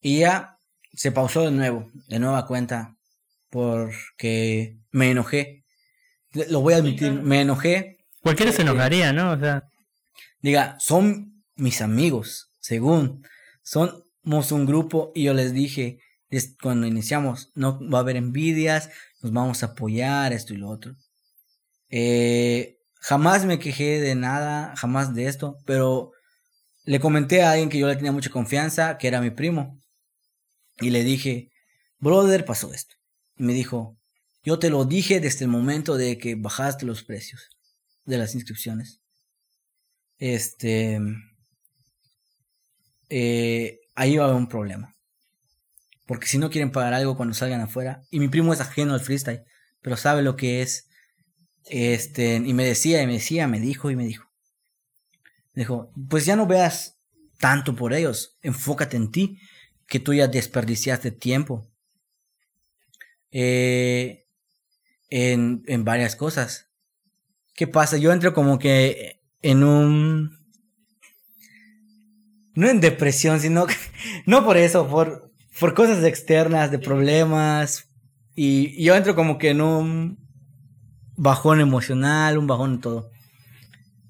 [0.00, 0.58] Y ya
[0.94, 2.96] se pausó de nuevo, de nueva cuenta.
[3.50, 5.64] Porque me enojé.
[6.32, 7.98] Lo voy a admitir, me enojé.
[8.22, 9.32] Cualquiera se enojaría, ¿no?
[9.32, 9.62] O sea.
[10.40, 11.27] Diga, son
[11.58, 13.26] mis amigos, según
[13.62, 16.00] somos un grupo y yo les dije
[16.62, 18.90] cuando iniciamos, no va a haber envidias,
[19.22, 20.94] nos vamos a apoyar, esto y lo otro.
[21.88, 26.12] Eh, jamás me quejé de nada, jamás de esto, pero
[26.84, 29.78] le comenté a alguien que yo le tenía mucha confianza, que era mi primo,
[30.80, 31.50] y le dije,
[31.98, 32.96] brother, pasó esto.
[33.36, 33.98] Y me dijo,
[34.44, 37.48] yo te lo dije desde el momento de que bajaste los precios
[38.04, 39.00] de las inscripciones.
[40.18, 41.00] Este,
[43.08, 44.94] eh, ahí va a haber un problema.
[46.06, 49.00] Porque si no quieren pagar algo cuando salgan afuera, y mi primo es ajeno al
[49.00, 49.44] freestyle,
[49.82, 50.88] pero sabe lo que es.
[51.64, 54.26] Este, y me decía, y me decía, me dijo, y me dijo.
[55.52, 56.98] Me dijo, pues ya no veas
[57.38, 59.38] tanto por ellos, enfócate en ti,
[59.86, 61.70] que tú ya desperdiciaste tiempo
[63.30, 64.26] eh,
[65.08, 66.70] en, en varias cosas.
[67.54, 67.96] ¿Qué pasa?
[67.96, 70.37] Yo entro como que en un
[72.58, 73.68] no en depresión, sino
[74.26, 77.88] no por eso, por, por cosas externas, de problemas.
[78.34, 80.18] Y, yo entro como que en un
[81.16, 83.10] bajón emocional, un bajón en todo.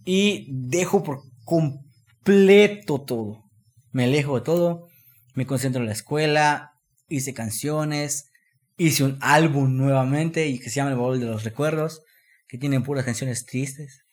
[0.07, 3.45] Y dejo por completo todo.
[3.93, 4.89] Me alejo de todo,
[5.35, 6.73] me concentro en la escuela,
[7.07, 8.31] hice canciones,
[8.79, 12.03] hice un álbum nuevamente y que se llama El Baúl de los Recuerdos,
[12.49, 14.07] que tiene puras canciones tristes.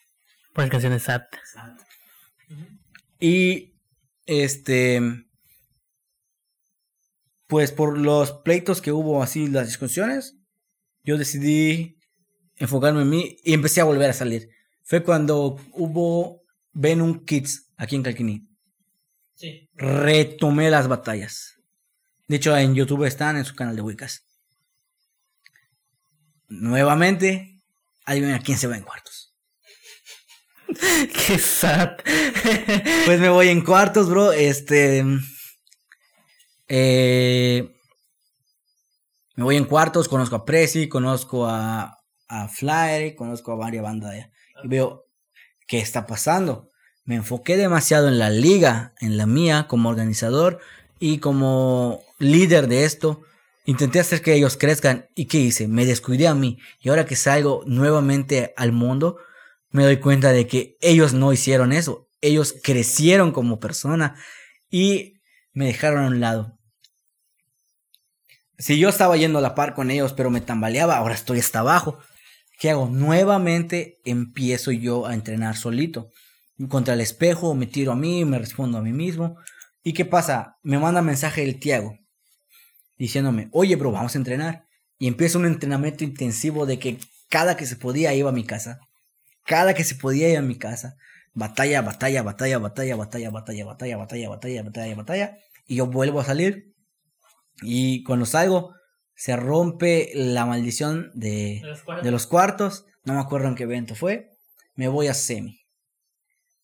[0.53, 1.21] Puras canciones sad.
[3.17, 3.74] Y
[4.25, 5.01] este.
[7.47, 10.35] Pues por los pleitos que hubo así, las discusiones,
[11.03, 11.99] yo decidí
[12.55, 14.49] enfocarme en mí y empecé a volver a salir.
[14.83, 16.41] Fue cuando hubo
[16.73, 18.49] Venom Kids aquí en Calquiní.
[19.35, 19.69] Sí.
[19.75, 21.55] Retomé las batallas.
[22.27, 24.25] De hecho, en YouTube están en su canal de Wicas.
[26.47, 27.61] Nuevamente,
[28.05, 29.24] adivina quién se va en cuartos.
[31.27, 31.97] Qué sad.
[33.05, 34.31] pues me voy en cuartos, bro.
[34.31, 35.03] Este.
[36.67, 37.71] Eh,
[39.35, 44.15] me voy en cuartos, conozco a Prezi, conozco a, a Flyer, conozco a varias bandas
[44.63, 45.05] Y veo
[45.67, 46.69] qué está pasando.
[47.03, 50.59] Me enfoqué demasiado en la liga, en la mía, como organizador
[50.99, 53.21] y como líder de esto.
[53.65, 55.07] Intenté hacer que ellos crezcan.
[55.15, 55.67] ¿Y qué hice?
[55.67, 56.57] Me descuidé a mí.
[56.79, 59.17] Y ahora que salgo nuevamente al mundo,
[59.75, 62.07] me doy cuenta de que ellos no hicieron eso.
[62.21, 64.15] Ellos crecieron como persona
[64.69, 65.21] y
[65.51, 66.57] me dejaron a un lado.
[68.57, 71.59] Si yo estaba yendo a la par con ellos, pero me tambaleaba, ahora estoy hasta
[71.59, 71.99] abajo.
[72.57, 72.87] ¿Qué hago?
[72.87, 76.09] Nuevamente empiezo yo a entrenar solito.
[76.69, 79.35] Contra el espejo, me tiro a mí, me respondo a mí mismo.
[79.83, 80.55] ¿Y qué pasa?
[80.63, 81.99] Me manda mensaje el Tiago
[82.97, 84.67] diciéndome, oye, bro, vamos a entrenar.
[84.97, 86.97] Y empiezo un entrenamiento intensivo de que
[87.27, 88.79] cada que se podía iba a mi casa
[89.45, 90.97] cada que se podía ir a mi casa.
[91.33, 96.25] batalla, batalla, batalla, batalla, batalla, batalla, batalla, batalla, batalla, batalla, batalla, y yo vuelvo a
[96.25, 96.73] salir.
[97.61, 98.73] Y cuando salgo,
[99.15, 101.61] se rompe la maldición de,
[102.03, 102.85] de los cuartos.
[103.03, 104.31] No me acuerdo en qué evento fue.
[104.75, 105.61] Me voy a semi.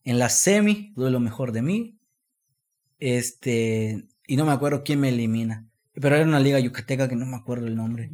[0.03, 1.99] En la semi doy lo mejor de mí.
[2.99, 4.05] Este.
[4.27, 5.69] Y no me acuerdo quién me elimina.
[5.93, 8.09] Pero era una liga yucateca que no me acuerdo el nombre.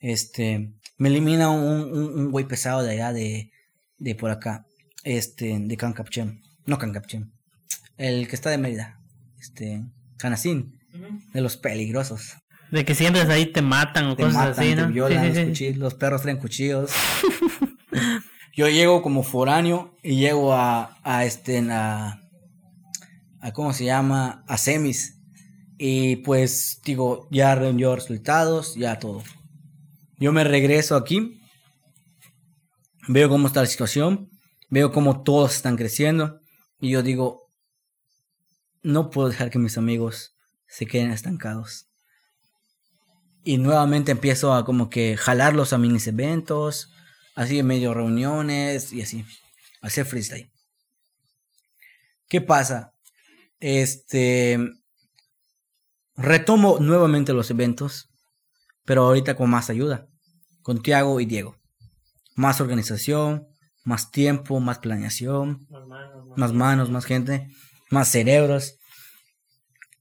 [0.00, 0.74] Este.
[0.98, 3.52] Me elimina un, un, güey pesado de allá de,
[3.98, 4.64] de por acá.
[5.04, 5.58] Este.
[5.58, 6.40] De Cancapchem.
[6.66, 7.30] No Cancapchem.
[7.96, 9.00] El que está de Mérida.
[9.38, 9.84] Este.
[10.16, 10.78] Canacín.
[11.32, 12.36] De los peligrosos.
[12.70, 14.88] De que siempre ahí te matan o cosas así, ¿no?
[14.88, 16.90] los, perros traen cuchillos.
[18.56, 22.20] Yo llego como foráneo y llego a, a este, a,
[23.40, 24.42] a, ¿cómo se llama?
[24.48, 25.20] A semis.
[25.78, 29.22] Y pues, digo, ya rendió resultados, ya todo.
[30.18, 31.38] Yo me regreso aquí,
[33.08, 34.30] veo cómo está la situación,
[34.68, 36.40] veo cómo todos están creciendo
[36.80, 37.50] y yo digo,
[38.82, 40.36] no puedo dejar que mis amigos
[40.68, 41.88] se queden estancados.
[43.42, 46.90] Y nuevamente empiezo a como que jalarlos a minis eventos,
[47.34, 49.24] así en medio reuniones y así,
[49.80, 50.50] hacer freestyle.
[52.28, 52.92] ¿Qué pasa?
[53.60, 54.58] Este,
[56.16, 58.08] retomo nuevamente los eventos,
[58.84, 60.08] pero ahorita con más ayuda,
[60.62, 61.56] con Tiago y Diego.
[62.36, 63.48] Más organización,
[63.84, 67.48] más tiempo, más planeación, más manos, más, manos, más gente,
[67.90, 68.78] más cerebros.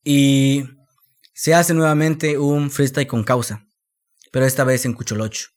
[0.04, 0.66] Y
[1.34, 3.66] se hace nuevamente un freestyle con causa,
[4.32, 5.48] pero esta vez en Cucholocho,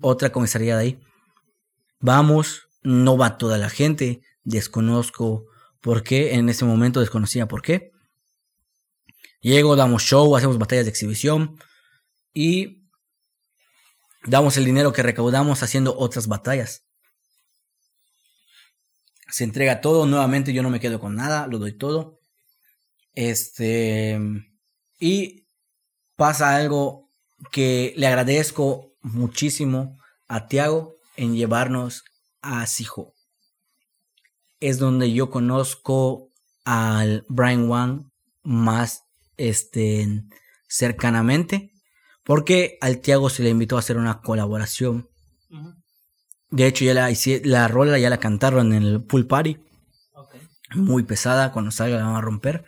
[0.00, 1.00] otra comisaría de ahí.
[2.00, 5.46] Vamos, no va toda la gente, desconozco
[5.80, 7.90] por qué, en ese momento desconocía por qué.
[9.40, 11.56] Llego, damos show, hacemos batallas de exhibición
[12.32, 12.81] y
[14.24, 16.84] damos el dinero que recaudamos haciendo otras batallas.
[19.28, 22.20] Se entrega todo, nuevamente yo no me quedo con nada, lo doy todo.
[23.14, 24.18] Este
[24.98, 25.46] y
[26.16, 27.10] pasa algo
[27.50, 32.04] que le agradezco muchísimo a Tiago en llevarnos
[32.40, 33.14] a Sijo.
[34.60, 36.30] Es donde yo conozco
[36.64, 38.10] al Brian Wang
[38.42, 39.02] más
[39.36, 40.22] este,
[40.68, 41.72] cercanamente.
[42.24, 45.08] Porque al Tiago se le invitó a hacer una colaboración.
[46.50, 47.10] De hecho, ya la,
[47.44, 49.58] la rola ya la cantaron en el pool party.
[50.74, 52.64] Muy pesada, cuando salga la van a romper.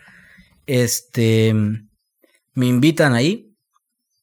[0.66, 1.54] Este
[2.54, 3.56] me invitan ahí,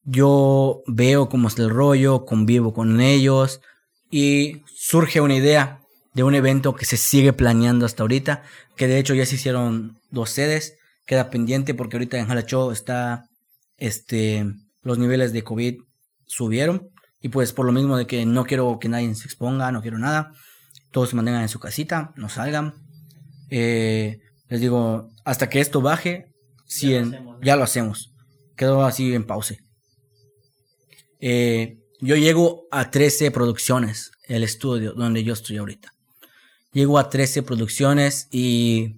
[0.04, 3.62] yo veo cómo es el rollo, convivo con ellos
[4.10, 5.82] y surge una idea
[6.14, 8.44] de un evento que se sigue planeando hasta ahorita,
[8.76, 13.26] que de hecho ya se hicieron dos sedes, queda pendiente porque ahorita en Jalacho está,
[13.78, 14.46] este,
[14.82, 15.82] los niveles de COVID
[16.26, 16.90] subieron
[17.22, 19.98] y pues por lo mismo de que no quiero que nadie se exponga, no quiero
[19.98, 20.32] nada,
[20.92, 22.74] todos se mantengan en su casita, no salgan.
[23.50, 26.34] Eh, les digo, hasta que esto baje,
[27.42, 28.12] ya lo hacemos
[28.62, 29.58] quedó así en pause.
[31.20, 35.92] Eh, yo llego a 13 producciones, el estudio donde yo estoy ahorita.
[36.72, 38.98] Llego a 13 producciones y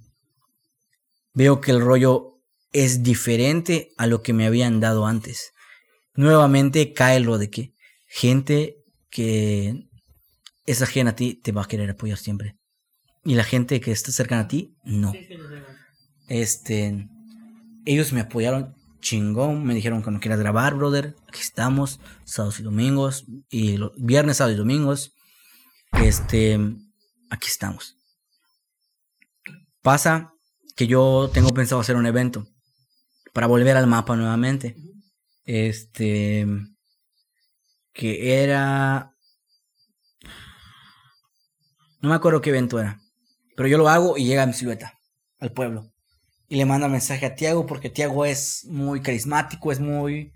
[1.33, 2.41] veo que el rollo
[2.73, 5.52] es diferente a lo que me habían dado antes.
[6.15, 7.73] Nuevamente cae lo de que
[8.07, 8.77] gente
[9.09, 9.87] que
[10.65, 12.57] es ajena a ti te va a querer apoyar siempre.
[13.23, 15.13] Y la gente que está cercana a ti, no.
[16.27, 17.07] Este,
[17.85, 19.63] ellos me apoyaron chingón.
[19.63, 21.15] Me dijeron que no quieras grabar, brother.
[21.27, 23.25] Aquí estamos, sábados y domingos.
[23.49, 25.13] Y los viernes, sábados y domingos.
[26.01, 26.59] Este,
[27.29, 27.95] aquí estamos.
[29.81, 30.33] Pasa
[30.75, 32.47] que yo tengo pensado hacer un evento
[33.33, 34.75] para volver al mapa nuevamente.
[35.45, 36.45] Este,
[37.93, 39.13] que era...
[42.01, 42.99] No me acuerdo qué evento era.
[43.55, 44.99] Pero yo lo hago y llega mi silueta
[45.39, 45.93] al pueblo
[46.53, 50.33] y le manda mensaje a Tiago porque Tiago es muy carismático, es muy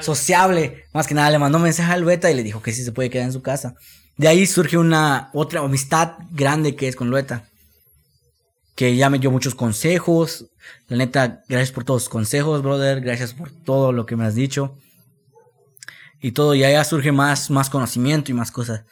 [0.00, 0.84] sociable.
[0.92, 3.10] Más que nada le mandó mensaje al Lueta y le dijo que sí se puede
[3.10, 3.74] quedar en su casa.
[4.16, 7.48] De ahí surge una otra amistad grande que es con Lueta.
[8.78, 10.46] Que ya me dio muchos consejos.
[10.86, 13.00] La neta, gracias por todos los consejos, brother.
[13.00, 14.78] Gracias por todo lo que me has dicho.
[16.20, 18.84] Y todo, y allá surge más, más conocimiento y más cosas.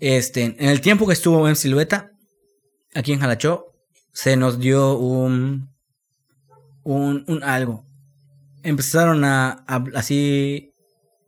[0.00, 2.12] Este, en el tiempo que estuvo en Silueta,
[2.94, 3.74] aquí en Jalachó,
[4.14, 5.68] se nos dio un,
[6.82, 7.84] un, un algo.
[8.62, 9.62] Empezaron a,
[9.94, 10.72] así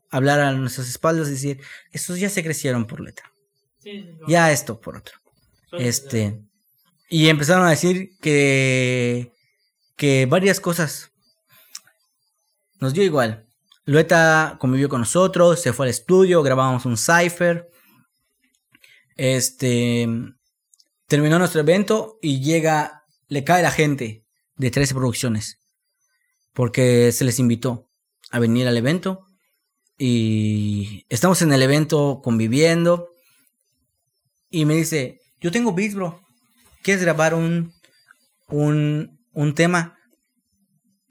[0.09, 1.61] hablar a nuestras espaldas y decir,
[1.93, 3.31] estos ya se crecieron por letra.
[4.27, 5.19] ya esto por otro.
[5.73, 6.41] Este.
[7.17, 9.31] Y empezaron a decir que.
[9.95, 11.13] que varias cosas.
[12.81, 13.47] Nos dio igual.
[13.85, 17.71] Lueta convivió con nosotros, se fue al estudio, grabamos un cipher.
[19.15, 20.09] Este.
[21.07, 24.27] terminó nuestro evento y llega, le cae la gente
[24.57, 25.61] de 13 producciones.
[26.53, 27.89] Porque se les invitó
[28.33, 29.25] a venir al evento.
[29.97, 33.11] Y estamos en el evento conviviendo.
[34.51, 36.24] Y me dice, yo tengo beats, bro.
[36.85, 37.73] ¿Quieres grabar un,
[38.49, 39.99] un, un tema?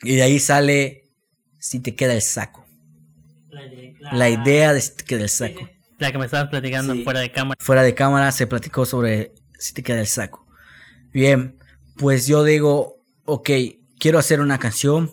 [0.04, 1.10] Y de ahí sale
[1.60, 2.66] si te queda el saco.
[4.12, 5.68] La idea de si te queda el saco.
[5.98, 7.04] La que me estabas platicando Sí.
[7.04, 7.58] fuera de cámara.
[7.60, 10.46] Fuera de cámara se platicó sobre si te queda el saco.
[11.12, 11.58] Bien,
[11.98, 13.50] pues yo digo, ok,
[14.00, 15.12] quiero hacer una canción.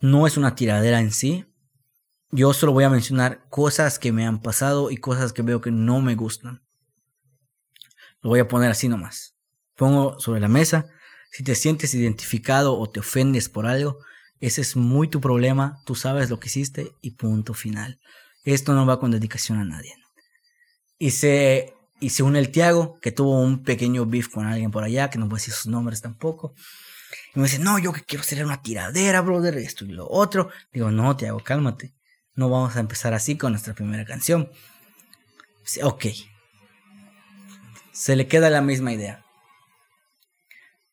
[0.00, 1.44] No es una tiradera en sí.
[2.32, 5.70] Yo solo voy a mencionar cosas que me han pasado y cosas que veo que
[5.70, 6.62] no me gustan.
[8.20, 9.35] Lo voy a poner así nomás.
[9.76, 10.86] Pongo sobre la mesa.
[11.30, 13.98] Si te sientes identificado o te ofendes por algo,
[14.40, 15.78] ese es muy tu problema.
[15.84, 18.00] Tú sabes lo que hiciste y punto final.
[18.44, 19.94] Esto no va con dedicación a nadie.
[20.98, 25.10] Y se, y une el Tiago, que tuvo un pequeño beef con alguien por allá,
[25.10, 26.54] que no voy a decir sus nombres tampoco.
[27.34, 30.48] Y me dice, no, yo que quiero hacer una tiradera, brother, esto y lo otro.
[30.72, 31.94] Digo, no, Tiago, cálmate.
[32.34, 34.50] No vamos a empezar así con nuestra primera canción.
[35.62, 36.06] Dice, ok.
[37.92, 39.25] Se le queda la misma idea.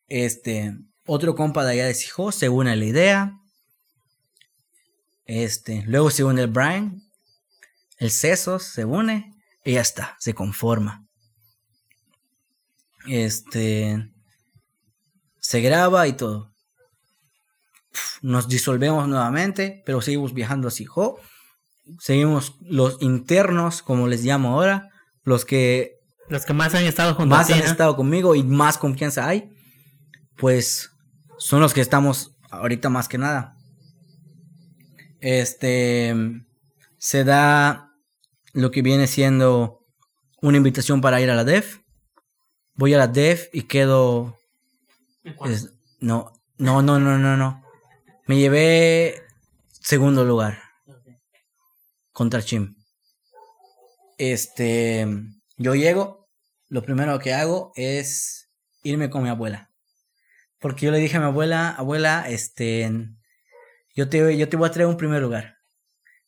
[0.07, 3.39] Este, otro compa de allá de Sijó se une a la idea.
[5.25, 7.01] Este, luego se une el Brian.
[7.97, 9.33] El Cesos se une.
[9.65, 11.05] Y ya está, se conforma.
[13.07, 14.09] Este.
[15.39, 16.53] Se graba y todo.
[18.21, 21.19] Nos disolvemos nuevamente, pero seguimos viajando a Sijó.
[21.99, 24.89] Seguimos los internos, como les llamo ahora.
[25.23, 25.99] Los que
[26.29, 29.27] Los que más han estado junto a más ti, han estado conmigo y más confianza
[29.27, 29.52] hay,
[30.37, 30.91] pues
[31.37, 33.55] son los que estamos ahorita más que nada.
[35.19, 36.13] Este
[36.97, 37.91] se da
[38.53, 39.85] lo que viene siendo
[40.41, 41.79] una invitación para ir a la DEF.
[42.75, 44.37] Voy a la DEF y quedo
[45.45, 47.63] es- no, no, no, no, no, no.
[48.27, 49.21] Me llevé
[49.69, 50.59] segundo lugar
[52.11, 52.75] contra Chim.
[54.17, 55.07] Este,
[55.57, 56.27] yo llego,
[56.69, 58.49] lo primero que hago es
[58.83, 59.71] irme con mi abuela.
[60.63, 62.89] Porque yo le dije a mi abuela, abuela, este,
[63.93, 65.57] yo te, yo te voy a traer un primer lugar.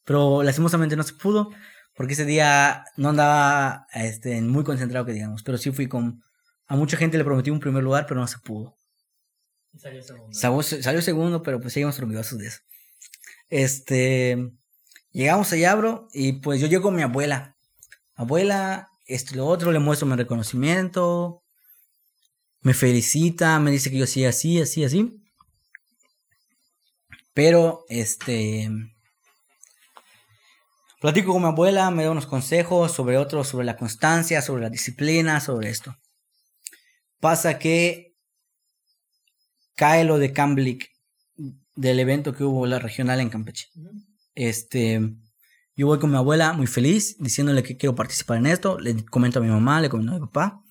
[0.04, 1.52] Pero lastimosamente no se pudo,
[1.96, 5.42] porque ese día no andaba este, muy concentrado, que digamos.
[5.42, 6.22] Pero sí fui con,
[6.68, 8.76] a mucha gente le prometí un primer lugar, pero no se pudo.
[10.32, 12.60] Salió, salió segundo, pero pues seguimos orgullosos de eso.
[13.48, 14.52] Este,
[15.14, 17.56] llegamos allá, bro, y pues yo llego con mi abuela.
[18.16, 21.45] Abuela, esto y lo otro, le muestro mi reconocimiento.
[22.66, 25.22] Me felicita, me dice que yo sí, así, así, así.
[27.32, 28.72] Pero, este,
[31.00, 34.72] platico con mi abuela, me da unos consejos sobre otro, sobre la constancia, sobre la
[34.72, 35.96] disciplina, sobre esto.
[37.20, 38.16] Pasa que
[39.76, 40.90] cae lo de Camblic
[41.76, 43.68] del evento que hubo la regional en Campeche.
[44.34, 45.02] Este,
[45.76, 48.80] yo voy con mi abuela muy feliz, diciéndole que quiero participar en esto.
[48.80, 50.65] Le comento a mi mamá, le comento a mi papá.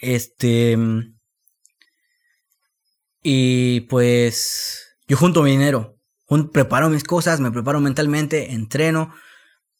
[0.00, 0.76] Este,
[3.22, 5.98] y pues yo junto mi dinero,
[6.52, 9.14] preparo mis cosas, me preparo mentalmente, entreno.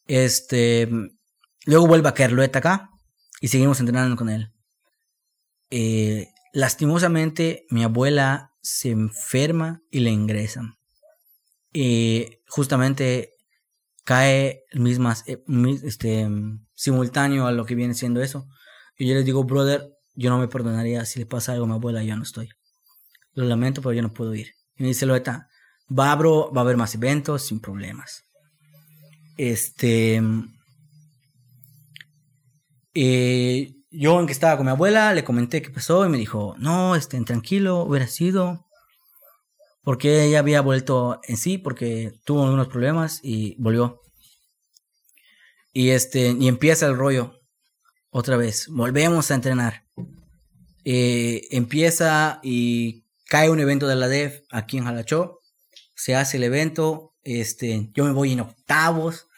[0.06, 0.88] Este,
[1.66, 2.90] luego vuelve a caer Loeta acá
[3.40, 4.52] y seguimos entrenando con él.
[5.70, 10.76] Eh, lastimosamente, mi abuela se enferma y le ingresan.
[11.72, 13.34] Y justamente
[14.04, 15.42] cae mismas, eh,
[15.82, 18.46] este, mm, simultáneo a lo que viene siendo eso.
[18.96, 21.74] Y yo les digo, brother, yo no me perdonaría si le pasa algo a mi
[21.74, 22.48] abuela, yo no estoy.
[23.32, 24.52] Lo lamento, pero yo no puedo ir.
[24.76, 25.48] Y me dice Loeta,
[25.88, 28.24] va, bro, va a haber más eventos sin problemas.
[29.36, 30.22] Este.
[32.94, 36.54] eh, yo, en que estaba con mi abuela, le comenté qué pasó y me dijo,
[36.58, 38.66] no, estén tranquilo, hubiera sido.
[39.82, 44.00] Porque ella había vuelto en sí, porque tuvo algunos problemas y volvió.
[45.72, 47.40] Y este, y empieza el rollo
[48.10, 48.68] otra vez.
[48.68, 49.83] Volvemos a entrenar.
[50.84, 55.40] Eh, empieza y cae un evento de la DEF aquí en Jalachó.
[55.94, 57.14] Se hace el evento.
[57.22, 59.28] Este, yo me voy en octavos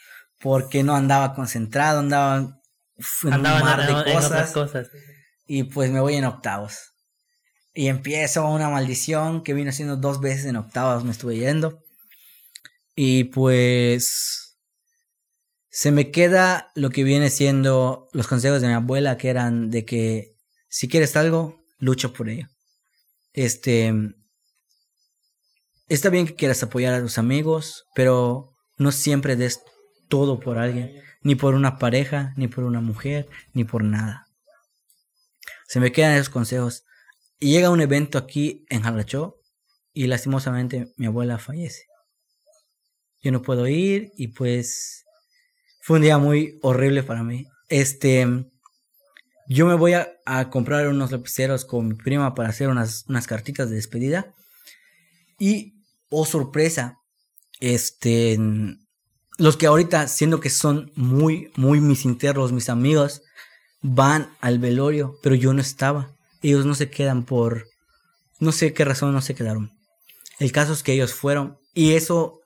[0.40, 2.60] porque no andaba concentrado, andaba
[3.24, 4.50] en Andaban un mar en- de en cosas.
[4.52, 4.88] cosas.
[5.46, 6.92] Y pues me voy en octavos.
[7.74, 11.82] Y empiezo una maldición que vino haciendo dos veces en octavos, me estuve yendo.
[12.94, 14.56] Y pues
[15.68, 19.84] se me queda lo que viene siendo los consejos de mi abuela, que eran de
[19.84, 20.34] que
[20.76, 22.48] si quieres algo, lucha por ello.
[23.32, 23.94] Este
[25.88, 29.62] está bien que quieras apoyar a tus amigos, pero no siempre des
[30.08, 34.26] todo por alguien, ni por una pareja, ni por una mujer, ni por nada.
[35.66, 36.84] Se me quedan esos consejos.
[37.38, 39.40] Y llega un evento aquí en Jalachó
[39.94, 41.86] y lastimosamente mi abuela fallece.
[43.22, 45.06] Yo no puedo ir y pues
[45.80, 47.46] fue un día muy horrible para mí.
[47.70, 48.46] Este,
[49.48, 53.70] yo me voy a, comprar unos lapiceros con mi prima para hacer unas, unas cartitas
[53.70, 54.34] de despedida.
[55.38, 55.74] Y,
[56.10, 56.98] oh sorpresa,
[57.60, 58.38] este,
[59.38, 63.22] los que ahorita, siendo que son muy, muy mis internos, mis amigos,
[63.82, 66.10] van al velorio, pero yo no estaba.
[66.42, 67.66] Ellos no se quedan por,
[68.40, 69.72] no sé qué razón no se quedaron.
[70.38, 72.40] El caso es que ellos fueron y eso,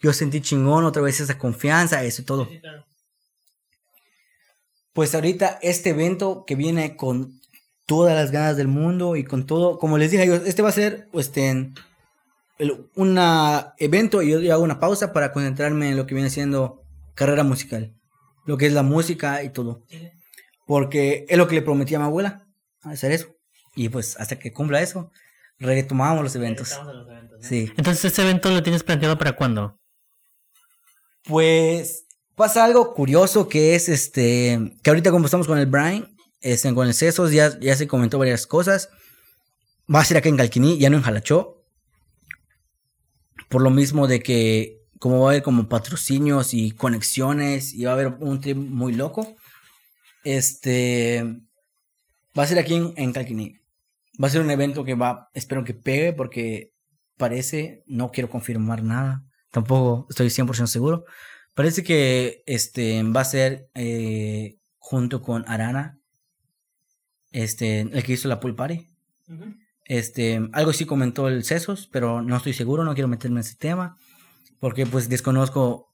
[0.00, 2.48] yo sentí chingón otra vez esa confianza, eso y todo.
[4.92, 7.40] Pues ahorita este evento que viene con
[7.86, 11.08] todas las ganas del mundo y con todo, como les dije, este va a ser,
[11.14, 11.72] este,
[12.94, 13.18] un
[13.78, 16.82] evento y yo hago una pausa para concentrarme en lo que viene siendo
[17.14, 17.94] carrera musical,
[18.46, 19.84] lo que es la música y todo.
[20.66, 22.46] Porque es lo que le prometí a mi abuela,
[22.82, 23.28] hacer eso.
[23.74, 25.10] Y pues hasta que cumpla eso,
[25.58, 26.78] retomamos los eventos.
[27.40, 27.72] Sí.
[27.76, 29.78] Entonces, ¿este evento lo tienes planteado para cuándo?
[31.24, 36.72] Pues pasa algo curioso que es este, que ahorita como estamos con el Brian, este,
[36.74, 38.90] con el Cesos, ya, ya se comentó varias cosas.
[39.92, 41.62] Va a ser acá en Calquiní, ya no en Jalachó.
[43.48, 47.90] Por lo mismo de que como va a haber como patrocinios y conexiones y va
[47.90, 49.36] a haber un trip muy loco.
[50.22, 51.24] Este
[52.38, 53.58] va a ser aquí en, en Calquiní.
[54.22, 56.72] Va a ser un evento que va, espero que pegue porque
[57.16, 61.04] parece, no quiero confirmar nada, tampoco estoy 100% seguro.
[61.54, 65.98] Parece que este va a ser eh, junto con Arana,
[67.30, 68.88] este, el que hizo la pool party.
[69.84, 73.56] Este, algo sí comentó el Cesos, pero no estoy seguro, no quiero meterme en ese
[73.56, 73.96] tema,
[74.60, 75.90] porque pues desconozco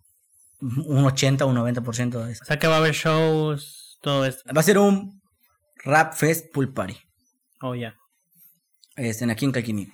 [0.60, 2.42] un 80 o un 90% de eso.
[2.42, 4.42] O sea que va a haber shows, todo esto.
[4.54, 5.20] Va a ser un
[5.84, 6.96] Rap Fest Pool Party.
[7.60, 7.96] Oh, ya.
[8.96, 9.88] Este, aquí en Calquini.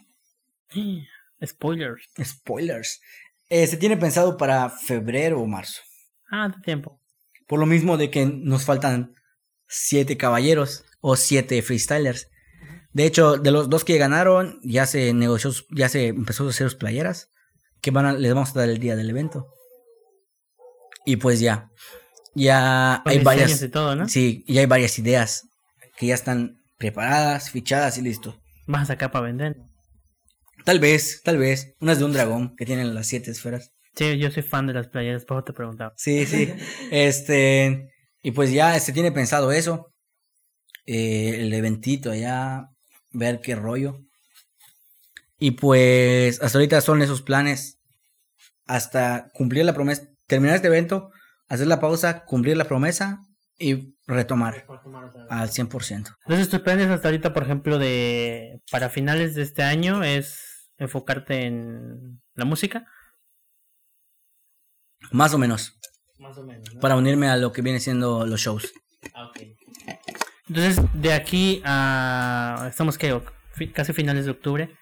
[1.45, 2.09] Spoilers.
[2.23, 3.01] Spoilers.
[3.57, 5.81] Eh, se tiene pensado para febrero o marzo.
[6.29, 7.01] Ah, de tiempo.
[7.47, 9.15] Por lo mismo de que nos faltan
[9.69, 12.27] siete caballeros o siete freestylers.
[12.93, 16.69] De hecho, de los dos que ganaron, ya se negoció, ya se empezó a hacer
[16.69, 17.31] sus playeras,
[17.81, 19.47] que van a, les vamos a dar el día del evento.
[21.07, 21.71] Y pues ya,
[22.35, 24.09] ya Con hay varias, y todo, ¿no?
[24.09, 25.47] sí, ya hay varias ideas
[25.97, 28.37] que ya están preparadas, fichadas y listo.
[28.67, 29.59] Vas a sacar para vender.
[30.65, 33.73] Tal vez, tal vez, unas de un dragón que tienen las siete esferas.
[33.95, 35.93] Sí, yo soy fan de las playeras, por te preguntaba.
[35.97, 36.53] Sí, sí.
[36.91, 37.91] este,
[38.23, 39.93] y pues ya se tiene pensado eso.
[40.86, 42.69] Eh, el eventito allá,
[43.12, 43.99] ver qué rollo.
[45.39, 47.78] Y pues hasta ahorita son esos planes.
[48.66, 51.11] Hasta cumplir la promesa, terminar este evento,
[51.49, 53.20] hacer la pausa, cumplir la promesa
[53.59, 54.66] y retomar
[55.28, 56.16] al 100%.
[56.24, 60.44] Entonces, tus planes hasta ahorita, por ejemplo, de para finales de este año es
[60.79, 62.87] enfocarte en la música.
[65.11, 65.79] Más o menos.
[66.19, 66.81] Más o menos, ¿no?
[66.81, 68.73] Para unirme a lo que viene siendo los shows.
[69.15, 69.41] Ah, ok.
[70.49, 72.67] Entonces, de aquí a.
[72.71, 73.21] Estamos que
[73.73, 74.77] casi finales de octubre.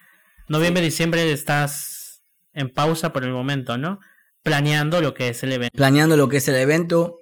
[0.49, 4.01] Noviembre, diciembre estás en pausa por el momento, ¿no?
[4.43, 5.77] Planeando lo que es el evento.
[5.77, 7.19] Planeando lo que es el evento.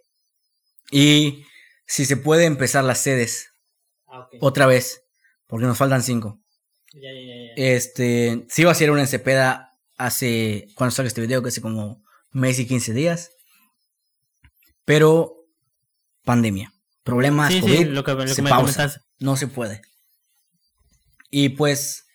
[0.90, 1.44] Y
[1.86, 3.52] si se puede empezar las sedes.
[4.08, 4.28] Ah.
[4.40, 5.02] Otra vez.
[5.46, 6.39] Porque nos faltan cinco.
[6.92, 7.52] Ya, ya, ya, ya.
[7.56, 12.02] Este, sí iba a ser una Cepeda hace, cuando salga este video, que hace como
[12.32, 13.30] mes y 15 días.
[14.84, 15.34] Pero,
[16.24, 16.72] pandemia.
[17.02, 19.02] Problemas, sí, COVID, sí, lo que, lo que se me pausa.
[19.18, 19.82] No se puede.
[21.30, 22.06] Y pues,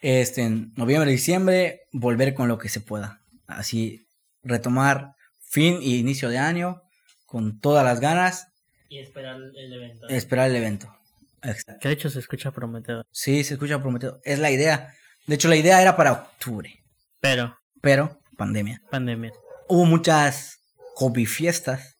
[0.00, 3.20] este, en noviembre, diciembre, volver con lo que se pueda.
[3.46, 4.06] Así,
[4.42, 6.82] retomar fin y inicio de año
[7.26, 8.48] con todas las ganas,
[8.88, 10.08] Y esperar el evento.
[10.08, 10.94] esperar el evento.
[11.42, 11.80] Exacto.
[11.80, 13.06] Que de hecho se escucha prometedor.
[13.10, 14.20] Sí, se escucha prometido.
[14.24, 14.94] Es la idea.
[15.26, 16.82] De hecho, la idea era para octubre,
[17.20, 18.80] Pero, pero pandemia.
[18.90, 19.32] pandemia.
[19.68, 20.58] Hubo muchas
[20.96, 21.96] hobby fiestas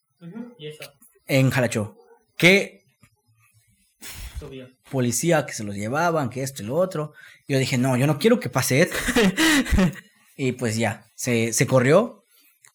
[0.59, 0.93] Y eso
[1.27, 1.97] en Jalachó.
[2.37, 2.83] Que
[4.39, 4.69] subió.
[4.91, 7.13] policía que se los llevaban, que esto y lo otro.
[7.49, 8.97] Yo dije, no, yo no quiero que pase esto.
[10.37, 12.25] y pues ya, se, se corrió.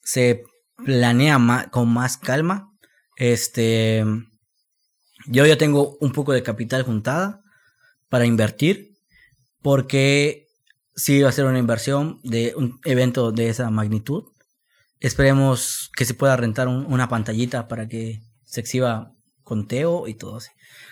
[0.02, 0.44] Se
[0.85, 2.72] planea con más calma.
[3.18, 4.03] Este.
[5.28, 7.41] Yo ya tengo un poco de capital juntada
[8.10, 8.91] para invertir.
[9.62, 10.48] Porque
[10.95, 14.24] sí va a ser una inversión de un evento de esa magnitud.
[14.99, 19.12] Esperemos que se pueda rentar un- una pantallita para que se exhiba
[19.44, 20.49] con Teo y todo así.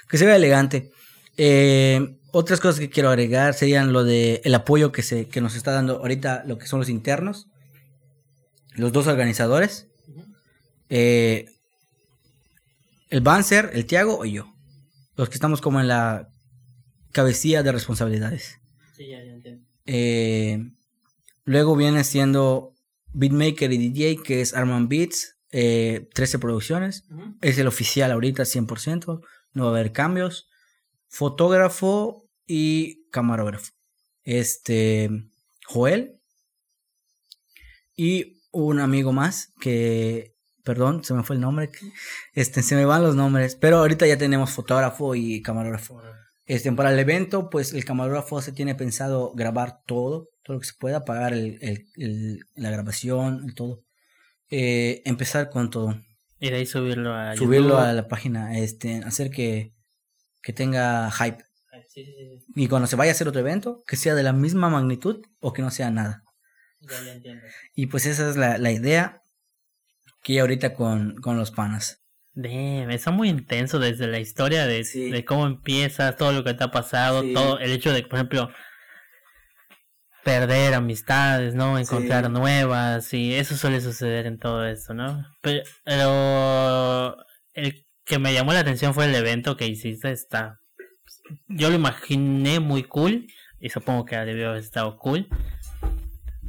[0.10, 0.92] Que se vea elegante.
[1.38, 5.56] Eh, otras cosas que quiero agregar serían lo de el apoyo que se que nos
[5.56, 7.48] está dando ahorita lo que son los internos,
[8.76, 9.88] los dos organizadores,
[10.90, 11.46] eh,
[13.10, 14.52] el Banzer, el Tiago y yo.
[15.16, 16.28] los que estamos como en la
[17.12, 18.60] cabecilla de responsabilidades.
[18.98, 19.66] Sí, ya, ya entiendo.
[19.86, 20.60] Eh,
[21.46, 22.74] luego viene siendo
[23.14, 27.06] Beatmaker y DJ, que es Arman Beats, eh, 13 producciones.
[27.42, 29.22] Es el oficial ahorita 100%,
[29.54, 30.50] no va a haber cambios.
[31.08, 33.72] Fotógrafo y camarógrafo.
[34.24, 35.10] Este,
[35.66, 36.20] Joel.
[37.96, 40.35] Y un amigo más que,
[40.66, 41.70] perdón, se me fue el nombre.
[42.34, 46.02] Este, se me van los nombres, pero ahorita ya tenemos fotógrafo y camarógrafo.
[46.46, 50.68] Este, para el evento, pues el camarógrafo se tiene pensado grabar todo, todo lo que
[50.68, 53.84] se pueda, pagar el, el- el- la grabación, todo.
[54.50, 56.00] Eh, empezar con todo.
[56.40, 59.74] Y de ahí subirlo a Subirlo a la página, este, hacer que,
[60.44, 61.44] que tenga hype.
[61.88, 64.34] Sí, sí, sí, Y cuando se vaya a hacer otro evento, que sea de la
[64.34, 66.24] misma magnitud o que no sea nada.
[66.82, 67.44] ya, ya entiendo.
[67.74, 69.22] Y pues esa es la, la idea
[70.26, 72.02] que ahorita con, con los panas.
[72.34, 75.12] Damn, está muy intenso desde la historia de, Sí.
[75.12, 77.32] de cómo empiezas, todo lo que te ha pasado, Sí.
[77.34, 78.50] todo el hecho de, por ejemplo,
[80.24, 81.78] perder amistades, ¿no?
[81.78, 82.32] Encontrar Sí.
[82.32, 85.24] nuevas, y eso suele suceder en todo esto, ¿no?
[85.42, 87.18] Pero, pero
[87.54, 90.60] el que me llamó la atención fue el evento que hiciste, está...
[91.48, 93.28] Yo lo imaginé muy cool,
[93.60, 95.28] y supongo que debió haber estado cool,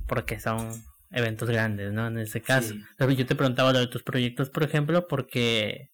[0.09, 0.71] porque son
[1.17, 2.07] eventos grandes, ¿no?
[2.07, 2.75] En ese caso.
[2.75, 2.85] Sí.
[2.99, 5.91] Pero yo te preguntaba lo de tus proyectos, por ejemplo, porque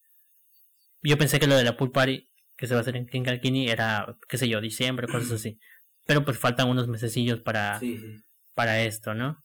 [1.01, 3.69] yo pensé que lo de la pool party que se va a hacer en Kinkakini
[3.69, 5.59] era, qué sé yo, diciembre, cosas así.
[6.07, 7.81] Pero pues faltan unos mesecillos para,
[8.55, 9.39] para esto, ¿no?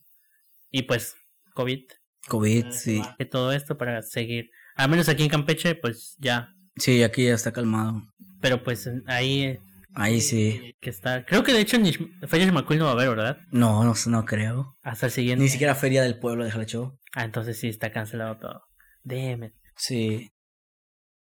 [0.71, 1.15] Y pues,
[1.53, 1.83] COVID,
[2.27, 3.01] COVID, sí.
[3.17, 4.49] que todo esto para seguir.
[4.75, 6.53] Al menos aquí en Campeche, pues ya.
[6.75, 8.01] Sí, aquí ya está calmado.
[8.41, 9.59] Pero pues ahí eh,
[9.99, 10.75] Ahí sí.
[10.79, 11.25] que está.
[11.25, 13.37] Creo que de hecho ni Feria de Macul no va a haber, ¿verdad?
[13.51, 14.77] No, no, no creo.
[14.83, 15.43] Hasta el siguiente.
[15.43, 16.99] Ni siquiera Feria del Pueblo de Show.
[17.15, 18.61] Ah, entonces sí está cancelado todo.
[19.09, 19.53] It.
[19.75, 20.29] Sí.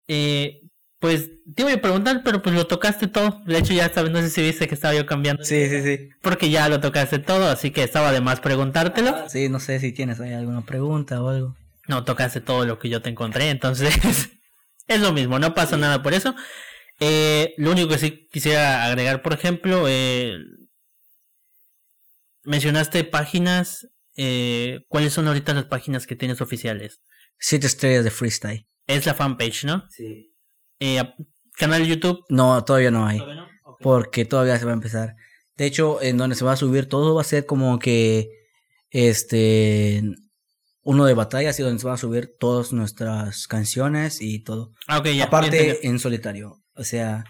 [0.08, 0.60] Eh,
[1.00, 3.42] pues te iba a preguntar, pero pues lo tocaste todo.
[3.46, 5.44] De hecho, ya sabes, no sé si viste que estaba yo cambiando.
[5.44, 6.10] Sí, sí, sí.
[6.22, 9.30] Porque ya lo tocaste todo, así que estaba de más preguntártelo.
[9.30, 11.56] Sí, no sé si tienes ahí alguna pregunta o algo.
[11.88, 13.98] No, tocaste todo lo que yo te encontré, entonces
[14.88, 16.36] es lo mismo, no pasa nada por eso.
[17.00, 20.38] Eh, lo único que sí quisiera agregar, por ejemplo, eh,
[22.44, 23.88] mencionaste páginas.
[24.16, 27.02] Eh, ¿Cuáles son ahorita las páginas que tienes oficiales?
[27.38, 28.68] Siete estrellas de freestyle.
[28.86, 29.86] Es la fanpage, ¿no?
[29.90, 30.34] Sí.
[30.80, 31.02] Eh,
[31.54, 32.26] canal de YouTube.
[32.30, 33.20] No, todavía no hay.
[33.20, 33.50] ¿Todavía no?
[33.80, 35.16] Porque todavía se va a empezar.
[35.56, 38.30] De hecho, en donde se va a subir todo va a ser como que
[38.90, 40.04] este
[40.82, 44.74] uno de batallas y donde se van a subir todas nuestras canciones y todo.
[44.88, 45.12] Ah, ok, ya.
[45.14, 46.62] ya Aparte en solitario.
[46.80, 47.26] O sea,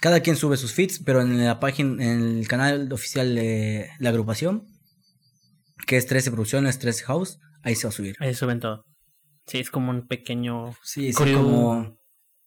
[0.00, 4.08] cada quien sube sus feeds, pero en la página, en el canal oficial de la
[4.10, 4.66] agrupación,
[5.86, 8.16] que es 13 producciones, 13 house, ahí se va a subir.
[8.20, 8.84] Ahí suben todo.
[9.46, 11.98] Sí, es como un pequeño Sí, sí, Crew, como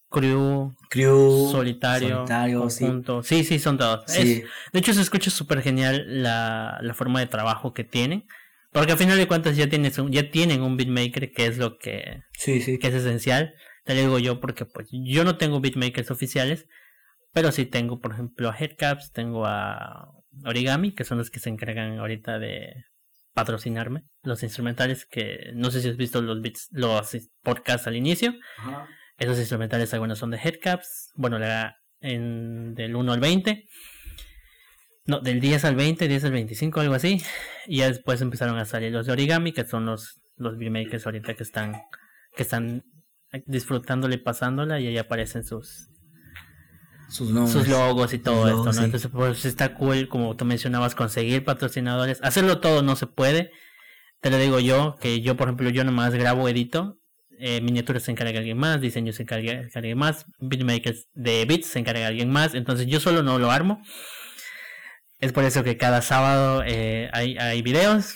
[0.10, 2.86] crew, crew, solitario, solitario, sí.
[3.24, 3.44] Sí.
[3.44, 4.04] sí, son todos.
[4.08, 4.22] Sí.
[4.44, 8.26] Es- de hecho, se escucha súper genial la, la forma de trabajo que tienen.
[8.72, 11.78] Porque al final de cuentas ya, tienes un- ya tienen un beatmaker que es lo
[11.78, 12.80] que, Sí, sí.
[12.80, 13.54] que es esencial.
[13.84, 16.68] Te lo digo yo porque pues yo no tengo beatmakers oficiales.
[17.34, 20.12] Pero sí tengo, por ejemplo, a Headcaps, tengo a
[20.46, 22.86] Origami, que son los que se encargan ahorita de
[23.34, 24.04] patrocinarme.
[24.22, 28.36] Los instrumentales que no sé si has visto los beats, los podcasts al inicio.
[28.60, 28.88] Ajá.
[29.18, 33.66] Esos instrumentales algunos son de Headcaps, bueno, la, en, del 1 al 20.
[35.06, 37.22] No, del 10 al 20, 10 al 25, algo así.
[37.68, 41.36] Y ya después empezaron a salir los de Origami, que son los, los beatmakers ahorita
[41.36, 41.82] que están,
[42.36, 42.84] que están
[43.46, 45.90] disfrutándole, pasándola, y ahí aparecen sus,
[47.10, 47.32] Sus
[47.68, 48.74] logos y todo esto, ¿no?
[48.74, 48.84] sí.
[48.84, 52.20] Entonces, pues está cool, como tú mencionabas, conseguir patrocinadores.
[52.24, 53.52] Hacerlo todo no se puede.
[54.22, 57.00] Te lo digo yo, que yo, por ejemplo, yo nomás grabo, edito.
[57.40, 61.68] Eh, miniaturas se encarga alguien más, diseño se encarga, encarga alguien más, beatmakers de beats
[61.68, 62.54] se encarga alguien más.
[62.54, 63.82] Entonces, yo solo no lo armo.
[65.20, 68.16] Es por eso que cada sábado eh, hay, hay videos.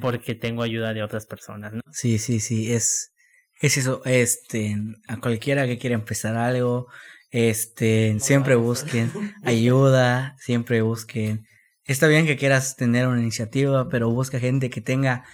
[0.00, 1.80] Porque tengo ayuda de otras personas, ¿no?
[1.92, 3.12] Sí, sí, sí, es,
[3.60, 4.76] es eso, este,
[5.08, 6.88] a cualquiera que quiera empezar algo,
[7.30, 9.10] este, siempre busquen
[9.44, 11.46] ayuda, siempre busquen,
[11.84, 15.24] está bien que quieras tener una iniciativa, pero busca gente que tenga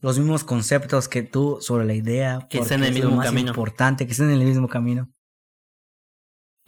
[0.00, 3.16] los mismos conceptos que tú sobre la idea, Que estén en el es lo mismo
[3.18, 3.48] más camino.
[3.50, 5.11] importante, que estén en el mismo camino.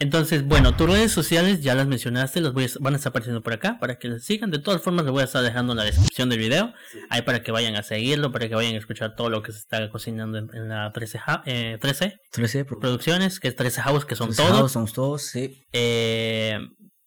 [0.05, 3.43] Entonces, bueno, tus redes sociales ya las mencionaste, las voy a- van a estar apareciendo
[3.43, 4.51] por acá para que las sigan.
[4.51, 6.73] De todas formas, les voy a estar dejando en la descripción del video,
[7.11, 9.59] ahí para que vayan a seguirlo, para que vayan a escuchar todo lo que se
[9.59, 13.81] está cocinando en, en la 13, ja- eh, 13 13, pro- producciones, que es 13
[13.81, 14.59] House, que son 13 todos.
[14.61, 15.63] house, somos todos, sí.
[15.73, 16.59] Eh,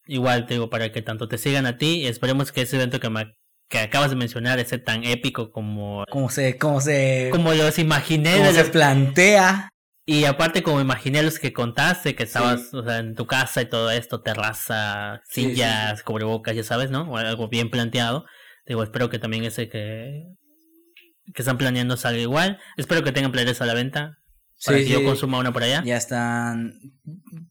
[0.06, 3.10] igual te digo, para que tanto te sigan a ti, esperemos que ese evento que,
[3.10, 3.34] me-
[3.70, 8.32] que acabas de mencionar ese tan épico como, Cómo se, cómo se, como los imaginé
[8.32, 9.68] cómo de se los- plantea.
[10.10, 13.66] Y aparte, como imaginé los que contaste, que estabas o sea, en tu casa y
[13.68, 17.02] todo esto, terraza, Sí, sí, sillas, cubrebocas, ya sabes, ¿no?
[17.02, 18.24] O algo bien planteado.
[18.66, 20.24] Digo, espero que también ese que,
[21.34, 22.58] que están planeando salga igual.
[22.78, 24.16] Espero que tengan playeras a la venta.
[24.64, 25.04] Para Sí, que yo sí.
[25.04, 25.82] consuma una por allá.
[25.84, 26.72] Ya están.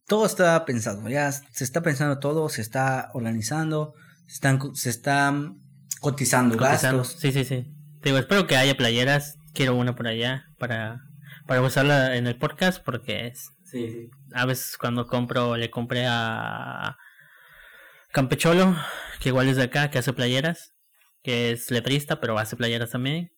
[0.07, 1.07] Todo está pensado.
[1.09, 3.93] Ya se está pensando todo, se está organizando,
[4.25, 5.57] se están, se están
[6.01, 7.03] cotizando, Cotizando.
[7.03, 7.21] gastos.
[7.21, 7.67] Sí, sí, sí.
[8.01, 9.35] Digo, espero que haya playeras.
[9.53, 10.97] Quiero una por allá para,
[11.47, 14.09] para usarla en el podcast porque es, Sí, sí.
[14.33, 16.97] a veces cuando compro, le compré a
[18.11, 18.75] Campecholo,
[19.19, 20.73] que igual es de acá, que hace playeras,
[21.23, 23.31] que es letrista, pero hace playeras también.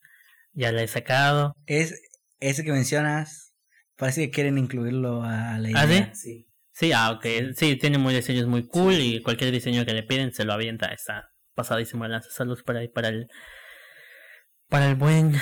[0.53, 1.53] Ya la he sacado.
[1.65, 2.01] Es
[2.39, 3.55] ese que mencionas.
[3.97, 6.13] Parece que quieren incluirlo a la ¿Ah, idea.
[6.13, 6.47] sí?
[6.71, 7.25] Sí, ah, ok.
[7.55, 10.87] Sí, tiene muy diseños muy cool y cualquier diseño que le piden se lo avienta.
[10.87, 12.29] Está pasadísimo de lanza.
[12.31, 13.27] Saludos para, para el
[14.69, 15.33] para el buen...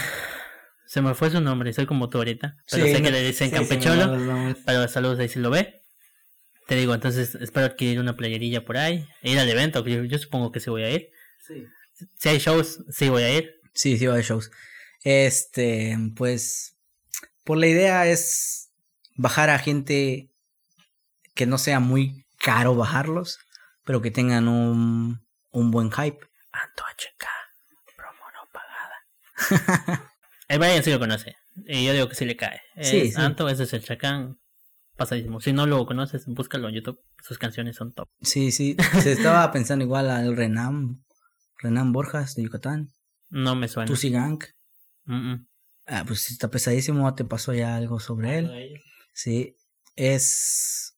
[0.88, 2.55] Se me fue su nombre, soy como tú ahorita.
[2.72, 4.18] Pero Sí, sé que le dicen sí, sí, Campecholo.
[4.18, 4.57] nombres.
[4.65, 5.81] Pero saludos ahí si lo ve.
[6.65, 9.07] Te digo, entonces espero adquirir una playerilla por ahí.
[9.22, 11.09] Ir al evento, yo, yo supongo que sí voy a ir.
[12.18, 13.59] Si hay shows, sí voy a ir.
[13.73, 14.51] Sí, sí, va de shows.
[15.03, 16.77] Este, pues,
[17.43, 18.69] por la idea es
[19.15, 20.30] bajar a gente
[21.35, 23.39] que no sea muy caro bajarlos,
[23.85, 26.19] pero que tengan un, un buen hype.
[26.51, 27.26] Anto HK,
[27.95, 30.11] promo no pagada.
[30.48, 31.36] el Brian sí lo conoce.
[31.65, 32.61] Y yo digo que sí le cae.
[32.82, 33.22] Sí, Es sí.
[33.22, 34.40] Anto, ese es el Chacán.
[34.95, 35.40] Pasadísimo.
[35.40, 36.99] Si no lo conoces, búscalo en YouTube.
[37.22, 38.10] Sus canciones son top.
[38.22, 41.03] Sí, sí, se estaba pensando igual al Renan,
[41.60, 42.91] Renan Borjas de Yucatán,
[43.30, 43.88] No me suena.
[43.88, 44.44] Tusi Gang.
[45.06, 45.48] Mm, mm.
[45.88, 48.82] Ah, pues está pesadísimo, te pasó ya algo sobre él.
[49.14, 49.56] Sí,
[49.95, 50.98] es.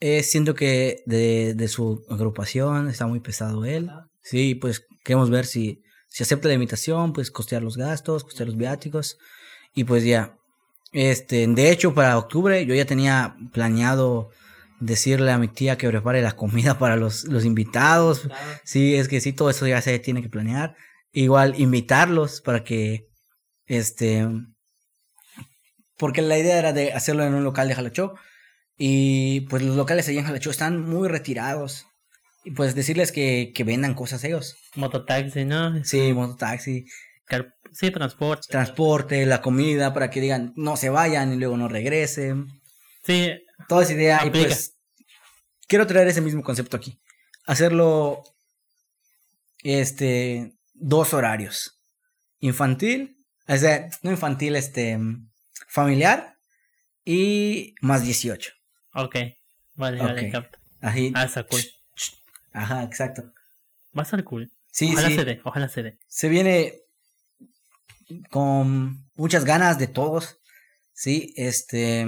[0.00, 3.90] es siento que de, de su agrupación está muy pesado él.
[4.20, 5.82] Sí, pues queremos ver si,
[6.16, 9.18] si acepta la invitación, pues costear los gastos, costear los viáticos.
[9.74, 10.38] Y pues ya.
[10.92, 14.30] Este, de hecho, para octubre yo ya tenía planeado
[14.80, 18.30] decirle a mi tía que prepare la comida para los, los invitados.
[18.64, 20.74] Sí, es que sí, todo eso ya se tiene que planear.
[21.12, 23.10] Igual invitarlos para que,
[23.66, 24.26] este,
[25.98, 28.14] porque la idea era de hacerlo en un local de Jalachó.
[28.78, 31.86] Y pues los locales allá en Jalachó están muy retirados.
[32.46, 34.56] Y pues decirles que, que vendan cosas ellos.
[34.76, 35.82] Mototaxi, ¿no?
[35.84, 36.84] Sí, mototaxi,
[37.26, 38.46] Car- sí, transporte.
[38.48, 42.46] transporte, la comida, para que digan no se vayan y luego no regresen.
[43.02, 43.32] Sí,
[43.68, 44.20] Toda esa idea.
[44.24, 44.76] Y pues
[45.66, 47.00] quiero traer ese mismo concepto aquí.
[47.46, 48.22] Hacerlo,
[49.62, 51.80] este, dos horarios.
[52.38, 53.16] Infantil,
[53.48, 54.98] o sea, no infantil, este,
[55.68, 56.36] familiar
[57.04, 58.52] y más 18.
[58.94, 59.16] ok.
[59.74, 60.32] Vale, vale, Ok.
[60.32, 60.58] capto.
[60.80, 61.12] Así.
[61.14, 61.60] Ah, está cool.
[62.56, 63.22] Ajá, exacto.
[63.96, 64.50] Va a estar cool.
[64.72, 65.14] Sí, ojalá sí.
[65.14, 65.98] se dé, ojalá se dé.
[66.08, 66.74] Se viene
[68.30, 70.38] con muchas ganas de todos.
[70.92, 72.06] Sí, este.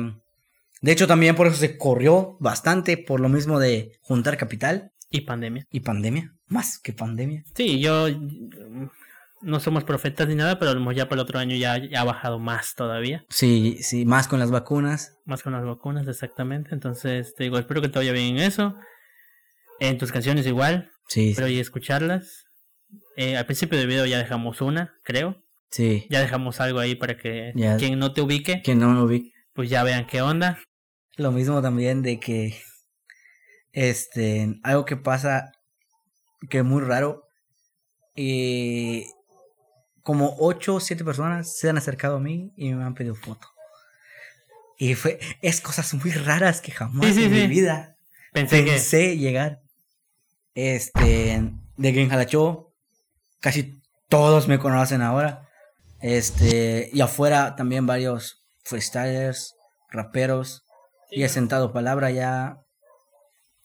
[0.80, 5.22] De hecho, también por eso se corrió bastante, por lo mismo de juntar capital Y
[5.22, 5.66] pandemia.
[5.70, 6.34] y pandemia.
[6.46, 7.44] Más que pandemia.
[7.54, 8.06] Sí, yo
[9.42, 12.38] no somos profetas ni nada, pero ya para el otro año ya, ya ha bajado
[12.38, 13.26] más todavía.
[13.28, 15.18] Sí, sí, más con las vacunas.
[15.26, 16.70] Más con las vacunas, exactamente.
[16.72, 18.74] Entonces, te digo, espero que te vaya bien en eso.
[19.80, 22.44] En tus canciones igual, Sí, pero y escucharlas.
[23.16, 25.42] Eh, al principio del video ya dejamos una, creo.
[25.70, 26.06] sí.
[26.10, 27.76] Ya dejamos algo ahí para que Ya.
[27.76, 29.32] quien no te ubique, Que no lo vi.
[29.54, 30.58] pues ya vean qué onda.
[31.16, 32.60] Lo mismo también de que.
[33.72, 34.58] Este.
[34.62, 35.52] Algo que pasa.
[36.48, 37.24] Que es muy raro.
[38.14, 39.06] Y.
[40.02, 43.46] Como ocho o siete personas se han acercado a mí y me han pedido foto.
[44.78, 45.18] Y fue.
[45.42, 47.96] Es cosas muy raras que jamás Sí, sí, en mi vida
[48.32, 49.60] Pensé que pensé llegar.
[50.58, 51.40] Este.
[51.76, 52.74] De que en Jalachó.
[53.40, 55.48] Casi todos me conocen ahora.
[56.00, 56.90] Este.
[56.92, 59.54] Y afuera también varios freestylers,
[59.88, 60.64] raperos.
[61.12, 62.58] Y he sentado palabra ya.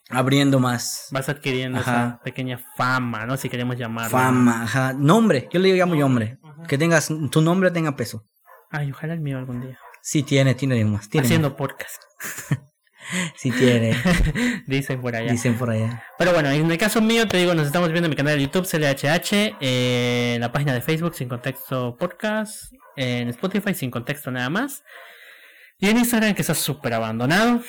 [0.09, 1.91] Abriendo más vas adquiriendo Ajá.
[1.91, 3.37] esa pequeña fama, ¿no?
[3.37, 4.11] Si queremos llamarlo.
[4.15, 4.63] fama.
[4.63, 4.93] Ajá.
[4.93, 5.49] Nombre.
[5.51, 6.37] Yo le llamo nombre.
[6.67, 7.09] Que tengas.
[7.31, 8.23] Tu nombre tenga peso.
[8.69, 9.79] Ay, ojalá el mío algún día.
[10.03, 11.09] Sí tiene, tiene más.
[11.09, 12.03] Tiene Haciendo podcast.
[13.14, 13.31] más.
[13.35, 13.95] Sí tiene.
[14.68, 15.31] Dicen por allá.
[15.31, 16.03] Dicen por allá.
[16.18, 18.44] Pero bueno, en el caso mío, te digo, nos estamos viendo en mi canal de
[18.44, 24.31] YouTube, CLHH, eh, en la página de Facebook, Sin Contexto Podcast, en Spotify, Sin Contexto
[24.31, 24.84] nada más,
[25.80, 27.61] y en Instagram, que está súper abandonado,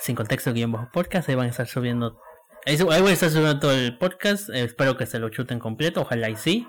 [0.00, 2.18] Sin Contexto guion bajo podcast, ahí van a estar subiendo,
[2.66, 5.58] ahí, ahí voy a estar subiendo todo el podcast, eh, espero que se lo chuten
[5.58, 6.66] completo, ojalá y sí,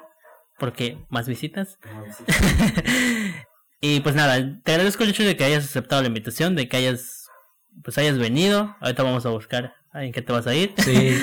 [0.58, 1.80] porque más visitas.
[3.82, 6.78] y pues nada, te agradezco el hecho de que hayas aceptado la invitación, de que
[6.78, 7.25] hayas
[7.84, 8.76] pues hayas venido.
[8.80, 10.74] Ahorita vamos a buscar en qué te vas a ir.
[10.78, 11.18] Sí.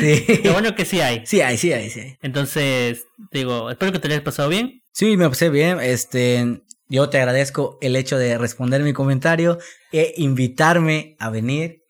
[0.00, 0.40] Sí.
[0.44, 1.26] Lo bueno que sí hay.
[1.26, 2.18] Sí hay, sí hay, sí hay.
[2.22, 4.82] Entonces, digo, espero que te hayas pasado bien.
[4.92, 5.80] Sí, me pasé bien.
[5.80, 9.58] Este, yo te agradezco el hecho de responder mi comentario
[9.92, 11.82] e invitarme a venir,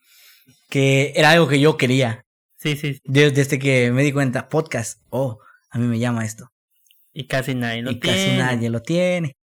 [0.69, 2.25] que era algo que yo quería.
[2.57, 2.95] Sí, sí.
[2.95, 3.01] sí.
[3.05, 5.39] Desde que me di cuenta, podcast, oh,
[5.69, 6.51] a mí me llama esto.
[7.13, 8.17] Y casi nadie lo y tiene.
[8.17, 9.35] casi nadie lo tiene.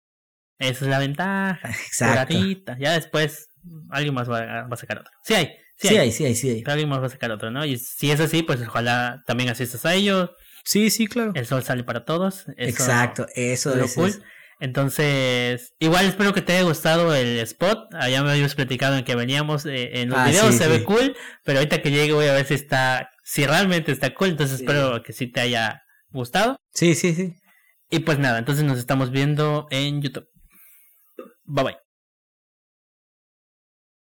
[0.58, 1.70] Esa es la ventaja.
[1.86, 2.34] Exacto.
[2.78, 3.45] Ya después
[3.90, 5.12] alguien más va, a- va a sacar otro.
[5.24, 5.46] Sí hay.
[5.78, 5.96] Sí, Sí hay.
[5.98, 6.62] hay, sí hay, sí hay.
[6.66, 7.64] Alguien más va a sacar otro, ¿no?
[7.64, 10.30] Y si es así, pues ojalá también asistas a ellos.
[10.64, 11.32] Sí, sí, claro.
[11.34, 12.44] El sol sale para todos.
[12.48, 14.08] Eso Exacto, eso es lo cool.
[14.10, 14.20] es-
[14.58, 17.92] Entonces, igual espero que te haya gustado el spot.
[17.94, 20.70] Allá me habías platicado en que veníamos eh, en los Ah, videos, sí, se sí.
[20.70, 21.14] ve cool,
[21.44, 24.28] pero ahorita que llegue voy a ver si está, si realmente está cool.
[24.30, 24.64] Entonces Sí.
[24.64, 26.56] espero que sí te haya gustado.
[26.72, 27.34] Sí, sí, sí.
[27.90, 30.26] Y pues nada, entonces nos estamos viendo en YouTube.
[31.44, 31.76] Bye bye.